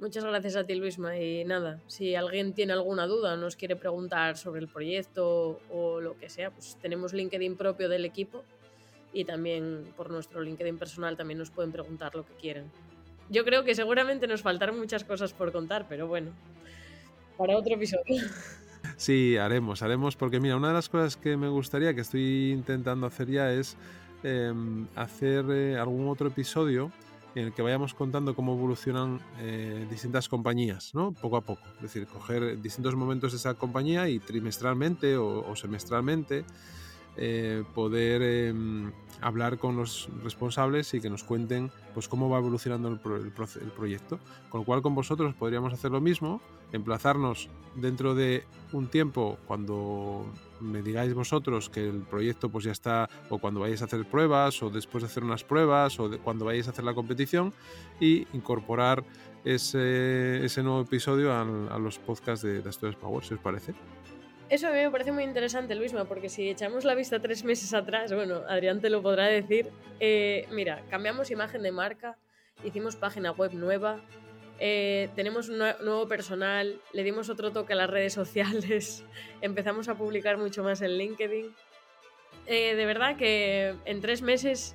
Muchas 0.01 0.25
gracias 0.25 0.57
a 0.57 0.65
ti, 0.65 0.75
Luisma. 0.77 1.19
Y 1.19 1.45
nada, 1.45 1.79
si 1.87 2.15
alguien 2.15 2.55
tiene 2.55 2.73
alguna 2.73 3.07
duda 3.07 3.37
nos 3.37 3.55
quiere 3.55 3.77
preguntar 3.77 4.39
sobre 4.39 4.63
el 4.63 4.69
proyecto 4.69 5.61
o 5.71 6.01
lo 6.01 6.17
que 6.19 6.31
sea, 6.31 6.51
pues 6.51 6.79
tenemos 6.81 7.13
LinkedIn 7.13 7.57
propio 7.57 7.89
del 7.91 8.07
equipo 8.07 8.43
y 9.13 9.27
también 9.27 9.93
por 9.99 10.11
nuestro 10.11 10.41
LinkedIn 10.41 10.79
personal 10.79 11.19
también 11.19 11.39
nos 11.39 11.51
pueden 11.51 11.71
preguntar 11.71 12.15
lo 12.15 12.25
que 12.25 12.33
quieran. 12.35 12.71
Yo 13.29 13.45
creo 13.45 13.63
que 13.63 13.75
seguramente 13.75 14.27
nos 14.27 14.41
faltaron 14.41 14.79
muchas 14.79 15.05
cosas 15.05 15.35
por 15.35 15.53
contar, 15.53 15.87
pero 15.87 16.09
bueno. 16.09 16.31
para 17.37 17.57
otro 17.57 17.75
episodio. 17.75 18.05
Sí, 18.97 19.37
haremos, 19.37 19.83
haremos, 19.83 20.17
porque 20.17 20.41
mira, 20.41 20.57
una 20.57 20.69
de 20.69 20.75
las 20.75 20.89
cosas 20.89 21.15
que 21.17 21.37
me 21.37 21.49
gustaría, 21.49 21.95
que 21.95 22.01
estoy 22.01 22.51
intentando 22.51 23.07
hacer 23.07 23.29
ya, 23.31 23.53
es 23.53 23.77
em, 24.23 24.87
hacer 24.97 25.45
eh, 25.51 25.77
algún 25.77 26.09
otro 26.09 26.29
episodio 26.29 26.91
en 27.35 27.47
el 27.47 27.53
que 27.53 27.63
vayamos 27.63 27.95
contando 27.95 28.35
cómo 28.35 28.55
evolucionan 28.55 29.21
eh, 29.39 29.87
distintas 29.89 30.29
compañías, 30.29 30.95
¿no? 30.95 31.13
Poco 31.13 31.37
a 31.37 31.41
poco. 31.43 31.63
Es 31.77 31.83
decir, 31.83 32.07
coger 32.07 32.61
distintos 32.61 32.97
momentos 32.97 33.33
de 33.33 33.39
esa 33.39 33.55
compañía 33.55 34.09
y 34.09 34.19
trimestralmente 34.19 35.17
o, 35.17 35.55
semestralmente 35.57 36.45
eh, 37.23 37.65
poder 37.75 38.23
em, 38.23 38.93
hablar 39.21 39.59
con 39.59 39.77
los 39.77 40.09
responsables 40.25 40.95
y 40.95 41.03
que 41.03 41.11
nos 41.11 41.23
cuenten 41.23 41.71
pues, 41.93 42.09
cómo 42.09 42.31
va 42.31 42.39
evolucionando 42.39 42.89
el, 42.89 42.99
el, 43.25 43.71
proyecto. 43.73 44.19
Con 44.49 44.61
lo 44.61 44.65
cual 44.65 44.81
con 44.81 44.95
vosotros 44.95 45.35
podríamos 45.35 45.75
hacer 45.75 45.91
lo 45.91 46.01
mismo, 46.01 46.41
emplazarnos 46.73 47.51
dentro 47.75 48.15
de 48.15 48.45
un 48.73 48.89
tiempo 48.89 49.37
cuando 49.47 50.25
me 50.61 50.81
digáis 50.81 51.13
vosotros 51.13 51.69
que 51.69 51.87
el 51.87 52.03
proyecto 52.03 52.49
pues 52.49 52.65
ya 52.65 52.73
está, 52.73 53.11
o 53.29 53.39
cuando 53.39 53.61
vayáis 53.61 53.83
a 53.83 53.85
hacer 53.85 54.07
pruebas, 54.07 54.63
o 54.63 54.71
después 54.71 55.03
de 55.03 55.09
hacer 55.09 55.23
unas 55.23 55.45
pruebas, 55.45 56.01
o 56.01 56.11
cuando 56.25 56.47
vayáis 56.47 56.69
a 56.69 56.71
hacer 56.71 56.85
la 56.85 56.95
competición, 56.95 57.53
y 58.01 58.27
incorporar 58.33 59.05
ese, 59.45 60.63
nuevo 60.63 60.81
episodio 60.81 61.35
a, 61.35 61.79
los 61.79 61.99
podcasts 61.99 62.45
de, 62.45 62.63
de 62.63 62.69
Asturias 62.69 62.97
Power, 62.97 63.23
si 63.23 63.35
os 63.35 63.41
parece. 63.41 63.75
Eso 64.51 64.67
a 64.67 64.73
mí 64.73 64.79
me 64.79 64.91
parece 64.91 65.13
muy 65.13 65.23
interesante, 65.23 65.77
Luisma, 65.77 66.07
porque 66.07 66.29
si 66.29 66.51
echamos 66.51 66.85
la 66.85 66.97
vista 66.97 67.21
tres 67.21 67.45
meses 67.45 67.73
atrás, 67.73 68.13
bueno, 68.13 68.43
Adrián 68.49 68.81
te 68.81 68.91
lo 68.91 69.01
podrá 69.01 69.27
decir, 69.27 69.69
eh, 70.01 70.49
mira, 70.51 70.83
cambiamos 70.91 71.31
imagen 71.31 71.63
de 71.63 71.71
marca, 71.71 72.19
hicimos 72.65 72.97
página 72.97 73.31
web 73.31 73.55
nueva, 73.55 74.01
eh, 74.59 75.09
tenemos 75.15 75.49
un 75.49 75.59
nuevo 75.59 76.09
personal, 76.09 76.81
le 76.93 77.05
dimos 77.05 77.31
otro 77.31 77.53
toque 77.53 77.75
a 77.75 77.77
las 77.77 77.89
redes 77.89 78.13
sociales, 78.13 79.05
empezamos 79.41 79.89
a 79.89 79.95
publicar 79.95 80.37
mucho 80.37 80.65
más 80.65 80.83
en 80.83 80.99
LinkedIn. 80.99 81.55
Eh, 82.47 82.75
de 82.75 82.87
verdad 82.87 83.17
que 83.17 83.77
en 83.85 84.01
tres 84.01 84.21
meses 84.21 84.75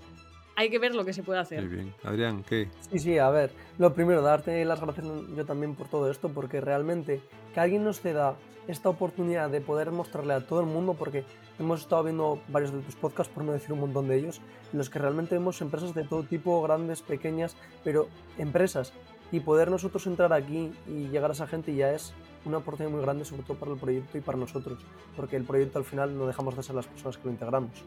hay 0.56 0.70
que 0.70 0.80
ver 0.80 0.96
lo 0.96 1.04
que 1.04 1.12
se 1.12 1.22
puede 1.22 1.42
hacer. 1.42 1.60
Muy 1.60 1.76
bien. 1.76 1.94
Adrián, 2.06 2.46
¿qué? 2.48 2.70
Sí, 2.92 3.00
sí, 3.00 3.18
a 3.18 3.30
ver, 3.30 3.52
lo 3.78 3.94
primero, 3.94 4.22
darte 4.22 4.64
las 4.64 4.80
gracias 4.80 5.06
yo 5.36 5.46
también 5.46 5.76
por 5.76 5.90
todo 5.90 6.10
esto, 6.10 6.30
porque 6.30 6.62
realmente 6.62 7.20
que 7.54 7.60
alguien 7.60 7.84
nos 7.84 8.00
ceda 8.00 8.38
esta 8.68 8.90
oportunidad 8.90 9.50
de 9.50 9.62
poder 9.62 9.92
mostrarle 9.92 10.34
a 10.34 10.46
todo 10.46 10.60
el 10.60 10.66
mundo, 10.66 10.94
porque 10.94 11.24
hemos 11.60 11.82
estado 11.82 12.04
viendo 12.04 12.40
varios 12.48 12.72
de 12.74 12.82
tus 12.82 12.96
podcasts, 12.96 13.34
por 13.34 13.44
no 13.44 13.52
decir 13.52 13.74
un 13.74 13.80
montón 13.80 14.08
de 14.08 14.18
ellos, 14.18 14.42
en 14.72 14.78
los 14.78 14.90
que 14.90 15.00
realmente 15.00 15.36
vemos 15.36 15.62
empresas 15.62 15.94
de 15.94 16.04
todo 16.04 16.24
tipo, 16.24 16.62
grandes, 16.62 17.02
pequeñas, 17.02 17.56
pero 17.84 18.08
empresas 18.38 18.94
y 19.32 19.40
poder 19.40 19.70
nosotros 19.72 20.06
entrar 20.08 20.34
aquí 20.34 20.72
y 20.88 21.08
llegar 21.08 21.32
a 21.32 21.34
esa 21.34 21.48
gente 21.48 21.74
ya 21.76 21.92
es 21.92 22.14
una 22.46 22.58
oportunidad 22.58 22.92
muy 22.92 23.02
grande, 23.02 23.26
sobre 23.26 23.44
todo 23.44 23.58
para 23.58 23.72
el 23.72 23.78
proyecto 23.78 24.18
y 24.18 24.22
para 24.22 24.38
nosotros, 24.38 24.80
porque 25.16 25.36
el 25.36 25.44
proyecto 25.44 25.80
al 25.80 25.86
final 25.86 26.18
no 26.18 26.28
dejamos 26.28 26.56
de 26.56 26.64
ser 26.64 26.76
las 26.76 26.88
personas 26.88 27.18
que 27.18 27.26
lo 27.26 27.32
integramos. 27.32 27.84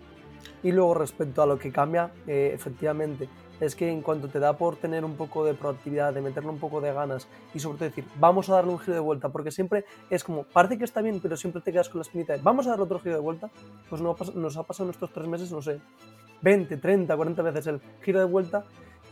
Y 0.62 0.72
luego 0.72 0.94
respecto 0.94 1.42
a 1.42 1.46
lo 1.46 1.58
que 1.58 1.70
cambia, 1.70 2.10
eh, 2.26 2.50
efectivamente, 2.54 3.28
es 3.60 3.74
que 3.74 3.90
en 3.90 4.02
cuanto 4.02 4.28
te 4.28 4.38
da 4.38 4.56
por 4.56 4.76
tener 4.76 5.04
un 5.04 5.16
poco 5.16 5.44
de 5.44 5.54
proactividad, 5.54 6.12
de 6.14 6.20
meterle 6.20 6.50
un 6.50 6.58
poco 6.58 6.80
de 6.80 6.92
ganas 6.92 7.28
y 7.54 7.60
sobre 7.60 7.78
todo 7.78 7.88
decir, 7.88 8.04
vamos 8.18 8.48
a 8.48 8.54
darle 8.54 8.72
un 8.72 8.78
giro 8.78 8.94
de 8.94 9.00
vuelta, 9.00 9.28
porque 9.28 9.50
siempre 9.50 9.84
es 10.10 10.24
como, 10.24 10.44
parece 10.44 10.78
que 10.78 10.84
está 10.84 11.00
bien, 11.00 11.20
pero 11.20 11.36
siempre 11.36 11.62
te 11.62 11.72
quedas 11.72 11.88
con 11.88 11.98
la 11.98 12.02
espinita 12.02 12.34
de, 12.34 12.42
vamos 12.42 12.66
a 12.66 12.70
darle 12.70 12.84
otro 12.84 13.00
giro 13.00 13.14
de 13.14 13.20
vuelta, 13.20 13.50
pues 13.88 14.00
nos 14.00 14.56
ha 14.56 14.62
pasado 14.62 14.88
en 14.88 14.94
estos 14.94 15.12
tres 15.12 15.26
meses, 15.26 15.50
no 15.50 15.62
sé, 15.62 15.80
20, 16.42 16.76
30, 16.76 17.16
40 17.16 17.42
veces 17.42 17.66
el 17.66 17.80
giro 18.02 18.20
de 18.20 18.26
vuelta 18.26 18.64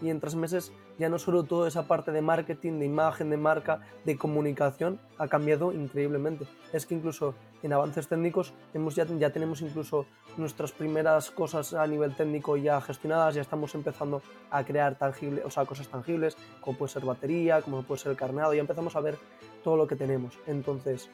y 0.02 0.10
en 0.10 0.20
tres 0.20 0.34
meses 0.34 0.72
ya 0.98 1.08
no 1.08 1.18
solo 1.18 1.44
toda 1.44 1.68
esa 1.68 1.86
parte 1.86 2.12
de 2.12 2.22
marketing, 2.22 2.78
de 2.78 2.86
imagen, 2.86 3.30
de 3.30 3.36
marca, 3.36 3.80
de 4.04 4.16
comunicación 4.16 4.98
ha 5.18 5.28
cambiado 5.28 5.72
increíblemente. 5.72 6.46
Es 6.72 6.86
que 6.86 6.94
incluso 6.94 7.34
en 7.62 7.72
avances 7.72 8.08
técnicos 8.08 8.52
hemos 8.74 8.94
ya, 8.94 9.06
ya 9.18 9.30
tenemos 9.30 9.60
incluso 9.62 10.06
nuestras 10.36 10.72
primeras 10.72 11.30
cosas 11.30 11.74
a 11.74 11.86
nivel 11.86 12.14
técnico 12.14 12.56
ya 12.56 12.80
gestionadas, 12.80 13.34
ya 13.34 13.42
estamos 13.42 13.74
empezando 13.74 14.22
a 14.50 14.64
crear 14.64 14.96
tangibles, 14.96 15.44
o 15.44 15.50
sea, 15.50 15.64
cosas 15.64 15.88
tangibles, 15.88 16.36
como 16.60 16.78
puede 16.78 16.92
ser 16.92 17.04
batería, 17.04 17.62
como 17.62 17.82
puede 17.82 18.00
ser 18.00 18.12
el 18.12 18.18
carneado, 18.18 18.54
ya 18.54 18.60
empezamos 18.60 18.96
a 18.96 19.00
ver 19.00 19.18
todo 19.64 19.76
lo 19.76 19.86
que 19.86 19.96
tenemos. 19.96 20.38
Entonces, 20.46 21.10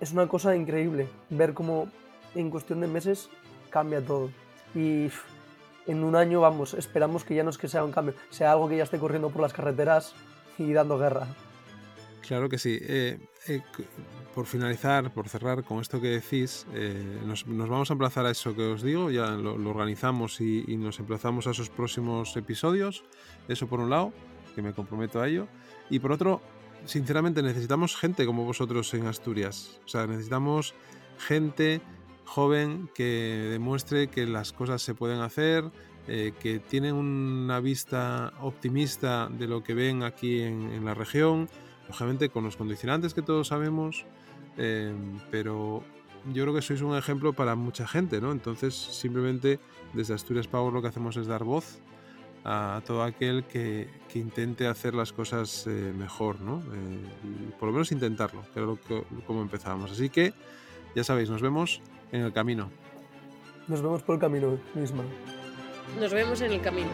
es 0.00 0.12
una 0.12 0.28
cosa 0.28 0.56
increíble 0.56 1.08
ver 1.28 1.54
cómo 1.54 1.88
en 2.34 2.50
cuestión 2.50 2.80
de 2.80 2.86
meses 2.86 3.28
cambia 3.70 4.04
todo. 4.04 4.30
Y 4.74 5.08
en 5.90 6.04
un 6.04 6.16
año, 6.16 6.40
vamos, 6.40 6.74
esperamos 6.74 7.24
que 7.24 7.34
ya 7.34 7.42
no 7.42 7.50
es 7.50 7.58
que 7.58 7.68
sea 7.68 7.84
un 7.84 7.92
cambio, 7.92 8.14
sea 8.30 8.52
algo 8.52 8.68
que 8.68 8.76
ya 8.76 8.84
esté 8.84 8.98
corriendo 8.98 9.30
por 9.30 9.42
las 9.42 9.52
carreteras 9.52 10.14
y 10.58 10.72
dando 10.72 10.98
guerra. 10.98 11.26
Claro 12.26 12.48
que 12.48 12.58
sí. 12.58 12.78
Eh, 12.80 13.18
eh, 13.48 13.62
por 14.34 14.46
finalizar, 14.46 15.12
por 15.12 15.28
cerrar 15.28 15.64
con 15.64 15.80
esto 15.80 16.00
que 16.00 16.08
decís, 16.08 16.66
eh, 16.74 17.20
nos, 17.26 17.44
vamos 17.46 17.90
a 17.90 17.94
emplazar 17.94 18.24
a 18.26 18.30
eso 18.30 18.54
que 18.54 18.62
os 18.62 18.82
digo, 18.82 19.10
ya 19.10 19.30
lo, 19.30 19.54
organizamos 19.68 20.40
y, 20.40 20.64
y, 20.68 20.76
nos 20.76 21.00
emplazamos 21.00 21.48
a 21.48 21.50
esos 21.50 21.70
próximos 21.70 22.36
episodios. 22.36 23.02
Eso 23.48 23.66
por 23.66 23.80
un 23.80 23.90
lado, 23.90 24.12
que 24.54 24.62
me 24.62 24.72
comprometo 24.72 25.20
a 25.20 25.26
ello. 25.26 25.48
Y 25.88 25.98
por 25.98 26.12
otro, 26.12 26.40
sinceramente 26.84 27.42
necesitamos 27.42 27.96
gente 27.96 28.24
como 28.26 28.44
vosotros 28.44 28.94
en 28.94 29.06
Asturias. 29.06 29.80
O 29.84 29.88
sea, 29.88 30.06
necesitamos 30.06 30.74
gente 31.18 31.80
joven 32.30 32.88
que 32.94 33.48
demuestre 33.50 34.06
que 34.06 34.24
las 34.24 34.52
cosas 34.52 34.80
se 34.82 34.94
pueden 34.94 35.20
hacer, 35.20 35.64
eh, 36.06 36.32
que 36.40 36.60
tienen 36.60 36.94
una 36.94 37.58
vista 37.58 38.32
optimista 38.40 39.28
de 39.28 39.48
lo 39.48 39.64
que 39.64 39.74
ven 39.74 40.04
aquí 40.04 40.40
en, 40.40 40.84
la 40.84 40.94
región, 40.94 41.48
lógicamente 41.88 42.28
con 42.28 42.44
los 42.44 42.56
condicionantes 42.56 43.14
que 43.14 43.22
todos 43.22 43.48
sabemos, 43.48 44.06
eh, 44.56 44.94
pero 45.32 45.82
yo 46.32 46.44
creo 46.44 46.54
que 46.54 46.62
sois 46.62 46.82
un 46.82 46.96
ejemplo 46.96 47.32
para 47.32 47.56
mucha 47.56 47.86
gente, 47.88 48.20
¿no? 48.20 48.30
Entonces, 48.30 48.74
simplemente 48.74 49.58
desde 49.92 50.14
Asturias 50.14 50.46
Power 50.46 50.72
lo 50.72 50.82
que 50.82 50.88
hacemos 50.88 51.16
es 51.16 51.26
dar 51.26 51.42
voz 51.42 51.80
a 52.44 52.80
todo 52.86 53.02
aquel 53.02 53.42
que, 53.44 53.90
intente 54.14 54.68
hacer 54.68 54.94
las 54.94 55.12
cosas 55.12 55.66
eh, 55.66 55.92
mejor, 55.98 56.40
¿no? 56.40 56.62
por 57.58 57.68
lo 57.68 57.72
menos 57.72 57.92
intentarlo, 57.92 58.42
que 58.52 58.60
era 58.60 58.66
lo 58.66 58.80
que, 58.80 59.02
como 59.26 59.42
empezábamos. 59.42 59.90
Así 59.90 60.08
que, 60.08 60.32
ya 60.94 61.04
sabéis, 61.04 61.28
nos 61.28 61.42
vemos 61.42 61.82
en 62.12 62.22
el 62.22 62.32
camino. 62.32 62.70
Nos 63.68 63.82
vemos 63.82 64.02
por 64.02 64.16
el 64.16 64.20
camino 64.20 64.58
misma. 64.74 65.04
Nos 65.98 66.12
vemos 66.12 66.40
en 66.40 66.52
el 66.52 66.60
camino. 66.60 66.88